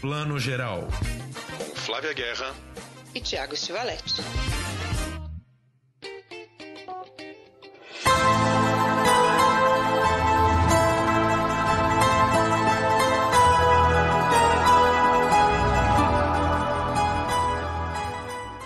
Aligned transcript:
Plano 0.00 0.38
Geral. 0.38 0.88
Com 1.58 1.76
Flávia 1.76 2.14
Guerra 2.14 2.54
e 3.14 3.20
Tiago 3.20 3.54
Stivaletti. 3.54 4.22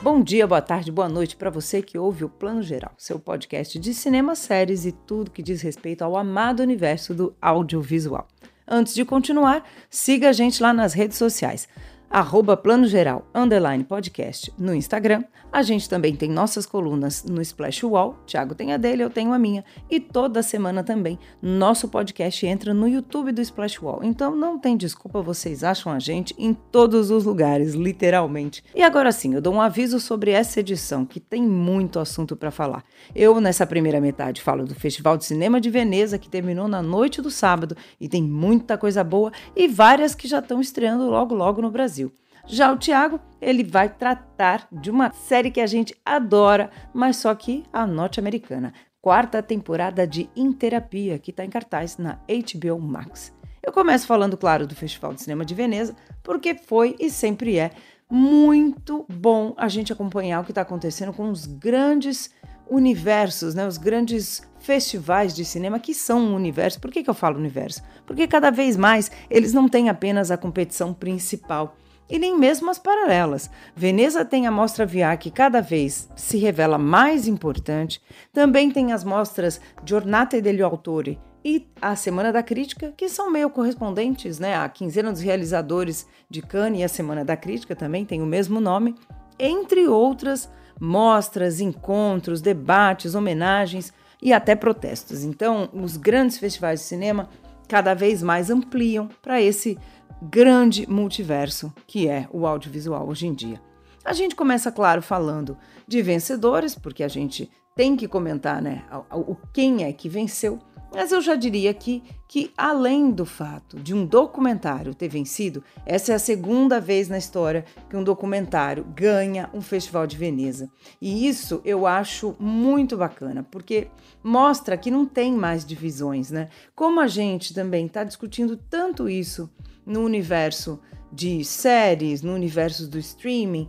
Bom 0.01 0.23
dia, 0.23 0.47
boa 0.47 0.63
tarde, 0.63 0.93
boa 0.93 1.09
noite 1.09 1.35
para 1.35 1.51
você 1.51 1.83
que 1.83 1.99
ouve 1.99 2.25
o 2.25 2.29
Plano 2.29 2.63
Geral, 2.63 2.95
seu 2.97 3.19
podcast 3.19 3.77
de 3.77 3.93
cinema, 3.93 4.37
séries 4.37 4.87
e 4.87 4.93
tudo 4.93 5.33
que 5.33 5.43
diz 5.43 5.63
respeito 5.63 6.03
ao 6.05 6.17
amado 6.17 6.63
universo 6.63 7.13
do 7.13 7.35
audiovisual. 7.43 8.29
Antes 8.67 8.95
de 8.95 9.05
continuar, 9.05 9.63
siga 9.91 10.31
a 10.31 10.33
gente 10.33 10.63
lá 10.63 10.73
nas 10.73 10.95
redes 10.95 11.19
sociais 11.19 11.69
arroba 12.11 12.57
Plano 12.57 12.87
Geral, 12.87 13.27
underline 13.35 13.85
podcast 13.85 14.53
no 14.59 14.75
Instagram. 14.75 15.25
A 15.53 15.63
gente 15.63 15.89
também 15.89 16.17
tem 16.17 16.29
nossas 16.29 16.67
colunas 16.67 17.25
no 17.25 17.41
Splash 17.41 17.85
Wall. 17.85 18.17
Thiago 18.27 18.55
tem 18.55 18.73
a 18.73 18.77
dele, 18.77 19.05
eu 19.05 19.11
tenho 19.11 19.33
a 19.33 19.39
minha. 19.39 19.65
E 19.91 20.01
toda 20.01 20.43
semana 20.43 20.83
também 20.83 21.19
nosso 21.41 21.89
podcast 21.89 22.45
entra 22.47 22.75
no 22.75 22.89
YouTube 22.89 23.33
do 23.33 23.41
Splash 23.41 23.81
Wall. 23.81 24.01
Então 24.03 24.35
não 24.35 24.59
tem 24.59 24.77
desculpa, 24.77 25.23
vocês 25.23 25.63
acham 25.63 25.93
a 25.93 25.99
gente 25.99 26.35
em 26.37 26.53
todos 26.53 27.11
os 27.11 27.25
lugares, 27.25 27.75
literalmente. 27.75 28.63
E 28.75 28.83
agora 28.83 29.13
sim, 29.13 29.35
eu 29.35 29.41
dou 29.41 29.55
um 29.55 29.61
aviso 29.61 30.01
sobre 30.01 30.33
essa 30.33 30.61
edição, 30.61 31.05
que 31.05 31.21
tem 31.21 31.43
muito 31.43 31.99
assunto 31.99 32.37
para 32.37 32.51
falar. 32.51 32.85
Eu, 33.15 33.41
nessa 33.41 33.67
primeira 33.67 34.01
metade, 34.01 34.43
falo 34.43 34.65
do 34.65 34.75
Festival 34.75 35.17
de 35.17 35.25
Cinema 35.25 35.61
de 35.61 35.71
Veneza, 35.71 36.19
que 36.19 36.29
terminou 36.29 36.69
na 36.69 36.83
noite 36.83 37.23
do 37.23 37.31
sábado, 37.31 37.77
e 38.01 38.09
tem 38.09 38.23
muita 38.23 38.77
coisa 38.77 39.05
boa, 39.05 39.33
e 39.55 39.69
várias 39.69 40.15
que 40.15 40.27
já 40.27 40.39
estão 40.39 40.61
estreando 40.61 41.09
logo 41.09 41.35
logo 41.35 41.63
no 41.63 41.71
Brasil. 41.71 42.04
Já 42.47 42.71
o 42.71 42.77
Tiago, 42.77 43.21
ele 43.41 43.65
vai 43.65 43.89
tratar 43.89 44.69
de 44.71 44.91
uma 44.91 45.11
série 45.13 45.51
que 45.51 45.61
a 45.61 45.67
gente 45.67 45.95
adora, 46.05 46.71
mas 46.93 47.17
só 47.17 47.35
que 47.35 47.65
a 47.73 47.87
norte-americana. 47.87 48.75
Quarta 49.01 49.43
temporada 49.43 50.07
de 50.07 50.29
Interapia, 50.37 51.19
que 51.19 51.31
está 51.31 51.45
em 51.45 51.51
cartaz 51.51 51.97
na 51.97 52.19
HBO 52.29 52.79
Max. 52.79 53.33
Eu 53.63 53.73
começo 53.73 54.07
falando, 54.07 54.37
claro, 54.37 54.67
do 54.67 54.75
Festival 54.75 55.15
de 55.15 55.23
Cinema 55.23 55.45
de 55.45 55.55
Veneza, 55.55 55.97
porque 56.23 56.55
foi 56.55 56.95
e 57.01 57.09
sempre 57.09 57.59
é 57.59 57.71
muito 58.11 59.07
bom 59.11 59.55
a 59.57 59.67
gente 59.69 59.93
acompanhar 59.93 60.41
o 60.41 60.45
que 60.45 60.51
está 60.51 60.61
acontecendo 60.61 61.15
com 61.15 61.31
os 61.31 61.47
grandes 61.47 62.31
universos, 62.69 63.55
né, 63.55 63.67
os 63.67 63.79
grandes 63.79 64.43
festivais 64.59 65.35
de 65.35 65.45
cinema 65.45 65.79
que 65.79 65.95
são 65.95 66.21
um 66.21 66.35
universo. 66.35 66.81
Por 66.81 66.91
que, 66.91 67.03
que 67.03 67.09
eu 67.09 67.15
falo 67.15 67.39
universo? 67.39 67.83
Porque 68.07 68.27
cada 68.27 68.51
vez 68.51 68.77
mais 68.77 69.11
eles 69.31 69.55
não 69.55 69.67
têm 69.69 69.89
apenas 69.89 70.31
a 70.31 70.37
competição 70.37 70.93
principal 70.93 71.75
e 72.09 72.19
nem 72.19 72.39
mesmo 72.39 72.71
as 72.71 72.79
paralelas. 72.79 73.51
Veneza 73.75 74.25
tem 74.25 74.47
a 74.47 74.51
mostra 74.51 74.87
VR 74.87 75.17
que 75.19 75.31
cada 75.31 75.61
vez 75.61 76.09
se 76.15 76.37
revela 76.37 76.79
mais 76.79 77.27
importante. 77.27 78.01
Também 78.33 78.71
tem 78.71 78.93
as 78.93 79.05
mostras 79.05 79.61
Giornate 79.85 80.41
degli 80.41 80.63
Autori 80.63 81.19
e 81.45 81.67
a 81.81 81.95
Semana 81.95 82.33
da 82.33 82.43
Crítica, 82.43 82.93
que 82.97 83.09
são 83.09 83.31
meio 83.31 83.51
correspondentes, 83.51 84.39
né? 84.39 84.57
A 84.57 84.69
Quinzena 84.69 85.13
dos 85.13 85.21
Realizadores 85.21 86.07
de 86.29 86.41
Cannes 86.41 86.81
e 86.81 86.85
a 86.85 86.89
Semana 86.89 87.25
da 87.25 87.37
Crítica 87.37 87.77
também 87.77 88.05
tem 88.05 88.23
o 88.23 88.27
mesmo 88.27 88.61
nome, 88.61 88.95
entre 89.39 89.87
outras 89.87 90.49
mostras, 90.81 91.61
encontros, 91.61 92.41
debates, 92.41 93.15
homenagens 93.15 93.93
e 94.23 94.33
até 94.33 94.55
protestos. 94.55 95.23
Então, 95.23 95.69
os 95.73 95.97
grandes 95.97 96.39
festivais 96.39 96.81
de 96.81 96.87
cinema 96.87 97.29
cada 97.69 97.95
vez 97.95 98.23
mais 98.23 98.51
ampliam 98.51 99.09
para 99.23 99.41
esse 99.41 99.79
grande 100.25 100.89
multiverso 100.89 101.73
que 101.87 102.09
é 102.09 102.27
o 102.33 102.47
audiovisual 102.47 103.07
hoje 103.07 103.27
em 103.27 103.35
dia. 103.35 103.61
A 104.05 104.13
gente 104.13 104.35
começa, 104.35 104.71
claro, 104.71 105.01
falando 105.01 105.57
de 105.87 106.03
vencedores, 106.03 106.75
porque 106.75 107.03
a 107.03 107.09
gente 107.09 107.51
tem 107.75 107.97
que 107.97 108.07
comentar 108.07 108.61
né, 108.61 108.85
o 109.11 109.35
quem 109.53 109.85
é 109.85 109.93
que 109.93 110.09
venceu, 110.09 110.59
mas 110.95 111.11
eu 111.11 111.21
já 111.21 111.35
diria 111.35 111.71
aqui 111.71 112.03
que, 112.29 112.53
além 112.57 113.11
do 113.11 113.27
fato 113.27 113.79
de 113.79 113.93
um 113.93 114.07
documentário 114.07 114.95
ter 114.95 115.09
vencido, 115.09 115.63
essa 115.85 116.13
é 116.13 116.15
a 116.15 116.19
segunda 116.19 116.81
vez 116.81 117.09
na 117.09 117.19
história 117.19 117.65
que 117.91 117.97
um 117.97 118.05
documentário 118.05 118.85
ganha 118.95 119.51
um 119.53 119.61
Festival 119.61 120.07
de 120.07 120.17
Veneza. 120.17 120.71
E 121.01 121.27
isso 121.27 121.61
eu 121.65 121.87
acho 121.87 122.35
muito 122.39 122.97
bacana, 122.97 123.43
porque 123.43 123.89
mostra 124.23 124.77
que 124.77 124.91
não 124.91 125.05
tem 125.05 125.33
mais 125.33 125.65
divisões, 125.65 126.31
né? 126.31 126.49
Como 126.75 127.01
a 127.01 127.07
gente 127.07 127.53
também 127.53 127.87
está 127.87 128.05
discutindo 128.05 128.57
tanto 128.57 129.09
isso 129.09 129.51
no 129.85 130.03
universo 130.03 130.81
de 131.13 131.45
séries, 131.45 132.23
no 132.23 132.35
universo 132.35 132.89
do 132.89 132.99
streaming, 132.99 133.69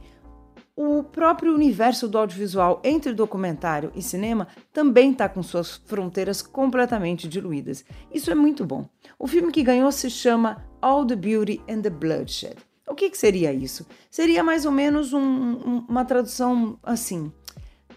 o 0.75 1.03
próprio 1.03 1.53
universo 1.53 2.07
do 2.07 2.17
audiovisual 2.17 2.81
entre 2.83 3.13
documentário 3.13 3.91
e 3.95 4.01
cinema 4.01 4.47
também 4.73 5.11
está 5.11 5.29
com 5.29 5.41
suas 5.41 5.77
fronteiras 5.85 6.41
completamente 6.41 7.27
diluídas. 7.27 7.85
Isso 8.13 8.29
é 8.29 8.35
muito 8.35 8.65
bom. 8.65 8.87
O 9.17 9.27
filme 9.27 9.51
que 9.51 9.63
ganhou 9.63 9.91
se 9.91 10.09
chama 10.09 10.65
All 10.81 11.05
the 11.05 11.15
Beauty 11.15 11.61
and 11.69 11.81
the 11.81 11.89
Bloodshed. 11.89 12.57
O 12.87 12.93
que, 12.93 13.09
que 13.09 13.17
seria 13.17 13.53
isso? 13.53 13.85
Seria 14.11 14.43
mais 14.43 14.65
ou 14.65 14.71
menos 14.71 15.13
um, 15.13 15.19
um, 15.19 15.85
uma 15.87 16.03
tradução 16.03 16.77
assim: 16.83 17.31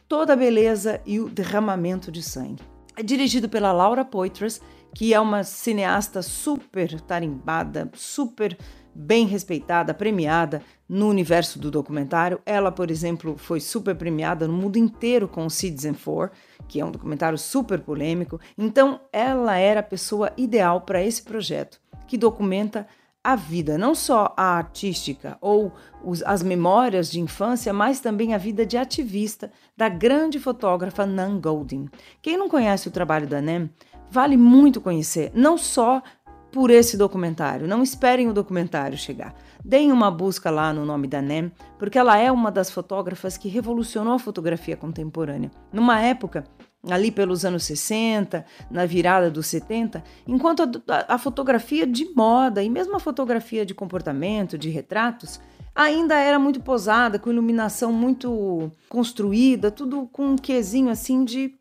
toda 0.09 0.33
a 0.33 0.37
beleza 0.37 1.01
e 1.05 1.19
o 1.19 1.29
derramamento 1.29 2.13
de 2.13 2.23
sangue. 2.23 2.63
É 2.97 3.03
dirigido 3.03 3.49
pela 3.49 3.73
Laura 3.73 4.05
Poitras 4.05 4.61
que 4.95 5.15
é 5.15 5.21
uma 5.21 5.45
cineasta 5.45 6.23
super 6.23 7.01
tarimbada, 7.01 7.91
super 7.95 8.57
bem 8.95 9.27
respeitada, 9.27 9.95
premiada 9.95 10.63
no 10.89 11.09
universo 11.09 11.59
do 11.59 11.71
documentário. 11.71 12.41
Ela, 12.47 12.73
por 12.73 12.91
exemplo, 12.91 13.37
foi 13.37 13.61
super 13.61 13.95
premiada 13.95 14.49
no 14.49 14.55
mundo 14.55 14.77
inteiro 14.77 15.29
com 15.29 15.49
Citizen 15.51 15.95
Four, 15.95 16.31
que 16.67 16.81
é 16.81 16.85
um 16.85 16.91
documentário 16.91 17.37
super 17.37 17.81
polêmico. 17.81 18.41
Então, 18.57 19.01
ela 19.13 19.57
era 19.57 19.81
a 19.81 19.83
pessoa 19.83 20.33
ideal 20.37 20.81
para 20.81 21.03
esse 21.03 21.23
projeto, 21.23 21.81
que 22.07 22.17
documenta 22.17 22.87
a 23.23 23.37
vida, 23.37 23.77
não 23.77 23.95
só 23.95 24.33
a 24.37 24.57
artística 24.57 25.37
ou 25.41 25.73
os, 26.03 26.23
as 26.23 26.43
memórias 26.43 27.11
de 27.11 27.21
infância, 27.21 27.73
mas 27.73 28.01
também 28.01 28.33
a 28.33 28.39
vida 28.39 28.65
de 28.65 28.79
ativista 28.79 29.51
da 29.77 29.89
grande 29.89 30.39
fotógrafa 30.39 31.05
Nan 31.05 31.39
Goldin. 31.39 31.91
Quem 32.23 32.39
não 32.39 32.49
conhece 32.49 32.89
o 32.89 32.93
trabalho 32.93 33.27
da 33.27 33.43
Nan 33.43 33.69
Vale 34.11 34.39
muito 34.39 34.81
conhecer, 34.81 35.31
não 35.35 35.59
só 35.59 36.03
por 36.51 36.71
esse 36.71 36.97
documentário. 36.97 37.69
Não 37.69 37.83
esperem 37.83 38.29
o 38.29 38.33
documentário 38.33 38.97
chegar. 38.97 39.35
Deem 39.65 39.93
uma 39.93 40.11
busca 40.11 40.51
lá 40.51 40.73
no 40.73 40.85
nome 40.85 41.07
da 41.07 41.21
Nem, 41.21 41.53
porque 41.79 41.99
ela 41.99 42.17
é 42.17 42.31
uma 42.31 42.51
das 42.51 42.71
fotógrafas 42.71 43.37
que 43.37 43.49
revolucionou 43.49 44.15
a 44.15 44.19
fotografia 44.19 44.77
contemporânea. 44.77 45.51
Numa 45.73 46.01
época, 46.01 46.45
ali 46.89 47.11
pelos 47.11 47.45
anos 47.45 47.65
60, 47.65 48.45
na 48.71 48.87
virada 48.87 49.31
dos 49.31 49.47
70, 49.47 50.03
enquanto 50.27 50.63
a, 50.89 51.15
a 51.15 51.19
fotografia 51.19 51.87
de 51.87 52.07
moda 52.15 52.63
e 52.63 52.71
mesmo 52.71 52.97
a 52.97 53.01
fotografia 53.01 53.67
de 53.67 53.75
comportamento, 53.75 54.57
de 54.57 54.71
retratos, 54.71 55.41
ainda 55.75 56.17
era 56.17 56.39
muito 56.39 56.61
posada, 56.61 57.19
com 57.19 57.31
iluminação 57.31 57.93
muito 57.93 58.73
construída, 58.89 59.71
tudo 59.71 60.09
com 60.13 60.31
um 60.31 60.37
quesinho 60.37 60.91
assim 60.91 61.25
de 61.25 61.55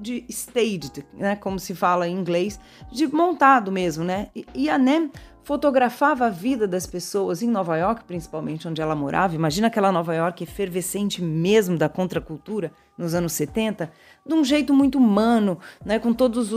de 0.00 0.24
staged, 0.28 1.04
né, 1.14 1.36
como 1.36 1.58
se 1.58 1.74
fala 1.74 2.06
em 2.08 2.14
inglês, 2.14 2.60
de 2.92 3.06
montado 3.06 3.72
mesmo, 3.72 4.04
né? 4.04 4.28
E, 4.54 4.68
a 4.68 4.78
Nem 4.78 5.10
fotografava 5.42 6.26
a 6.26 6.28
vida 6.28 6.66
das 6.66 6.88
pessoas 6.88 7.40
em 7.40 7.48
Nova 7.48 7.76
York, 7.76 8.02
principalmente 8.02 8.66
onde 8.66 8.82
ela 8.82 8.96
morava. 8.96 9.36
Imagina 9.36 9.68
aquela 9.68 9.92
Nova 9.92 10.12
York 10.12 10.42
efervescente 10.42 11.22
mesmo 11.22 11.78
da 11.78 11.88
contracultura 11.88 12.72
nos 12.98 13.14
anos 13.14 13.32
70, 13.34 13.88
de 14.26 14.34
um 14.34 14.42
jeito 14.42 14.74
muito 14.74 14.98
humano, 14.98 15.56
né, 15.84 16.00
com 16.00 16.12
todas 16.12 16.52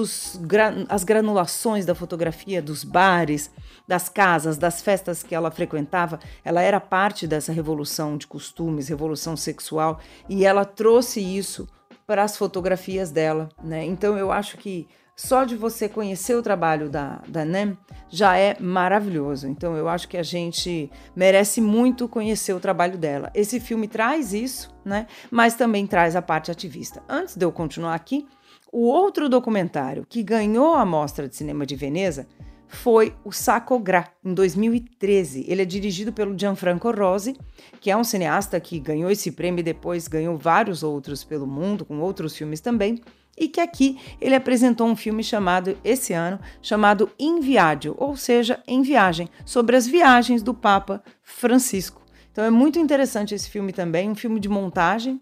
as 0.90 1.04
granulações 1.04 1.86
da 1.86 1.94
fotografia 1.94 2.64
dos 2.64 2.84
bares, 2.84 3.52
das 3.88 4.10
casas, 4.10 4.58
das 4.58 4.82
festas 4.82 5.22
que 5.22 5.36
ela 5.36 5.52
frequentava. 5.52 6.20
Ela 6.44 6.62
era 6.64 6.80
parte 6.80 7.28
dessa 7.28 7.52
revolução 7.52 8.18
de 8.18 8.26
costumes, 8.26 8.88
revolução 8.88 9.38
sexual, 9.38 10.00
e 10.28 10.46
ela 10.46 10.66
trouxe 10.66 11.22
isso 11.22 11.68
para 12.10 12.24
as 12.24 12.36
fotografias 12.36 13.12
dela, 13.12 13.50
né? 13.64 13.86
Então 13.86 14.18
eu 14.18 14.32
acho 14.32 14.58
que 14.58 14.88
só 15.16 15.44
de 15.44 15.56
você 15.56 15.88
conhecer 15.88 16.34
o 16.34 16.42
trabalho 16.42 16.90
da, 16.90 17.22
da 17.28 17.46
NEM 17.46 17.78
já 18.10 18.36
é 18.36 18.58
maravilhoso. 18.60 19.48
Então 19.48 19.78
eu 19.78 19.88
acho 19.88 20.08
que 20.08 20.18
a 20.18 20.24
gente 20.24 20.90
merece 21.16 21.62
muito 21.62 22.10
conhecer 22.10 22.52
o 22.54 22.60
trabalho 22.60 22.98
dela. 22.98 23.30
Esse 23.36 23.60
filme 23.60 23.88
traz 23.88 24.34
isso, 24.34 24.76
né? 24.84 25.06
Mas 25.30 25.54
também 25.54 25.86
traz 25.86 26.16
a 26.16 26.22
parte 26.22 26.50
ativista. 26.50 27.04
Antes 27.08 27.36
de 27.36 27.46
eu 27.46 27.52
continuar 27.52 27.94
aqui, 27.94 28.28
o 28.72 28.88
outro 28.88 29.30
documentário 29.30 30.04
que 30.10 30.24
ganhou 30.24 30.74
a 30.74 30.86
Mostra 30.86 31.30
de 31.30 31.36
Cinema 31.36 31.64
de 31.64 31.76
Veneza 31.76 32.28
foi 32.70 33.16
o 33.26 33.32
Sacco 33.32 33.78
Gra, 33.80 34.08
em 34.24 34.34
2013. 34.34 35.44
Ele 35.48 35.64
é 35.64 35.66
dirigido 35.66 36.14
pelo 36.14 36.38
Gianfranco 36.38 36.92
Rosi, 36.92 37.36
que 37.82 37.90
é 37.90 37.98
um 37.98 38.04
cineasta 38.04 38.60
que 38.60 38.80
ganhou 38.80 39.10
esse 39.10 39.32
prêmio 39.32 39.60
e 39.60 39.64
depois 39.64 40.08
ganhou 40.08 40.38
vários 40.38 40.84
outros 40.84 41.24
pelo 41.24 41.48
mundo, 41.48 41.84
com 41.84 42.00
outros 42.00 42.38
filmes 42.38 42.62
também. 42.62 43.02
e 43.38 43.48
que 43.48 43.62
aqui 43.62 43.98
ele 44.20 44.36
apresentou 44.36 44.86
um 44.86 44.98
filme 44.98 45.24
chamado, 45.24 45.78
esse 45.82 46.12
ano, 46.12 46.38
chamado 46.62 47.10
In 47.18 47.40
Viaggio, 47.40 47.96
ou 47.98 48.18
seja, 48.18 48.62
Em 48.68 48.82
Viagem, 48.82 49.30
sobre 49.46 49.78
as 49.78 49.88
viagens 49.88 50.44
do 50.44 50.54
Papa 50.54 51.02
Francisco. 51.24 52.02
Então 52.32 52.44
é 52.44 52.50
muito 52.50 52.78
interessante 52.78 53.34
esse 53.34 53.50
filme 53.50 53.72
também, 53.72 54.10
um 54.10 54.16
filme 54.16 54.42
de 54.42 54.50
montagem, 54.50 55.22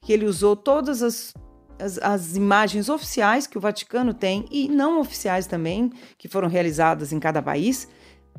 que 0.00 0.12
ele 0.12 0.24
usou 0.24 0.56
todas 0.56 1.02
as, 1.02 1.34
as, 1.78 1.98
as 1.98 2.36
imagens 2.36 2.88
oficiais 2.88 3.46
que 3.46 3.58
o 3.58 3.60
Vaticano 3.60 4.12
tem 4.12 4.44
e 4.50 4.68
não 4.68 5.00
oficiais 5.00 5.46
também, 5.46 5.90
que 6.16 6.28
foram 6.28 6.48
realizadas 6.48 7.12
em 7.12 7.20
cada 7.20 7.42
país, 7.42 7.88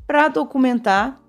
para 0.06 0.28
documentar. 0.28 1.22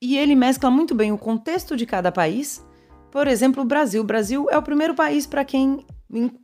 E 0.00 0.18
ele 0.18 0.34
mescla 0.34 0.70
muito 0.70 0.94
bem 0.94 1.12
o 1.12 1.18
contexto 1.18 1.76
de 1.76 1.86
cada 1.86 2.10
país. 2.10 2.64
Por 3.10 3.28
exemplo, 3.28 3.62
o 3.62 3.66
Brasil. 3.66 4.02
O 4.02 4.06
Brasil 4.06 4.48
é 4.50 4.58
o 4.58 4.62
primeiro 4.62 4.94
país 4.94 5.26
para 5.26 5.44
quem 5.44 5.84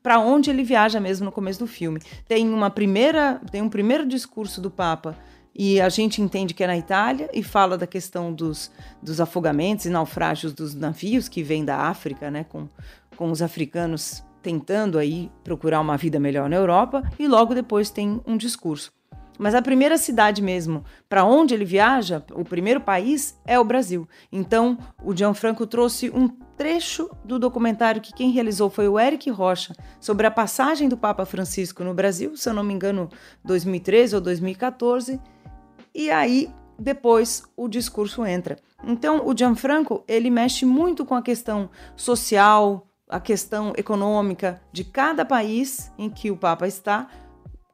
para 0.02 0.18
onde 0.18 0.48
ele 0.48 0.64
viaja 0.64 0.98
mesmo 0.98 1.26
no 1.26 1.32
começo 1.32 1.58
do 1.58 1.66
filme. 1.66 2.00
Tem 2.26 2.48
uma 2.48 2.70
primeira, 2.70 3.40
tem 3.50 3.60
um 3.60 3.68
primeiro 3.68 4.06
discurso 4.06 4.62
do 4.62 4.70
Papa 4.70 5.14
e 5.54 5.80
a 5.80 5.88
gente 5.88 6.22
entende 6.22 6.54
que 6.54 6.64
é 6.64 6.66
na 6.66 6.78
Itália 6.78 7.28
e 7.34 7.42
fala 7.42 7.76
da 7.76 7.86
questão 7.86 8.32
dos, 8.32 8.70
dos 9.02 9.20
afogamentos 9.20 9.84
e 9.84 9.90
naufrágios 9.90 10.52
dos 10.52 10.74
navios 10.74 11.28
que 11.28 11.42
vêm 11.42 11.64
da 11.64 11.76
África, 11.76 12.30
né, 12.30 12.44
com, 12.44 12.68
com 13.16 13.30
os 13.30 13.42
africanos 13.42 14.22
tentando 14.48 14.96
aí 14.98 15.30
procurar 15.44 15.78
uma 15.78 15.98
vida 15.98 16.18
melhor 16.18 16.48
na 16.48 16.56
Europa 16.56 17.02
e 17.18 17.28
logo 17.28 17.54
depois 17.54 17.90
tem 17.90 18.18
um 18.26 18.34
discurso. 18.34 18.90
Mas 19.38 19.54
a 19.54 19.60
primeira 19.60 19.98
cidade 19.98 20.40
mesmo 20.40 20.82
para 21.06 21.22
onde 21.22 21.52
ele 21.52 21.66
viaja, 21.66 22.24
o 22.32 22.42
primeiro 22.42 22.80
país, 22.80 23.38
é 23.46 23.60
o 23.60 23.64
Brasil. 23.64 24.08
Então, 24.32 24.78
o 25.04 25.14
Gianfranco 25.14 25.66
trouxe 25.66 26.08
um 26.08 26.28
trecho 26.56 27.10
do 27.22 27.38
documentário 27.38 28.00
que 28.00 28.14
quem 28.14 28.30
realizou 28.30 28.70
foi 28.70 28.88
o 28.88 28.98
Eric 28.98 29.28
Rocha, 29.28 29.74
sobre 30.00 30.26
a 30.26 30.30
passagem 30.30 30.88
do 30.88 30.96
Papa 30.96 31.26
Francisco 31.26 31.84
no 31.84 31.92
Brasil, 31.92 32.34
se 32.34 32.48
eu 32.48 32.54
não 32.54 32.64
me 32.64 32.72
engano, 32.72 33.10
2013 33.44 34.14
ou 34.14 34.20
2014. 34.22 35.20
E 35.94 36.10
aí, 36.10 36.50
depois, 36.78 37.42
o 37.54 37.68
discurso 37.68 38.24
entra. 38.24 38.56
Então, 38.82 39.26
o 39.26 39.36
Gianfranco, 39.36 40.02
ele 40.08 40.30
mexe 40.30 40.64
muito 40.64 41.04
com 41.04 41.14
a 41.14 41.22
questão 41.22 41.68
social, 41.94 42.87
a 43.08 43.18
questão 43.18 43.72
econômica 43.76 44.60
de 44.72 44.84
cada 44.84 45.24
país 45.24 45.90
em 45.98 46.10
que 46.10 46.30
o 46.30 46.36
Papa 46.36 46.66
está, 46.66 47.08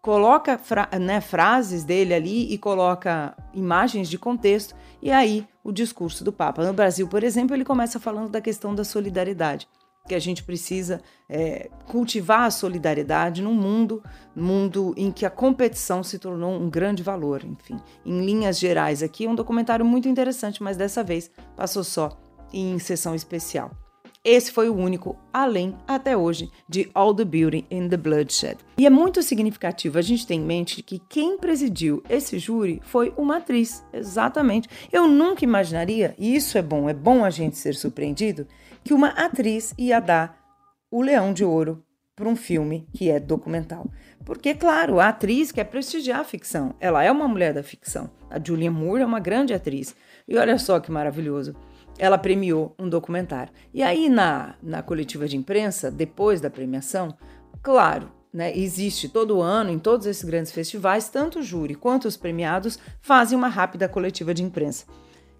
coloca 0.05 0.59
fra 0.59 0.87
né, 1.01 1.19
frases 1.21 1.83
dele 1.83 2.13
ali 2.13 2.53
e 2.53 2.59
coloca 2.59 3.35
imagens 3.55 4.09
de 4.09 4.19
contexto, 4.19 4.75
e 5.01 5.11
aí 5.11 5.47
o 5.65 5.73
discurso 5.73 6.23
do 6.23 6.31
Papa. 6.31 6.63
No 6.63 6.75
Brasil, 6.75 7.09
por 7.09 7.25
exemplo, 7.25 7.57
ele 7.57 7.65
começa 7.65 7.99
falando 7.99 8.29
da 8.29 8.41
questão 8.41 8.75
da 8.75 8.85
solidariedade, 8.85 9.67
que 10.07 10.15
a 10.15 10.19
gente 10.19 10.45
precisa 10.45 11.01
é, 11.27 11.71
cultivar 11.87 12.43
a 12.43 12.51
solidariedade 12.51 13.41
num 13.41 13.55
mundo, 13.55 14.03
mundo 14.37 14.93
em 14.95 15.11
que 15.11 15.25
a 15.25 15.31
competição 15.31 16.03
se 16.03 16.19
tornou 16.19 16.53
um 16.53 16.69
grande 16.69 17.03
valor. 17.03 17.43
Enfim, 17.43 17.81
em 18.05 18.27
linhas 18.27 18.59
gerais, 18.59 19.03
aqui 19.03 19.25
é 19.25 19.31
um 19.31 19.35
documentário 19.35 19.87
muito 19.87 20.07
interessante, 20.07 20.63
mas 20.63 20.77
dessa 20.77 21.03
vez 21.03 21.31
passou 21.57 21.83
só 21.83 22.21
em 22.53 22.79
sessão 22.79 23.15
especial. 23.15 23.84
Esse 24.25 24.51
foi 24.51 24.71
o 24.71 24.75
único, 24.75 25.19
além, 25.31 25.77
até 25.87 26.17
hoje, 26.17 26.51
de 26.67 26.91
All 26.95 27.15
the 27.15 27.27
Beauty 27.27 27.67
in 27.71 27.91
the 27.91 27.97
Bloodshed. 27.99 28.57
E 28.79 28.87
é 28.87 28.91
muito 28.91 29.23
significativo 29.23 29.99
a 29.99 30.03
gente 30.03 30.27
ter 30.27 30.33
em 30.33 30.41
mente 30.41 30.83
que 30.83 30.99
quem 30.99 31.37
presidiu 31.37 32.03
esse 32.09 32.39
júri 32.39 32.81
foi 32.85 33.13
uma 33.19 33.37
atriz, 33.37 33.85
exatamente. 33.93 34.67
Eu 34.91 35.07
nunca 35.07 35.45
imaginaria, 35.45 36.15
e 36.17 36.35
isso 36.35 36.57
é 36.57 36.63
bom, 36.63 36.89
é 36.89 36.95
bom 36.95 37.23
a 37.23 37.29
gente 37.29 37.59
ser 37.59 37.75
surpreendido, 37.75 38.47
que 38.83 38.95
uma 38.95 39.09
atriz 39.09 39.75
ia 39.77 40.01
dar 40.01 40.43
o 40.91 41.03
Leão 41.03 41.35
de 41.35 41.45
Ouro 41.45 41.85
para 42.17 42.27
um 42.27 42.37
filme 42.37 42.89
que 42.95 43.11
é 43.11 43.21
documental. 43.21 43.91
Porque, 44.25 44.55
claro, 44.55 45.01
a 45.01 45.09
atriz 45.09 45.53
quer 45.53 45.65
prestigiar 45.65 46.21
a 46.21 46.25
ficção. 46.25 46.75
Ela 46.81 47.05
é 47.05 47.11
uma 47.11 47.29
mulher 47.29 47.53
da 47.53 47.63
ficção. 47.63 48.11
A 48.31 48.43
Julianne 48.43 48.75
Moore 48.75 49.03
é 49.03 49.07
uma 49.07 49.21
grande 49.21 49.53
atriz. 49.53 49.95
E 50.27 50.39
olha 50.39 50.57
só 50.59 50.81
que 50.81 50.91
maravilhoso 50.91 51.55
ela 51.99 52.19
premiou 52.19 52.75
um 52.79 52.89
documentário. 52.89 53.53
E 53.73 53.83
aí, 53.83 54.09
na, 54.09 54.55
na 54.63 54.83
coletiva 54.83 55.29
de 55.29 55.37
imprensa, 55.37 55.91
depois 55.91 56.41
da 56.41 56.51
premiação, 56.51 57.15
claro, 57.63 58.11
né, 58.33 58.57
existe 58.57 59.09
todo 59.09 59.41
ano, 59.41 59.71
em 59.71 59.79
todos 59.79 60.07
esses 60.07 60.25
grandes 60.25 60.51
festivais, 60.51 61.09
tanto 61.09 61.39
o 61.39 61.43
júri 61.43 61.75
quanto 61.75 62.09
os 62.09 62.17
premiados 62.17 62.79
fazem 63.01 63.39
uma 63.39 63.49
rápida 63.49 63.89
coletiva 63.89 64.35
de 64.35 64.43
imprensa. 64.43 64.87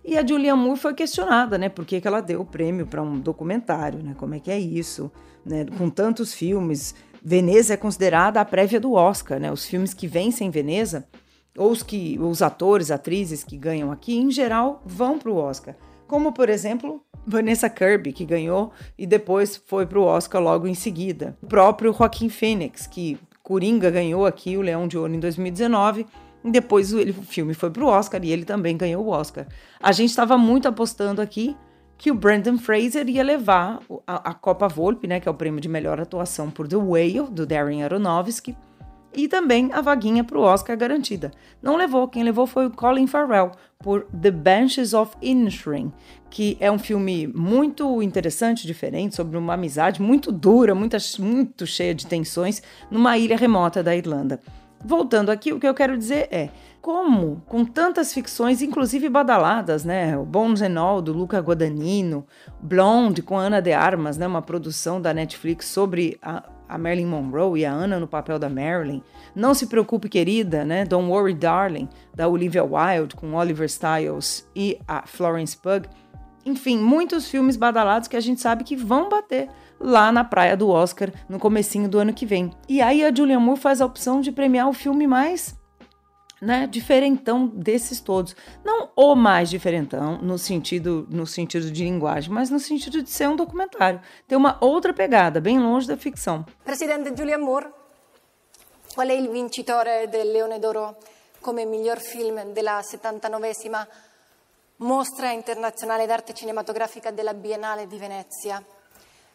E 0.05 0.17
a 0.17 0.25
Julianne 0.25 0.63
Moore 0.63 0.79
foi 0.79 0.95
questionada, 0.95 1.59
né, 1.59 1.69
por 1.69 1.85
que, 1.85 2.01
que 2.01 2.07
ela 2.07 2.21
deu 2.21 2.43
o 2.43 2.47
prêmio 2.47 2.87
para 2.87 3.03
um 3.03 3.19
documentário, 3.19 4.01
né, 4.03 4.15
como 4.17 4.35
é 4.35 4.39
que 4.39 4.51
é 4.51 4.59
isso, 4.59 5.11
né, 5.45 5.67
com 5.77 5.91
tantos 5.91 6.33
filmes. 6.33 6.95
Veneza 7.21 7.75
é 7.75 7.77
considerada 7.77 8.41
a 8.41 8.45
prévia 8.45 8.79
do 8.79 8.93
Oscar, 8.93 9.41
né, 9.41 9.51
os 9.51 9.65
filmes 9.65 9.93
que 9.93 10.07
vencem 10.07 10.51
Veneza, 10.51 11.09
ou 11.57 11.71
os, 11.71 11.83
que, 11.83 12.19
os 12.21 12.43
atores, 12.43 12.91
atrizes 12.91 13.43
que 13.43 13.57
ganham 13.57 13.91
aqui, 13.91 14.17
em 14.17 14.31
geral, 14.31 14.83
vão 14.85 15.19
para 15.19 15.31
o 15.31 15.37
Oscar 15.37 15.75
como 16.07 16.33
por 16.33 16.49
exemplo 16.49 17.03
Vanessa 17.27 17.69
Kirby, 17.69 18.13
que 18.13 18.25
ganhou 18.25 18.73
e 18.99 19.07
depois 19.07 19.57
foi 19.67 19.87
para 19.87 19.99
o 19.99 20.05
Oscar 20.05 20.43
logo 20.43 20.67
em 20.67 20.75
seguida. 20.75 21.37
O 21.43 21.47
próprio 21.47 21.93
Joaquim 21.93 22.29
Phoenix, 22.29 22.87
que 22.87 23.19
Coringa 23.43 23.91
ganhou 23.91 24.25
aqui 24.25 24.57
o 24.57 24.63
Leão 24.63 24.89
de 24.89 24.97
Ouro 24.97 25.15
em 25.15 25.21
2019. 25.21 26.07
E 26.43 26.51
depois 26.51 26.93
o, 26.93 26.99
ele, 26.99 27.11
o 27.13 27.23
filme 27.23 27.55
foi 27.55 27.71
para 27.71 27.85
o 27.85 27.87
Oscar 27.87 28.23
e 28.23 28.31
ele 28.31 28.45
também 28.45 28.77
ganhou 28.77 29.05
o 29.05 29.09
Oscar. 29.09 29.47
A 29.81 29.93
gente 29.93 30.11
estava 30.11 30.37
muito 30.37 30.69
apostando 30.69 31.21
aqui 31.23 31.57
que 31.97 32.11
o 32.11 32.15
Brandon 32.15 32.59
Fraser 32.59 33.09
ia 33.09 33.23
levar 33.23 33.81
a, 34.07 34.31
a 34.31 34.35
Copa 34.35 34.69
Volpe, 34.69 35.07
né, 35.07 35.21
que 35.21 35.29
é 35.29 35.31
o 35.31 35.35
prêmio 35.35 35.61
de 35.61 35.69
melhor 35.69 36.01
atuação 36.01 36.51
por 36.51 36.69
The 36.69 36.77
Whale, 36.77 37.31
do 37.31 37.47
Darren 37.47 37.83
Aronofsky, 37.83 38.57
e 39.15 39.29
também 39.29 39.71
a 39.73 39.81
vaguinha 39.81 40.25
para 40.25 40.39
o 40.39 40.43
Oscar 40.43 40.77
garantida. 40.77 41.31
Não 41.63 41.77
levou, 41.77 42.09
quem 42.09 42.23
levou 42.23 42.47
foi 42.47 42.67
o 42.67 42.71
Colin 42.71 43.07
Farrell 43.07 43.53
por 43.79 44.05
The 44.07 44.31
Benches 44.31 44.95
of 44.95 45.17
Inisherin, 45.21 45.93
que 46.31 46.57
é 46.61 46.71
um 46.71 46.79
filme 46.79 47.27
muito 47.27 48.03
interessante, 48.03 48.67
diferente, 48.67 49.15
sobre 49.15 49.37
uma 49.37 49.55
amizade 49.55 50.01
muito 50.01 50.33
dura, 50.33 50.75
muito, 50.75 50.97
muito 51.21 51.67
cheia 51.67 51.95
de 51.95 52.07
tensões, 52.07 52.63
numa 52.91 53.17
ilha 53.17 53.37
remota 53.37 53.83
da 53.83 53.95
Irlanda. 53.95 54.41
Voltando 54.85 55.31
aqui, 55.31 55.53
o 55.53 55.59
que 55.59 55.67
eu 55.67 55.73
quero 55.73 55.97
dizer 55.97 56.29
é 56.31 56.51
como, 56.83 57.43
com 57.47 57.65
tantas 57.65 58.13
ficções, 58.13 58.61
inclusive 58.61 59.09
badaladas, 59.09 59.83
né? 59.83 60.19
O 60.19 60.27
Bones 60.27 60.61
and 60.61 60.79
All, 60.79 61.01
do 61.01 61.15
Luca 61.15 61.39
Guadagnino, 61.39 62.27
Blonde, 62.61 63.23
com 63.23 63.39
Ana 63.39 63.63
de 63.63 63.73
Armas, 63.73 64.19
né? 64.19 64.27
Uma 64.27 64.43
produção 64.43 65.01
da 65.01 65.15
Netflix 65.15 65.67
sobre 65.67 66.19
a, 66.21 66.43
a 66.75 66.79
Marilyn 66.79 67.07
Monroe 67.07 67.61
e 67.61 67.65
a 67.65 67.73
Anna 67.73 68.01
no 68.01 68.09
papel 68.09 68.39
da 68.39 68.49
Marilyn. 68.49 69.01
Não 69.35 69.55
se 69.55 69.69
preocupe, 69.69 70.09
querida, 70.09 70.65
né? 70.65 70.85
Don't 70.85 71.09
Worry, 71.09 71.35
Darling, 71.35 71.89
da 72.13 72.27
Olivia 72.27 72.65
Wilde, 72.65 73.15
com 73.15 73.35
Oliver 73.35 73.67
Styles 73.67 74.49
e 74.57 74.79
a 74.87 75.07
Florence 75.07 75.57
Pugh. 75.57 75.89
Enfim, 76.45 76.79
muitos 76.79 77.29
filmes 77.29 77.57
badalados 77.57 78.09
que 78.09 78.17
a 78.17 78.21
gente 78.21 78.41
sabe 78.41 78.65
que 78.65 78.77
vão 78.77 79.09
bater 79.09 79.49
lá 79.81 80.11
na 80.11 80.25
praia 80.25 80.57
do 80.57 80.69
Oscar 80.69 81.11
no 81.29 81.39
comecinho 81.39 81.89
do 81.89 81.99
ano 81.99 82.13
que 82.13 82.27
vem. 82.27 82.51
E 82.69 82.83
aí 82.83 83.05
a 83.05 83.15
Julianne 83.15 83.43
Moore 83.43 83.61
faz 83.61 83.81
a 83.81 83.87
opção 83.87 84.21
de 84.21 84.33
premiar 84.33 84.69
o 84.69 84.73
filme 84.73 85.07
mais 85.07 85.57
né, 86.45 86.67
diferentão 86.67 87.47
desses 87.47 88.01
todos. 88.01 88.37
Não 88.63 88.91
o 88.95 89.15
mais 89.15 89.49
diferentão 89.49 90.19
no 90.19 90.39
sentido, 90.39 91.07
no 91.11 91.27
sentido 91.27 91.71
de 91.71 91.85
linguagem, 91.85 92.31
mas 92.31 92.51
no 92.51 92.61
sentido 92.61 93.03
de 93.03 93.11
ser 93.11 93.29
um 93.29 93.37
documentário. 93.37 94.01
Tem 94.29 94.37
uma 94.37 94.59
outra 94.61 94.93
pegada, 94.93 95.41
bem 95.41 95.59
longe 95.59 95.87
da 95.87 95.97
ficção. 95.97 96.45
Presidente 96.63 97.13
Julia 97.17 97.39
Moore, 97.39 97.73
qual 98.95 99.09
è 99.09 99.15
il 99.15 99.29
vincitore 99.29 100.09
del 100.09 100.31
Leone 100.31 100.59
d'Oro 100.59 100.97
come 101.41 101.65
miglior 101.65 101.99
film 101.99 102.53
della 102.53 102.81
79esima 102.81 103.87
Mostra 104.77 105.31
Internazionale 105.31 106.07
d'Arte 106.07 106.35
Cinematografica 106.35 107.11
della 107.11 107.33
Biennale 107.33 107.87
di 107.87 107.97
Venezia? 107.97 108.63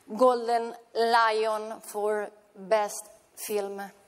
Golden 0.04 0.76
Lion 0.94 1.80
for 1.82 2.30
Best 2.54 3.10
Film. 3.36 3.99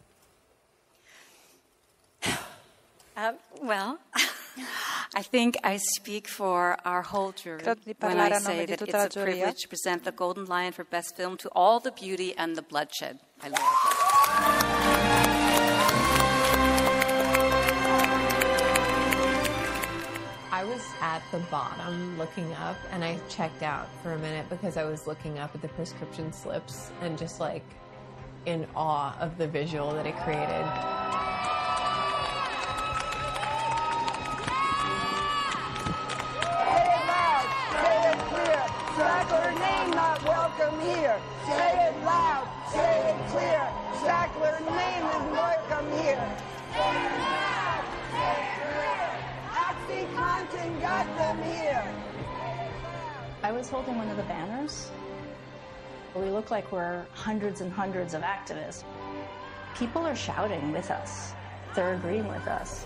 Uh, 3.16 3.34
well, 3.62 4.00
I 5.16 5.22
think 5.22 5.58
I 5.64 5.78
speak 5.78 6.28
for 6.28 6.78
our 6.86 7.02
whole 7.02 7.32
jury 7.34 7.62
when 8.00 8.20
I 8.20 8.38
say 8.40 8.66
that 8.66 8.82
it's 8.82 8.94
a 8.94 9.10
privilege 9.20 9.62
to 9.62 9.68
present 9.68 10.06
the 10.06 10.12
Golden 10.12 10.46
Lion 10.46 10.72
for 10.72 10.84
Best 10.84 11.18
Film 11.18 11.38
to 11.38 11.50
all 11.50 11.80
the 11.80 11.92
beauty 11.92 12.34
and 12.38 12.56
the 12.56 12.62
bloodshed. 12.62 13.20
I 13.44 13.50
love 13.50 13.60
it. 13.60 15.02
I 20.54 20.64
was 20.64 20.86
at 21.02 21.22
the 21.32 21.40
bottom 21.50 22.18
looking 22.18 22.54
up 22.54 22.78
and 22.92 23.04
I 23.04 23.18
checked 23.30 23.64
out 23.64 23.88
for 24.04 24.14
a 24.14 24.18
minute 24.20 24.48
because 24.50 24.78
I 24.78 24.84
was 24.84 25.08
looking 25.08 25.40
up 25.40 25.56
at 25.56 25.62
the 25.62 25.70
prescription 25.70 26.32
slips 26.32 26.92
and 27.02 27.18
just 27.18 27.40
like 27.40 27.66
in 28.46 28.68
awe 28.76 29.18
of 29.20 29.38
the 29.38 29.48
visual 29.48 29.92
that 29.94 30.06
it 30.06 30.16
created. 30.18 31.71
Her 39.02 39.52
name 39.52 39.92
not 39.92 40.24
welcome 40.24 40.80
here. 40.80 41.20
Say 41.46 41.88
it 41.88 42.06
loud, 42.06 42.48
say 42.72 43.12
it 43.12 43.30
clear, 43.30 43.68
Sackler 44.04 44.60
name 44.62 45.06
is 45.06 45.32
welcome 45.32 45.92
here. 46.02 46.38
Loud, 46.78 47.84
clear. 48.12 48.52
OxyContin 49.52 50.82
got 50.82 51.08
them 51.18 51.42
here. 51.44 51.84
I 53.44 53.52
was 53.52 53.70
holding 53.70 53.98
one 53.98 54.10
of 54.10 54.18
the 54.18 54.24
banners. 54.24 54.92
We 56.14 56.30
look 56.30 56.52
like 56.52 56.72
we're 56.72 57.06
hundreds 57.14 57.62
and 57.62 57.72
hundreds 57.72 58.14
of 58.14 58.22
activists. 58.22 58.84
People 59.76 60.06
are 60.06 60.16
shouting 60.16 60.72
with 60.72 60.92
us. 60.92 61.34
They're 61.74 61.94
agreeing 61.94 62.28
with 62.28 62.48
us. 62.48 62.86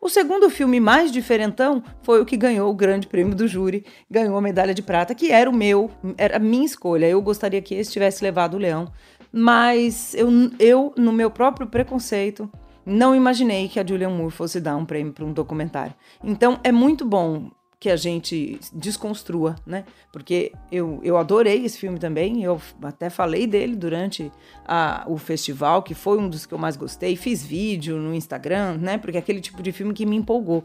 O 0.00 0.10
segundo 0.10 0.48
filme 0.48 0.80
mais 0.80 1.12
diferentão 1.12 1.82
foi 2.02 2.22
o 2.22 2.24
que 2.24 2.34
ganhou 2.34 2.70
o 2.70 2.74
grande 2.74 3.06
prêmio 3.06 3.34
do 3.34 3.46
júri, 3.46 3.84
ganhou 4.10 4.38
a 4.38 4.40
medalha 4.40 4.72
de 4.72 4.80
prata, 4.80 5.14
que 5.14 5.30
era 5.30 5.50
o 5.50 5.54
meu, 5.54 5.90
era 6.16 6.36
a 6.36 6.40
minha 6.40 6.64
escolha. 6.64 7.06
Eu 7.06 7.20
gostaria 7.20 7.60
que 7.60 7.74
esse 7.74 7.92
tivesse 7.92 8.24
levado 8.24 8.54
o 8.54 8.58
leão, 8.58 8.90
mas 9.30 10.14
eu, 10.14 10.28
eu 10.58 10.94
no 10.96 11.12
meu 11.12 11.30
próprio 11.30 11.66
preconceito, 11.66 12.50
não 12.86 13.14
imaginei 13.14 13.68
que 13.68 13.78
a 13.78 13.86
Julianne 13.86 14.16
Moore 14.16 14.32
fosse 14.32 14.58
dar 14.62 14.76
um 14.76 14.86
prêmio 14.86 15.12
para 15.12 15.26
um 15.26 15.32
documentário. 15.32 15.94
Então 16.24 16.58
é 16.64 16.72
muito 16.72 17.04
bom 17.04 17.50
que 17.80 17.88
a 17.88 17.96
gente 17.96 18.58
desconstrua, 18.72 19.54
né? 19.64 19.84
Porque 20.12 20.52
eu, 20.70 21.00
eu 21.04 21.16
adorei 21.16 21.64
esse 21.64 21.78
filme 21.78 21.98
também, 21.98 22.42
eu 22.42 22.60
até 22.82 23.08
falei 23.08 23.46
dele 23.46 23.76
durante 23.76 24.32
a, 24.66 25.04
o 25.06 25.16
festival, 25.16 25.82
que 25.82 25.94
foi 25.94 26.18
um 26.18 26.28
dos 26.28 26.44
que 26.44 26.52
eu 26.52 26.58
mais 26.58 26.76
gostei, 26.76 27.14
fiz 27.14 27.44
vídeo 27.44 27.96
no 27.96 28.12
Instagram, 28.12 28.78
né? 28.78 28.98
Porque 28.98 29.16
é 29.16 29.20
aquele 29.20 29.40
tipo 29.40 29.62
de 29.62 29.70
filme 29.70 29.94
que 29.94 30.04
me 30.04 30.16
empolgou. 30.16 30.62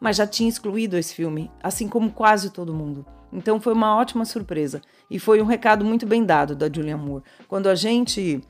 Mas 0.00 0.16
já 0.16 0.26
tinha 0.26 0.48
excluído 0.48 0.96
esse 0.96 1.14
filme, 1.14 1.50
assim 1.62 1.86
como 1.86 2.10
quase 2.10 2.50
todo 2.50 2.74
mundo. 2.74 3.06
Então 3.32 3.60
foi 3.60 3.72
uma 3.72 3.96
ótima 3.96 4.24
surpresa. 4.24 4.80
E 5.10 5.18
foi 5.18 5.42
um 5.42 5.46
recado 5.46 5.84
muito 5.84 6.06
bem 6.06 6.24
dado 6.24 6.54
da 6.54 6.66
Julianne 6.72 7.02
Moore. 7.02 7.24
Quando 7.48 7.68
a 7.68 7.74
gente 7.74 8.40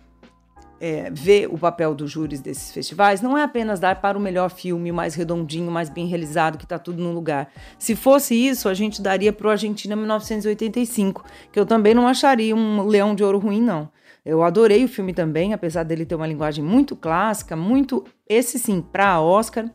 é, 0.85 1.11
ver 1.11 1.49
o 1.51 1.57
papel 1.57 1.95
dos 1.95 2.11
júris 2.11 2.43
desses 2.43 2.71
festivais 2.71 3.23
não 3.23 3.39
é 3.39 3.43
apenas 3.43 3.81
dar 3.81 4.03
para 4.03 4.19
o 4.19 4.21
melhor 4.21 4.51
filme, 4.51 4.93
mais 4.93 5.15
redondinho, 5.15 5.71
mais 5.71 5.89
bem 5.89 6.07
realizado, 6.07 6.59
que 6.59 6.65
está 6.65 6.79
tudo 6.79 7.03
no 7.03 7.11
lugar. 7.11 7.51
Se 7.79 7.97
fosse 7.97 8.35
isso, 8.35 8.69
a 8.69 8.75
gente 8.75 9.01
daria 9.01 9.33
para 9.33 9.47
o 9.47 9.51
Argentina 9.51 9.97
1985, 9.97 11.25
que 11.51 11.59
eu 11.59 11.65
também 11.65 11.95
não 11.95 12.07
acharia 12.07 12.55
um 12.55 12.83
Leão 12.83 13.15
de 13.15 13.25
Ouro 13.25 13.39
ruim, 13.39 13.63
não. 13.63 13.89
Eu 14.23 14.43
adorei 14.43 14.85
o 14.85 14.89
filme 14.89 15.15
também, 15.15 15.55
apesar 15.55 15.85
dele 15.85 16.05
ter 16.05 16.17
uma 16.17 16.27
linguagem 16.27 16.63
muito 16.63 16.95
clássica, 16.95 17.57
muito, 17.57 18.05
esse 18.29 18.59
sim, 18.59 18.83
para 18.83 19.23
Oscar. 19.23 19.71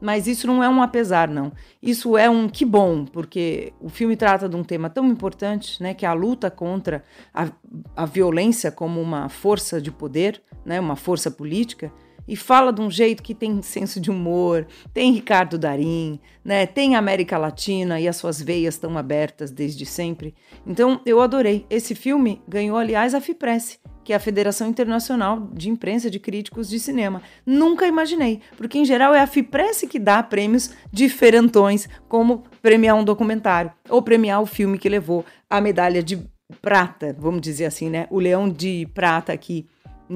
Mas 0.00 0.26
isso 0.26 0.46
não 0.46 0.62
é 0.62 0.68
um 0.68 0.82
apesar, 0.82 1.28
não. 1.28 1.52
Isso 1.82 2.16
é 2.16 2.28
um 2.28 2.48
que 2.48 2.64
bom, 2.64 3.04
porque 3.04 3.72
o 3.80 3.88
filme 3.88 4.16
trata 4.16 4.48
de 4.48 4.56
um 4.56 4.62
tema 4.62 4.90
tão 4.90 5.06
importante, 5.06 5.82
né, 5.82 5.94
que 5.94 6.04
é 6.04 6.08
a 6.08 6.12
luta 6.12 6.50
contra 6.50 7.02
a, 7.32 7.48
a 7.96 8.04
violência 8.04 8.70
como 8.70 9.00
uma 9.00 9.28
força 9.28 9.80
de 9.80 9.90
poder, 9.90 10.42
né, 10.64 10.78
uma 10.78 10.96
força 10.96 11.30
política, 11.30 11.90
e 12.26 12.36
fala 12.36 12.72
de 12.72 12.80
um 12.80 12.90
jeito 12.90 13.22
que 13.22 13.34
tem 13.34 13.60
senso 13.62 14.00
de 14.00 14.10
humor, 14.10 14.66
tem 14.92 15.12
Ricardo 15.12 15.58
Darim, 15.58 16.18
né? 16.44 16.66
Tem 16.66 16.96
América 16.96 17.38
Latina 17.38 18.00
e 18.00 18.08
as 18.08 18.16
suas 18.16 18.40
veias 18.40 18.74
estão 18.74 18.96
abertas 18.96 19.50
desde 19.50 19.84
sempre. 19.84 20.34
Então 20.66 21.00
eu 21.04 21.20
adorei. 21.20 21.66
Esse 21.68 21.94
filme 21.94 22.42
ganhou, 22.48 22.76
aliás, 22.76 23.14
a 23.14 23.20
FIPRESS, 23.20 23.78
que 24.02 24.12
é 24.12 24.16
a 24.16 24.20
Federação 24.20 24.68
Internacional 24.68 25.48
de 25.52 25.70
Imprensa 25.70 26.10
de 26.10 26.18
Críticos 26.18 26.68
de 26.68 26.78
Cinema. 26.78 27.22
Nunca 27.46 27.86
imaginei, 27.86 28.40
porque 28.56 28.78
em 28.78 28.84
geral 28.84 29.14
é 29.14 29.20
a 29.20 29.26
FIPRESS 29.26 29.82
que 29.88 29.98
dá 29.98 30.22
prêmios 30.22 30.70
diferentões, 30.92 31.88
como 32.08 32.44
premiar 32.60 32.96
um 32.96 33.04
documentário 33.04 33.72
ou 33.88 34.02
premiar 34.02 34.42
o 34.42 34.46
filme 34.46 34.78
que 34.78 34.88
levou 34.88 35.24
a 35.48 35.60
medalha 35.60 36.02
de 36.02 36.18
prata, 36.60 37.16
vamos 37.18 37.40
dizer 37.40 37.64
assim, 37.64 37.88
né? 37.88 38.06
O 38.10 38.18
Leão 38.18 38.48
de 38.48 38.86
Prata 38.94 39.32
aqui 39.32 39.66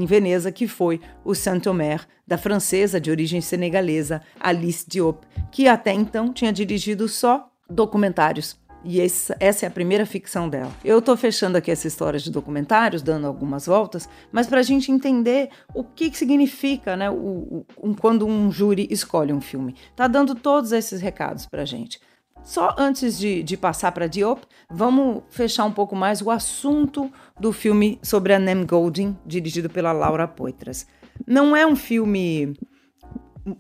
em 0.02 0.06
Veneza, 0.06 0.52
que 0.52 0.68
foi 0.68 1.00
o 1.24 1.34
Saint-Omer, 1.34 2.06
da 2.26 2.38
francesa 2.38 3.00
de 3.00 3.10
origem 3.10 3.40
senegalesa 3.40 4.22
Alice 4.38 4.84
Diop, 4.88 5.26
que 5.50 5.66
até 5.66 5.92
então 5.92 6.32
tinha 6.32 6.52
dirigido 6.52 7.08
só 7.08 7.50
documentários. 7.68 8.56
E 8.84 9.00
essa, 9.00 9.36
é 9.40 9.66
a 9.66 9.70
primeira 9.70 10.06
ficção 10.06 10.48
dela. 10.48 10.70
Eu 10.84 11.00
estou 11.00 11.16
fechando 11.16 11.58
aqui 11.58 11.70
essa 11.70 11.88
história 11.88 12.18
de 12.18 12.30
documentários, 12.30 13.02
dando 13.02 13.26
algumas 13.26 13.66
voltas, 13.66 14.08
mas 14.30 14.46
para 14.46 14.60
a 14.60 14.62
gente 14.62 14.92
entender 14.92 15.50
o 15.74 15.82
que, 15.82 16.10
que 16.10 16.16
significa 16.16 16.96
né, 16.96 17.10
o, 17.10 17.66
o, 17.76 17.94
quando 17.96 18.24
um 18.24 18.52
júri 18.52 18.86
escolhe 18.88 19.32
um 19.32 19.40
filme. 19.40 19.74
Tá 19.96 20.06
dando 20.06 20.34
todos 20.34 20.70
esses 20.70 21.00
recados 21.00 21.44
para 21.44 21.62
a 21.62 21.66
gente. 21.66 22.00
Só 22.42 22.74
antes 22.78 23.18
de, 23.18 23.42
de 23.42 23.56
passar 23.56 23.92
para 23.92 24.06
Diop, 24.06 24.42
vamos 24.70 25.22
fechar 25.28 25.64
um 25.64 25.72
pouco 25.72 25.94
mais 25.94 26.22
o 26.22 26.30
assunto 26.30 27.10
do 27.38 27.52
filme 27.52 27.98
sobre 28.02 28.32
a 28.32 28.38
Nem 28.38 28.64
Golding, 28.64 29.16
dirigido 29.26 29.68
pela 29.68 29.92
Laura 29.92 30.26
Poitras. 30.26 30.86
Não 31.26 31.54
é 31.54 31.66
um 31.66 31.76
filme 31.76 32.54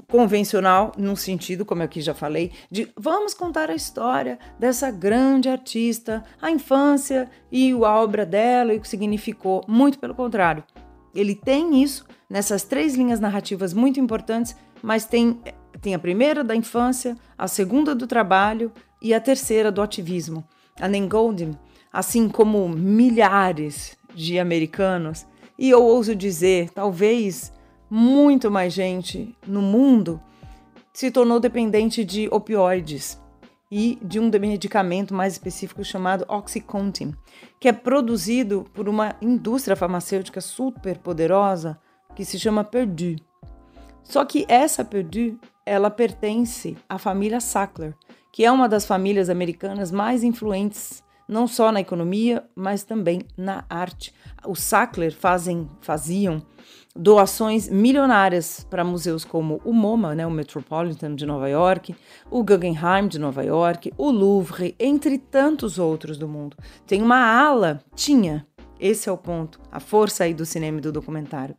convencional, 0.08 0.92
num 0.96 1.16
sentido, 1.16 1.64
como 1.64 1.82
eu 1.82 1.86
aqui 1.86 2.00
já 2.00 2.14
falei, 2.14 2.52
de 2.70 2.90
vamos 2.96 3.34
contar 3.34 3.70
a 3.70 3.74
história 3.74 4.38
dessa 4.58 4.90
grande 4.90 5.48
artista, 5.48 6.24
a 6.40 6.50
infância 6.50 7.30
e 7.50 7.72
a 7.72 7.76
obra 7.76 8.26
dela 8.26 8.74
e 8.74 8.78
o 8.78 8.80
que 8.80 8.88
significou. 8.88 9.64
Muito 9.66 9.98
pelo 9.98 10.14
contrário. 10.14 10.64
Ele 11.14 11.34
tem 11.34 11.82
isso 11.82 12.06
nessas 12.28 12.62
três 12.62 12.94
linhas 12.94 13.20
narrativas 13.20 13.72
muito 13.72 13.98
importantes, 13.98 14.54
mas 14.82 15.04
tem 15.04 15.40
tem 15.80 15.94
a 15.94 15.98
primeira 15.98 16.42
da 16.42 16.54
infância, 16.54 17.16
a 17.36 17.46
segunda 17.46 17.94
do 17.94 18.06
trabalho 18.06 18.72
e 19.00 19.14
a 19.14 19.20
terceira 19.20 19.70
do 19.70 19.80
ativismo. 19.80 20.44
A 20.80 20.88
Golden, 21.06 21.58
assim 21.92 22.28
como 22.28 22.68
milhares 22.68 23.96
de 24.14 24.38
americanos, 24.38 25.26
e 25.58 25.70
eu 25.70 25.82
ouso 25.82 26.14
dizer, 26.14 26.70
talvez 26.70 27.52
muito 27.90 28.50
mais 28.50 28.72
gente 28.72 29.36
no 29.46 29.62
mundo, 29.62 30.20
se 30.92 31.10
tornou 31.10 31.40
dependente 31.40 32.04
de 32.04 32.28
opioides 32.30 33.20
e 33.70 33.98
de 34.02 34.18
um 34.18 34.30
medicamento 34.30 35.14
mais 35.14 35.34
específico 35.34 35.84
chamado 35.84 36.24
Oxycontin, 36.28 37.14
que 37.60 37.68
é 37.68 37.72
produzido 37.72 38.66
por 38.72 38.88
uma 38.88 39.14
indústria 39.20 39.76
farmacêutica 39.76 40.40
super 40.40 40.98
poderosa 40.98 41.78
que 42.14 42.24
se 42.24 42.38
chama 42.38 42.64
Purdue. 42.64 43.22
Só 44.02 44.24
que 44.24 44.46
essa 44.48 44.84
Purdue 44.84 45.38
ela 45.68 45.90
pertence 45.90 46.76
à 46.88 46.98
família 46.98 47.40
Sackler, 47.40 47.94
que 48.32 48.44
é 48.44 48.50
uma 48.50 48.68
das 48.68 48.86
famílias 48.86 49.28
americanas 49.28 49.90
mais 49.90 50.22
influentes 50.22 51.02
não 51.28 51.46
só 51.46 51.70
na 51.70 51.80
economia, 51.80 52.42
mas 52.56 52.82
também 52.82 53.20
na 53.36 53.64
arte. 53.68 54.14
Os 54.46 54.60
Sackler 54.60 55.14
fazem, 55.14 55.68
faziam 55.82 56.42
doações 56.96 57.68
milionárias 57.68 58.66
para 58.68 58.82
museus 58.82 59.24
como 59.24 59.60
o 59.62 59.72
MoMA, 59.72 60.14
né, 60.14 60.26
o 60.26 60.30
Metropolitan 60.30 61.14
de 61.14 61.26
Nova 61.26 61.48
York, 61.48 61.94
o 62.30 62.42
Guggenheim 62.42 63.06
de 63.06 63.18
Nova 63.18 63.44
York, 63.44 63.92
o 63.98 64.10
Louvre, 64.10 64.74
entre 64.80 65.18
tantos 65.18 65.78
outros 65.78 66.16
do 66.16 66.26
mundo. 66.26 66.56
Tem 66.86 67.02
uma 67.02 67.18
ala, 67.18 67.84
tinha, 67.94 68.46
esse 68.80 69.08
é 69.08 69.12
o 69.12 69.18
ponto, 69.18 69.60
a 69.70 69.78
força 69.78 70.24
aí 70.24 70.32
do 70.32 70.46
cinema 70.46 70.78
e 70.78 70.80
do 70.80 70.90
documentário. 70.90 71.54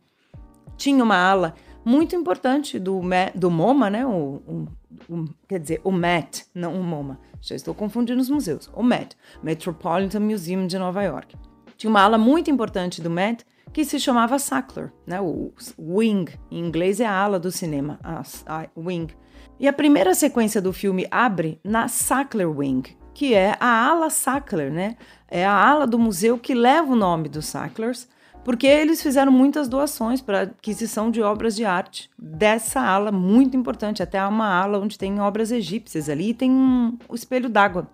Tinha 0.76 1.04
uma 1.04 1.16
ala 1.16 1.54
muito 1.84 2.14
importante 2.14 2.78
do, 2.78 3.00
do 3.34 3.50
MoMA, 3.50 3.90
né? 3.90 4.06
O, 4.06 4.42
o, 4.46 4.68
o, 5.08 5.24
quer 5.48 5.58
dizer, 5.58 5.80
o 5.84 5.90
MET, 5.90 6.46
não 6.54 6.78
o 6.78 6.82
MoMA. 6.82 7.18
Já 7.40 7.54
estou 7.54 7.74
confundindo 7.74 8.20
os 8.20 8.28
museus. 8.28 8.70
O 8.74 8.82
MET, 8.82 9.16
Metropolitan 9.42 10.20
Museum 10.20 10.66
de 10.66 10.78
Nova 10.78 11.02
York. 11.02 11.36
Tinha 11.76 11.90
uma 11.90 12.02
ala 12.02 12.18
muito 12.18 12.50
importante 12.50 13.00
do 13.00 13.08
MET 13.08 13.44
que 13.72 13.84
se 13.84 13.98
chamava 13.98 14.38
Sackler, 14.38 14.92
né? 15.06 15.20
O 15.20 15.52
Wing, 15.78 16.26
em 16.50 16.58
inglês 16.58 17.00
é 17.00 17.06
a 17.06 17.14
ala 17.14 17.38
do 17.38 17.50
cinema, 17.50 17.98
a, 18.02 18.22
a 18.46 18.66
Wing. 18.76 19.14
E 19.58 19.68
a 19.68 19.72
primeira 19.72 20.14
sequência 20.14 20.60
do 20.60 20.72
filme 20.72 21.06
abre 21.10 21.60
na 21.62 21.86
Sackler 21.86 22.50
Wing, 22.50 22.82
que 23.14 23.34
é 23.34 23.56
a 23.60 23.88
ala 23.88 24.10
Sackler, 24.10 24.72
né? 24.72 24.96
É 25.28 25.46
a 25.46 25.54
ala 25.54 25.86
do 25.86 25.98
museu 25.98 26.38
que 26.38 26.54
leva 26.54 26.92
o 26.92 26.96
nome 26.96 27.28
dos 27.28 27.46
Sacklers 27.46 28.08
porque 28.44 28.66
eles 28.66 29.02
fizeram 29.02 29.30
muitas 29.30 29.68
doações 29.68 30.20
para 30.20 30.42
aquisição 30.42 31.10
de 31.10 31.22
obras 31.22 31.54
de 31.54 31.64
arte 31.64 32.10
dessa 32.18 32.80
ala 32.80 33.12
muito 33.12 33.56
importante, 33.56 34.02
até 34.02 34.24
uma 34.24 34.48
ala 34.48 34.78
onde 34.78 34.98
tem 34.98 35.20
obras 35.20 35.50
egípcias 35.50 36.08
ali 36.08 36.30
e 36.30 36.34
tem 36.34 36.50
um, 36.50 36.98
um 37.08 37.14
espelho 37.14 37.48
d'água. 37.48 37.88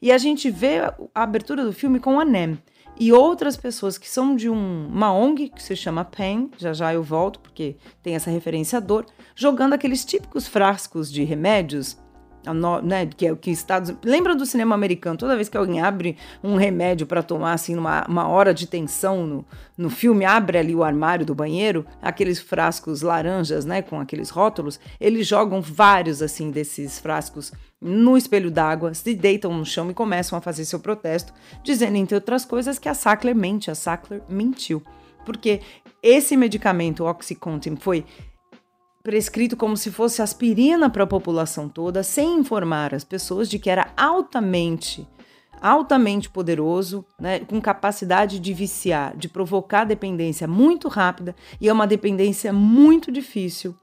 E 0.00 0.10
a 0.10 0.18
gente 0.18 0.50
vê 0.50 0.78
a 0.80 1.22
abertura 1.22 1.64
do 1.64 1.72
filme 1.72 2.00
com 2.00 2.18
a 2.18 2.24
Nem 2.24 2.58
e 2.98 3.12
outras 3.12 3.56
pessoas 3.56 3.96
que 3.96 4.08
são 4.08 4.36
de 4.36 4.48
um, 4.48 4.86
uma 4.86 5.12
ONG 5.12 5.48
que 5.48 5.62
se 5.62 5.74
chama 5.74 6.04
PEN, 6.04 6.50
já 6.58 6.72
já 6.72 6.92
eu 6.92 7.02
volto 7.02 7.40
porque 7.40 7.76
tem 8.02 8.14
essa 8.14 8.30
referência 8.30 8.78
à 8.78 8.80
dor, 8.80 9.06
jogando 9.34 9.72
aqueles 9.72 10.04
típicos 10.04 10.46
frascos 10.46 11.10
de 11.10 11.24
remédios 11.24 11.96
né, 12.82 13.06
que 13.06 13.26
é 13.26 13.32
o 13.32 13.36
que 13.36 13.50
Estados 13.50 13.94
lembra 14.04 14.34
do 14.34 14.44
cinema 14.44 14.74
americano? 14.74 15.16
Toda 15.16 15.36
vez 15.36 15.48
que 15.48 15.56
alguém 15.56 15.80
abre 15.80 16.16
um 16.42 16.56
remédio 16.56 17.06
para 17.06 17.22
tomar 17.22 17.52
assim 17.52 17.74
numa 17.74 18.04
uma 18.08 18.26
hora 18.28 18.52
de 18.52 18.66
tensão 18.66 19.26
no, 19.26 19.44
no 19.76 19.90
filme 19.90 20.24
abre 20.24 20.58
ali 20.58 20.74
o 20.74 20.82
armário 20.82 21.24
do 21.24 21.34
banheiro 21.34 21.86
aqueles 22.00 22.40
frascos 22.40 23.02
laranjas 23.02 23.64
né 23.64 23.82
com 23.82 24.00
aqueles 24.00 24.30
rótulos 24.30 24.80
eles 25.00 25.26
jogam 25.26 25.60
vários 25.60 26.22
assim 26.22 26.50
desses 26.50 26.98
frascos 26.98 27.52
no 27.82 28.16
espelho 28.16 28.48
d'água 28.48 28.94
se 28.94 29.12
deitam 29.12 29.52
no 29.52 29.66
chão 29.66 29.90
e 29.90 29.94
começam 29.94 30.38
a 30.38 30.40
fazer 30.40 30.64
seu 30.64 30.78
protesto 30.78 31.34
dizendo 31.64 31.96
entre 31.96 32.14
outras 32.14 32.44
coisas 32.44 32.78
que 32.78 32.88
a 32.88 32.94
Sackler 32.94 33.34
mente 33.34 33.72
a 33.72 33.74
Sackler 33.74 34.22
mentiu. 34.28 34.80
Porque 35.26 35.60
esse 36.00 36.36
medicamento 36.36 37.04
Oxycontin 37.04 37.74
foi 37.74 38.04
prescrito 39.02 39.56
como 39.56 39.76
se 39.76 39.90
fosse 39.90 40.22
aspirina 40.22 40.88
para 40.88 41.04
a 41.04 41.06
população 41.06 41.68
toda, 41.68 42.02
sem 42.02 42.38
informar 42.38 42.94
as 42.94 43.04
pessoas 43.04 43.48
de 43.48 43.58
que 43.58 43.68
era 43.68 43.92
altamente, 43.96 45.06
altamente 45.60 46.30
poderoso, 46.30 47.04
né, 47.18 47.40
com 47.40 47.60
capacidade 47.60 48.38
de 48.38 48.52
viciar, 48.54 49.16
de 49.16 49.28
provocar 49.28 49.84
dependência 49.84 50.46
muito 50.46 50.88
rápida 50.88 51.34
e 51.60 51.68
é 51.68 51.72
uma 51.72 51.86
dependência 51.86 52.52
muito 52.52 53.10
difícil 53.10 53.74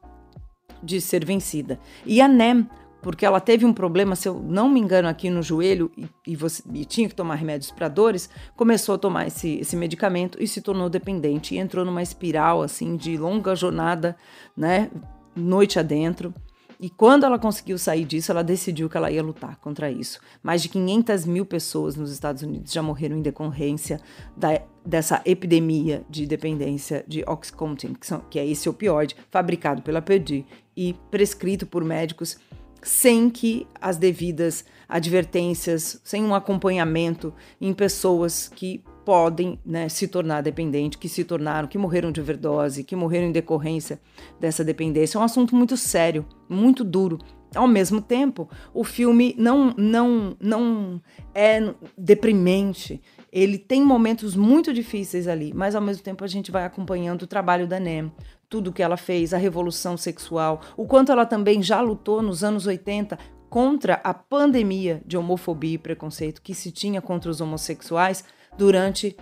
de 0.82 1.02
ser 1.02 1.26
vencida. 1.26 1.80
E 2.06 2.22
a 2.22 2.28
NEM, 2.28 2.68
porque 3.01 3.25
ela 3.25 3.39
teve 3.39 3.65
um 3.65 3.74
problema, 3.74 4.15
se 4.15 4.27
eu 4.27 4.36
não 4.36 4.70
me 4.70 4.79
engano, 4.79 5.08
aqui 5.08 5.29
no 5.29 5.41
joelho 5.41 5.91
e, 5.98 6.08
e, 6.27 6.36
você, 6.36 6.63
e 6.74 6.86
tinha 6.86 7.08
que 7.08 7.15
tomar 7.15 7.36
remédios 7.36 7.72
para 7.72 7.88
dores, 7.88 8.29
começou 8.56 8.96
a 8.96 8.98
tomar 8.98 9.27
esse, 9.27 9.60
esse 9.60 9.75
medicamento 9.75 10.41
e 10.41 10.48
se 10.48 10.62
tornou 10.62 10.89
dependente 10.89 11.56
e 11.56 11.58
entrou 11.58 11.86
numa 11.86 12.01
espiral 12.01 12.62
assim 12.62 12.96
de 12.96 13.18
longa 13.18 13.56
jornada, 13.56 14.18
né, 14.56 14.89
noite 15.36 15.79
adentro. 15.79 16.34
E 16.82 16.89
quando 16.89 17.25
ela 17.25 17.38
conseguiu 17.38 17.77
sair 17.77 18.06
disso, 18.06 18.32
ela 18.32 18.41
decidiu 18.41 18.89
que 18.89 18.96
ela 18.96 19.12
ia 19.12 19.22
lutar 19.22 19.58
contra 19.58 19.91
isso. 19.91 20.18
Mais 20.41 20.62
de 20.62 20.70
500 20.70 21.25
mil 21.25 21.46
pessoas 21.46 21.98
nos 21.98 22.10
Estados 22.10 22.41
Unidos 22.41 22.72
já 22.72 22.82
morreram 22.82 23.18
em 23.18 23.22
decorrência 23.22 24.00
da, 24.36 24.62
dessa 24.86 25.22
epidemia 25.25 26.06
de 26.10 26.25
dependência 26.25 27.03
de 27.06 27.22
Oxycontin, 27.27 27.94
que, 27.96 28.08
são, 28.08 28.22
que 28.29 28.39
é 28.39 28.48
esse 28.48 28.70
opioide 28.70 29.18
fabricado 29.29 29.82
pela 29.82 30.01
Purdue 30.01 30.46
e 30.75 30.96
prescrito 31.12 31.68
por 31.68 31.84
médicos 31.84 32.38
sem 32.82 33.30
que 33.30 33.68
as 33.80 33.98
devidas 33.98 34.66
advertências, 34.88 36.02
sem 36.04 36.24
um 36.24 36.34
acompanhamento 36.34 37.34
em 37.60 37.74
pessoas 37.74 38.48
que 38.48 38.84
podem 39.06 39.60
né, 39.66 39.90
se 39.90 40.08
tornar 40.08 40.42
dependentes, 40.42 41.00
que 41.00 41.10
se 41.10 41.24
tornaram, 41.24 41.68
que 41.68 41.78
morreram 41.78 42.12
de 42.12 42.22
overdose, 42.22 42.84
que 42.84 42.96
morreram 42.96 43.28
em 43.28 43.32
decorrência 43.32 44.00
dessa 44.40 44.64
dependência. 44.64 45.18
É 45.18 45.22
um 45.22 45.24
assunto 45.24 45.56
muito 45.56 45.76
sério, 45.76 46.26
muito 46.48 46.84
duro. 46.84 47.18
Ao 47.56 47.68
mesmo 47.68 48.02
tempo, 48.02 48.48
o 48.72 48.84
filme 48.84 49.34
não, 49.38 49.74
não, 49.76 50.38
não 50.40 51.02
é 51.34 51.74
deprimente. 51.98 53.02
Ele 53.32 53.58
tem 53.58 53.84
momentos 53.84 54.36
muito 54.36 54.72
difíceis 54.72 55.28
ali, 55.28 55.52
mas 55.56 55.74
ao 55.74 55.82
mesmo 55.82 56.04
tempo 56.04 56.24
a 56.24 56.28
gente 56.28 56.52
vai 56.52 56.64
acompanhando 56.64 57.24
o 57.24 57.28
trabalho 57.28 57.68
da 57.68 57.80
Nem, 57.80 58.12
tudo 58.50 58.74
que 58.74 58.82
ela 58.82 58.98
fez, 58.98 59.34
a 59.34 59.38
revolução 59.38 59.96
sexual, 59.96 60.62
o 60.75 60.86
quanto 60.86 61.12
ela 61.12 61.25
também 61.25 61.62
já 61.62 61.79
lutou 61.79 62.22
nos 62.22 62.44
anos 62.44 62.65
80 62.65 63.18
contra 63.50 64.01
a 64.03 64.13
pandemia 64.13 65.01
de 65.06 65.18
homofobia 65.18 65.75
e 65.75 65.77
preconceito 65.77 66.41
que 66.41 66.53
se 66.53 66.72
tinha 66.72 67.01
contra 67.01 67.29
os 67.29 67.41
homossexuais 67.41 68.24
durante 68.58 69.15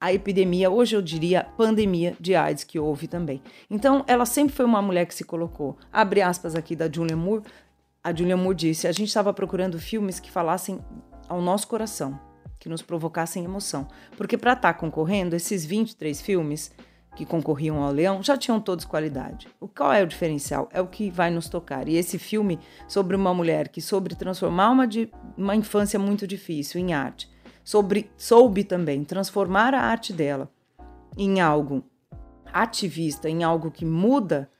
a 0.00 0.12
epidemia, 0.12 0.70
hoje 0.70 0.94
eu 0.94 1.00
diria 1.00 1.44
pandemia 1.56 2.14
de 2.20 2.34
AIDS 2.34 2.64
que 2.64 2.78
houve 2.78 3.08
também. 3.08 3.42
Então, 3.70 4.04
ela 4.06 4.26
sempre 4.26 4.54
foi 4.54 4.64
uma 4.64 4.82
mulher 4.82 5.06
que 5.06 5.14
se 5.14 5.24
colocou. 5.24 5.78
Abre 5.90 6.20
aspas 6.20 6.54
aqui 6.54 6.76
da 6.76 6.90
Julia 6.90 7.16
Moore. 7.16 7.44
A 8.04 8.14
Julia 8.14 8.36
Moore 8.36 8.56
disse: 8.56 8.86
a 8.86 8.92
gente 8.92 9.08
estava 9.08 9.32
procurando 9.32 9.78
filmes 9.78 10.20
que 10.20 10.30
falassem 10.30 10.78
ao 11.28 11.40
nosso 11.40 11.66
coração, 11.66 12.20
que 12.58 12.68
nos 12.68 12.82
provocassem 12.82 13.44
emoção. 13.44 13.88
Porque 14.18 14.36
para 14.36 14.52
estar 14.52 14.74
tá 14.74 14.78
concorrendo, 14.78 15.34
esses 15.34 15.64
23 15.64 16.20
filmes 16.20 16.70
que 17.16 17.24
concorriam 17.24 17.82
ao 17.82 17.90
Leão 17.90 18.22
já 18.22 18.36
tinham 18.36 18.60
todos 18.60 18.84
qualidade. 18.84 19.48
O 19.58 19.66
qual 19.66 19.92
é 19.92 20.02
o 20.02 20.06
diferencial? 20.06 20.68
É 20.70 20.80
o 20.82 20.86
que 20.86 21.10
vai 21.10 21.30
nos 21.30 21.48
tocar. 21.48 21.88
E 21.88 21.96
esse 21.96 22.18
filme 22.18 22.60
sobre 22.86 23.16
uma 23.16 23.32
mulher 23.32 23.68
que 23.68 23.80
soube 23.80 24.14
transformar 24.14 24.70
uma, 24.70 24.86
de, 24.86 25.10
uma 25.36 25.56
infância 25.56 25.98
muito 25.98 26.26
difícil 26.26 26.78
em 26.78 26.92
arte, 26.92 27.28
sobre, 27.64 28.10
soube 28.16 28.62
também 28.62 29.02
transformar 29.02 29.74
a 29.74 29.80
arte 29.80 30.12
dela 30.12 30.50
em 31.16 31.40
algo 31.40 31.82
ativista, 32.52 33.28
em 33.28 33.42
algo 33.42 33.70
que 33.70 33.84
muda 33.84 34.50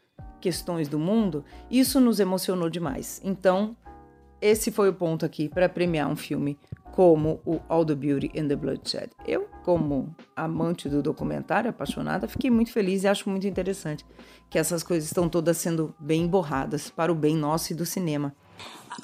questões 0.40 0.88
do 0.88 0.98
mundo, 0.98 1.44
isso 1.70 2.00
nos 2.00 2.20
emocionou 2.20 2.70
demais. 2.70 3.20
Então, 3.22 3.76
esse 4.40 4.70
foi 4.70 4.88
o 4.88 4.94
ponto 4.94 5.26
aqui 5.26 5.48
para 5.48 5.68
premiar 5.68 6.08
um 6.08 6.16
filme 6.16 6.58
como 6.96 7.42
o 7.44 7.60
All 7.68 7.84
the 7.84 7.94
Beauty 7.94 8.30
and 8.34 8.48
the 8.48 8.56
Bloodshed. 8.56 9.10
Eu, 9.26 9.46
como 9.62 10.16
amante 10.34 10.88
do 10.88 11.02
documentário, 11.02 11.68
apaixonada, 11.68 12.26
fiquei 12.26 12.50
muito 12.50 12.72
feliz 12.72 13.04
e 13.04 13.08
acho 13.08 13.28
muito 13.28 13.46
interessante 13.46 14.04
que 14.48 14.58
essas 14.58 14.82
coisas 14.82 15.06
estão 15.06 15.28
todas 15.28 15.58
sendo 15.58 15.94
bem 16.00 16.26
borradas 16.26 16.88
para 16.88 17.12
o 17.12 17.14
bem 17.14 17.36
nosso 17.36 17.72
e 17.72 17.76
do 17.76 17.84
cinema. 17.84 18.34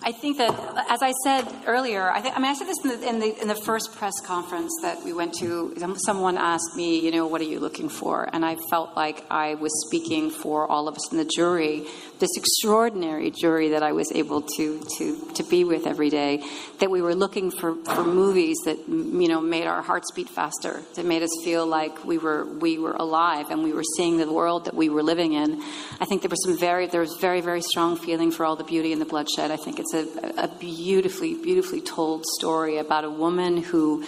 I 0.02 0.12
think 0.12 0.38
that, 0.38 0.54
as 0.88 1.02
I 1.02 1.12
said 1.22 1.46
earlier, 1.66 2.10
I, 2.10 2.22
think, 2.22 2.34
I 2.34 2.40
mean, 2.40 2.50
I 2.50 2.54
said 2.54 2.66
this 2.66 2.78
in 2.82 2.88
the, 2.88 3.08
in 3.08 3.18
the, 3.20 3.42
in 3.42 3.48
the 3.48 3.60
first 3.66 3.94
press 3.94 4.14
conference 4.26 4.72
that 4.80 5.04
we 5.04 5.12
went 5.12 5.34
to. 5.40 5.74
Someone 6.06 6.38
asked 6.38 6.74
me, 6.74 6.98
you 6.98 7.10
know, 7.10 7.26
what 7.26 7.42
are 7.42 7.50
you 7.52 7.60
looking 7.60 7.90
for? 7.90 8.26
And 8.32 8.42
I 8.42 8.56
felt 8.70 8.96
like 8.96 9.22
I 9.30 9.54
was 9.54 9.70
speaking 9.86 10.30
for 10.30 10.66
all 10.66 10.88
of 10.88 10.96
us 10.96 11.12
in 11.12 11.18
the 11.18 11.26
jury, 11.36 11.84
this 12.22 12.36
extraordinary 12.36 13.32
jury 13.32 13.70
that 13.70 13.82
I 13.82 13.90
was 13.90 14.12
able 14.12 14.42
to 14.42 14.80
to 14.98 15.32
to 15.34 15.42
be 15.42 15.64
with 15.64 15.88
every 15.88 16.08
day. 16.08 16.42
That 16.78 16.88
we 16.88 17.02
were 17.02 17.16
looking 17.16 17.50
for, 17.50 17.74
for 17.84 18.04
movies 18.04 18.56
that 18.64 18.78
you 18.88 19.28
know 19.28 19.40
made 19.40 19.66
our 19.66 19.82
hearts 19.82 20.12
beat 20.12 20.28
faster, 20.28 20.82
that 20.94 21.04
made 21.04 21.22
us 21.22 21.30
feel 21.44 21.66
like 21.66 22.04
we 22.04 22.18
were 22.18 22.46
we 22.46 22.78
were 22.78 22.92
alive 22.92 23.50
and 23.50 23.64
we 23.64 23.72
were 23.72 23.82
seeing 23.96 24.18
the 24.18 24.32
world 24.32 24.66
that 24.66 24.74
we 24.74 24.88
were 24.88 25.02
living 25.02 25.32
in. 25.32 25.60
I 26.00 26.04
think 26.04 26.22
there 26.22 26.30
was 26.30 26.44
some 26.44 26.56
very 26.56 26.86
there 26.86 27.00
was 27.00 27.16
very 27.20 27.40
very 27.40 27.60
strong 27.60 27.96
feeling 27.96 28.30
for 28.30 28.46
all 28.46 28.54
the 28.54 28.64
beauty 28.64 28.92
and 28.92 29.00
the 29.00 29.10
bloodshed. 29.14 29.50
I 29.50 29.56
think 29.56 29.80
it's 29.80 29.92
a, 29.92 30.44
a 30.44 30.48
beautifully, 30.60 31.34
beautifully 31.34 31.80
told 31.80 32.24
story 32.38 32.78
about 32.78 33.02
a 33.02 33.10
woman 33.10 33.56
who 33.56 34.04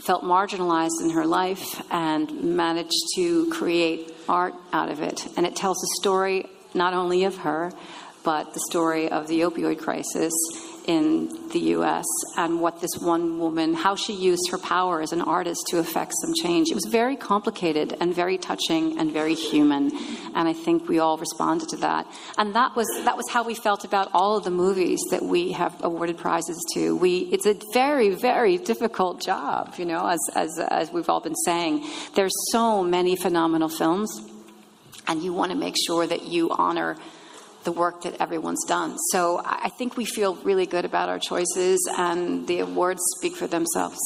felt 0.00 0.24
marginalized 0.24 1.00
in 1.00 1.10
her 1.10 1.26
life 1.26 1.80
and 1.92 2.56
managed 2.56 3.02
to 3.14 3.48
create 3.50 4.12
art 4.28 4.54
out 4.72 4.90
of 4.90 5.00
it. 5.00 5.28
And 5.36 5.46
it 5.46 5.54
tells 5.54 5.76
a 5.84 6.00
story 6.00 6.48
not 6.74 6.94
only 6.94 7.24
of 7.24 7.38
her, 7.38 7.72
but 8.24 8.52
the 8.52 8.60
story 8.70 9.08
of 9.08 9.28
the 9.28 9.40
opioid 9.40 9.78
crisis 9.78 10.32
in 10.86 11.28
the 11.50 11.60
US 11.76 12.04
and 12.36 12.60
what 12.60 12.80
this 12.80 12.90
one 12.98 13.38
woman, 13.38 13.74
how 13.74 13.94
she 13.94 14.12
used 14.12 14.50
her 14.50 14.58
power 14.58 15.02
as 15.02 15.12
an 15.12 15.20
artist 15.20 15.66
to 15.68 15.78
affect 15.78 16.12
some 16.20 16.32
change. 16.42 16.70
It 16.70 16.74
was 16.74 16.88
very 16.90 17.16
complicated 17.16 17.96
and 18.00 18.14
very 18.14 18.38
touching 18.38 18.98
and 18.98 19.12
very 19.12 19.34
human. 19.34 19.90
And 20.34 20.48
I 20.48 20.52
think 20.52 20.88
we 20.88 20.98
all 20.98 21.16
responded 21.16 21.68
to 21.70 21.76
that. 21.78 22.06
And 22.38 22.54
that 22.54 22.76
was, 22.76 22.88
that 23.04 23.16
was 23.16 23.28
how 23.30 23.44
we 23.44 23.54
felt 23.54 23.84
about 23.84 24.10
all 24.12 24.36
of 24.36 24.44
the 24.44 24.50
movies 24.50 25.00
that 25.10 25.22
we 25.22 25.52
have 25.52 25.76
awarded 25.82 26.18
prizes 26.18 26.58
to. 26.74 26.96
We, 26.96 27.18
it's 27.32 27.46
a 27.46 27.56
very, 27.72 28.10
very 28.10 28.56
difficult 28.56 29.20
job, 29.20 29.74
you 29.76 29.84
know, 29.84 30.06
as, 30.08 30.20
as, 30.34 30.58
as 30.70 30.92
we've 30.92 31.08
all 31.08 31.20
been 31.20 31.36
saying. 31.44 31.86
There's 32.14 32.34
so 32.50 32.82
many 32.82 33.16
phenomenal 33.16 33.68
films, 33.68 34.10
and 35.06 35.22
you 35.22 35.32
want 35.32 35.52
to 35.52 35.58
make 35.58 35.74
sure 35.86 36.06
that 36.06 36.22
you 36.24 36.50
honor 36.50 36.96
the 37.64 37.72
work 37.72 38.02
that 38.02 38.20
everyone's 38.20 38.64
done. 38.64 38.96
So 39.10 39.40
I 39.44 39.68
think 39.76 39.96
we 39.96 40.04
feel 40.04 40.34
really 40.36 40.66
good 40.66 40.84
about 40.84 41.08
our 41.08 41.18
choices, 41.18 41.78
and 41.96 42.46
the 42.46 42.60
awards 42.60 43.02
speak 43.18 43.36
for 43.36 43.46
themselves. 43.46 43.98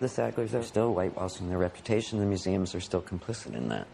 The 0.00 0.08
Sacklers 0.08 0.54
are 0.54 0.62
still 0.62 0.92
whitewashing 0.94 1.48
their 1.48 1.58
reputation. 1.58 2.20
The 2.20 2.26
museums 2.26 2.74
are 2.74 2.80
still 2.80 3.02
complicit 3.02 3.54
in 3.54 3.68
that. 3.68 3.88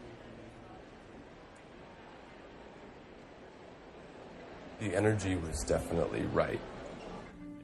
The 4.81 4.95
energy 4.95 5.37
was 5.37 5.65
definitely 5.65 6.23
right. 6.35 6.61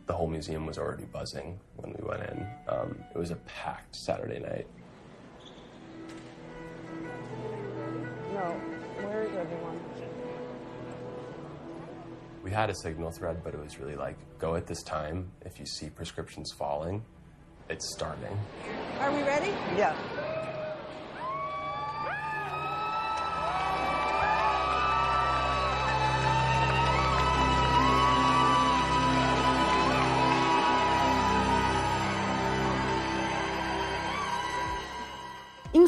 The 0.06 0.14
whole 0.14 0.26
museum 0.26 0.64
was 0.64 0.78
already 0.78 1.04
buzzing 1.04 1.60
when 1.76 1.92
we 1.92 2.02
went 2.08 2.22
in. 2.22 2.46
Um, 2.66 2.96
it 3.14 3.18
was 3.18 3.30
a 3.30 3.36
packed 3.36 3.94
Saturday 3.94 4.38
night. 4.38 4.66
No, 8.40 8.46
where 9.06 9.22
is 9.22 9.36
everyone? 9.36 9.78
We 12.42 12.50
had 12.50 12.70
a 12.70 12.74
signal 12.74 13.10
thread, 13.10 13.44
but 13.44 13.52
it 13.52 13.60
was 13.60 13.78
really 13.78 13.96
like 13.96 14.16
go 14.38 14.54
at 14.54 14.66
this 14.66 14.82
time. 14.82 15.30
If 15.42 15.60
you 15.60 15.66
see 15.66 15.90
prescriptions 15.90 16.50
falling, 16.58 17.04
it's 17.68 17.92
starting. 17.92 18.38
Are 19.00 19.12
we 19.12 19.22
ready? 19.24 19.50
Yeah. 19.76 19.94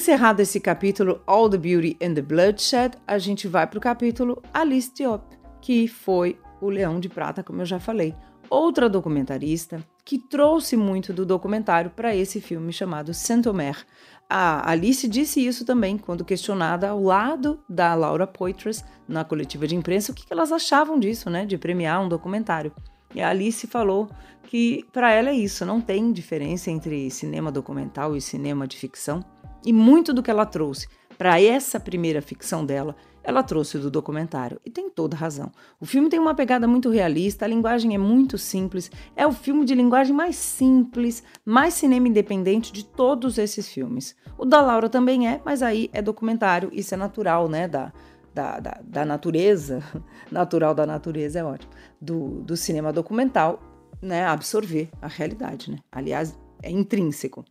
Encerrado 0.02 0.40
esse 0.40 0.58
capítulo 0.58 1.22
All 1.28 1.48
the 1.48 1.56
Beauty 1.56 1.96
and 2.02 2.14
the 2.14 2.22
Bloodshed, 2.22 2.98
a 3.06 3.18
gente 3.18 3.46
vai 3.46 3.68
para 3.68 3.78
o 3.78 3.80
capítulo 3.80 4.42
Alice 4.52 4.92
Diop, 4.92 5.24
que 5.60 5.86
foi 5.86 6.36
o 6.60 6.68
Leão 6.68 6.98
de 6.98 7.08
Prata, 7.08 7.44
como 7.44 7.62
eu 7.62 7.64
já 7.64 7.78
falei. 7.78 8.12
Outra 8.50 8.88
documentarista 8.88 9.80
que 10.04 10.18
trouxe 10.18 10.76
muito 10.76 11.12
do 11.12 11.24
documentário 11.24 11.88
para 11.88 12.16
esse 12.16 12.40
filme 12.40 12.72
chamado 12.72 13.14
Saint-Omer. 13.14 13.86
A 14.28 14.68
Alice 14.68 15.06
disse 15.06 15.46
isso 15.46 15.64
também 15.64 15.96
quando 15.96 16.24
questionada 16.24 16.88
ao 16.88 17.00
lado 17.00 17.60
da 17.68 17.94
Laura 17.94 18.26
Poitras 18.26 18.84
na 19.06 19.24
coletiva 19.24 19.68
de 19.68 19.76
imprensa 19.76 20.10
o 20.10 20.14
que 20.16 20.24
elas 20.28 20.50
achavam 20.50 20.98
disso, 20.98 21.30
né, 21.30 21.46
de 21.46 21.56
premiar 21.56 22.02
um 22.02 22.08
documentário. 22.08 22.72
E 23.14 23.22
a 23.22 23.30
Alice 23.30 23.68
falou 23.68 24.10
que 24.48 24.84
para 24.92 25.12
ela 25.12 25.30
é 25.30 25.34
isso, 25.34 25.64
não 25.64 25.80
tem 25.80 26.12
diferença 26.12 26.72
entre 26.72 27.08
cinema 27.08 27.52
documental 27.52 28.16
e 28.16 28.20
cinema 28.20 28.66
de 28.66 28.76
ficção. 28.76 29.24
E 29.64 29.72
muito 29.72 30.12
do 30.12 30.22
que 30.22 30.30
ela 30.30 30.46
trouxe 30.46 30.88
para 31.16 31.40
essa 31.40 31.78
primeira 31.78 32.20
ficção 32.20 32.64
dela, 32.66 32.96
ela 33.22 33.42
trouxe 33.42 33.78
do 33.78 33.90
documentário. 33.90 34.60
E 34.64 34.70
tem 34.70 34.90
toda 34.90 35.16
razão. 35.16 35.52
O 35.80 35.86
filme 35.86 36.08
tem 36.08 36.18
uma 36.18 36.34
pegada 36.34 36.66
muito 36.66 36.90
realista, 36.90 37.44
a 37.44 37.48
linguagem 37.48 37.94
é 37.94 37.98
muito 37.98 38.36
simples. 38.36 38.90
É 39.14 39.26
o 39.26 39.32
filme 39.32 39.64
de 39.64 39.74
linguagem 39.74 40.14
mais 40.14 40.36
simples, 40.36 41.22
mais 41.44 41.74
cinema 41.74 42.08
independente 42.08 42.72
de 42.72 42.84
todos 42.84 43.38
esses 43.38 43.68
filmes. 43.68 44.16
O 44.36 44.44
da 44.44 44.60
Laura 44.60 44.88
também 44.88 45.28
é, 45.28 45.40
mas 45.44 45.62
aí 45.62 45.88
é 45.92 46.02
documentário, 46.02 46.70
isso 46.72 46.94
é 46.94 46.96
natural, 46.96 47.48
né? 47.48 47.68
Da, 47.68 47.92
da, 48.34 48.58
da, 48.58 48.80
da 48.82 49.04
natureza, 49.04 49.82
natural 50.30 50.74
da 50.74 50.86
natureza 50.86 51.38
é 51.38 51.44
ótimo, 51.44 51.72
do, 52.00 52.40
do 52.40 52.56
cinema 52.56 52.92
documental, 52.92 53.62
né? 54.00 54.24
Absorver 54.26 54.90
a 55.00 55.06
realidade, 55.06 55.70
né? 55.70 55.78
Aliás, 55.92 56.36
é 56.62 56.70
intrínseco. 56.70 57.44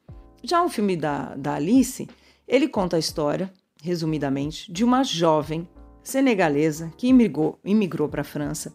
Já 0.44 0.64
o 0.64 0.70
filme 0.70 0.98
da, 0.98 1.36
da 1.36 1.56
Alice, 1.56 2.08
ele 2.48 2.68
conta 2.68 2.96
a 2.96 3.00
história 3.00 3.52
resumidamente, 3.82 4.72
de 4.72 4.84
uma 4.84 5.04
jovem 5.04 5.68
senegalesa 6.04 6.92
que 6.98 7.08
imigrou, 7.08 7.60
imigrou 7.64 8.08
para 8.08 8.22
a 8.22 8.26
França, 8.26 8.72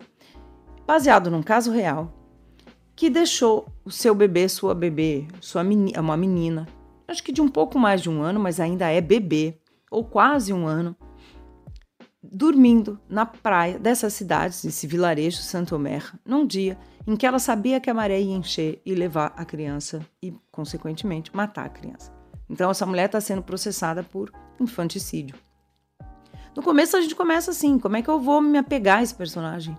baseado 0.87 1.31
num 1.31 1.43
caso 1.43 1.71
real, 1.71 2.13
que 2.95 3.11
deixou 3.11 3.69
o 3.85 3.91
seu 3.91 4.15
bebê, 4.15 4.49
sua 4.49 4.75
bebê, 4.75 5.27
sua 5.41 5.63
menina, 5.63 6.01
uma 6.01 6.17
menina, 6.17 6.67
acho 7.07 7.23
que 7.23 7.33
de 7.33 7.41
um 7.41 7.49
pouco 7.49 7.79
mais 7.79 8.03
de 8.03 8.11
um 8.11 8.23
ano, 8.23 8.41
mas 8.41 8.59
ainda 8.59 8.89
é 8.89 9.01
bebê, 9.01 9.59
ou 9.91 10.05
quase 10.05 10.53
um 10.53 10.67
ano, 10.67 10.97
dormindo 12.23 12.99
na 13.09 13.25
praia 13.25 13.79
dessa 13.79 14.11
cidade, 14.11 14.61
desse 14.63 14.87
vilarejo 14.87 15.39
Saint-Omer, 15.39 16.13
num 16.25 16.47
dia 16.47 16.77
em 17.07 17.17
que 17.17 17.27
ela 17.27 17.39
sabia 17.39 17.81
que 17.81 17.89
a 17.89 17.95
maré 17.95 18.21
ia 18.21 18.35
encher 18.35 18.81
e 18.85 18.95
levar 18.95 19.33
a 19.37 19.45
criança 19.45 20.05
e, 20.23 20.33
consequentemente, 20.51 21.35
matar 21.35 21.67
a 21.67 21.71
criança. 21.71 22.13
Então, 22.49 22.71
essa 22.71 22.87
mulher 22.87 23.07
está 23.07 23.21
sendo 23.21 23.43
processada 23.43 24.03
por 24.03 24.33
infanticídio. 24.59 25.37
No 26.57 26.63
começo 26.63 26.97
a 26.97 27.01
gente 27.03 27.15
começa 27.15 27.51
assim, 27.51 27.79
como 27.79 27.97
é 27.97 28.03
que 28.03 28.09
eu 28.09 28.19
vou 28.19 28.41
me 28.41 28.57
apegar 28.57 28.99
a 28.99 29.03
esse 29.03 29.15
personagem? 29.15 29.77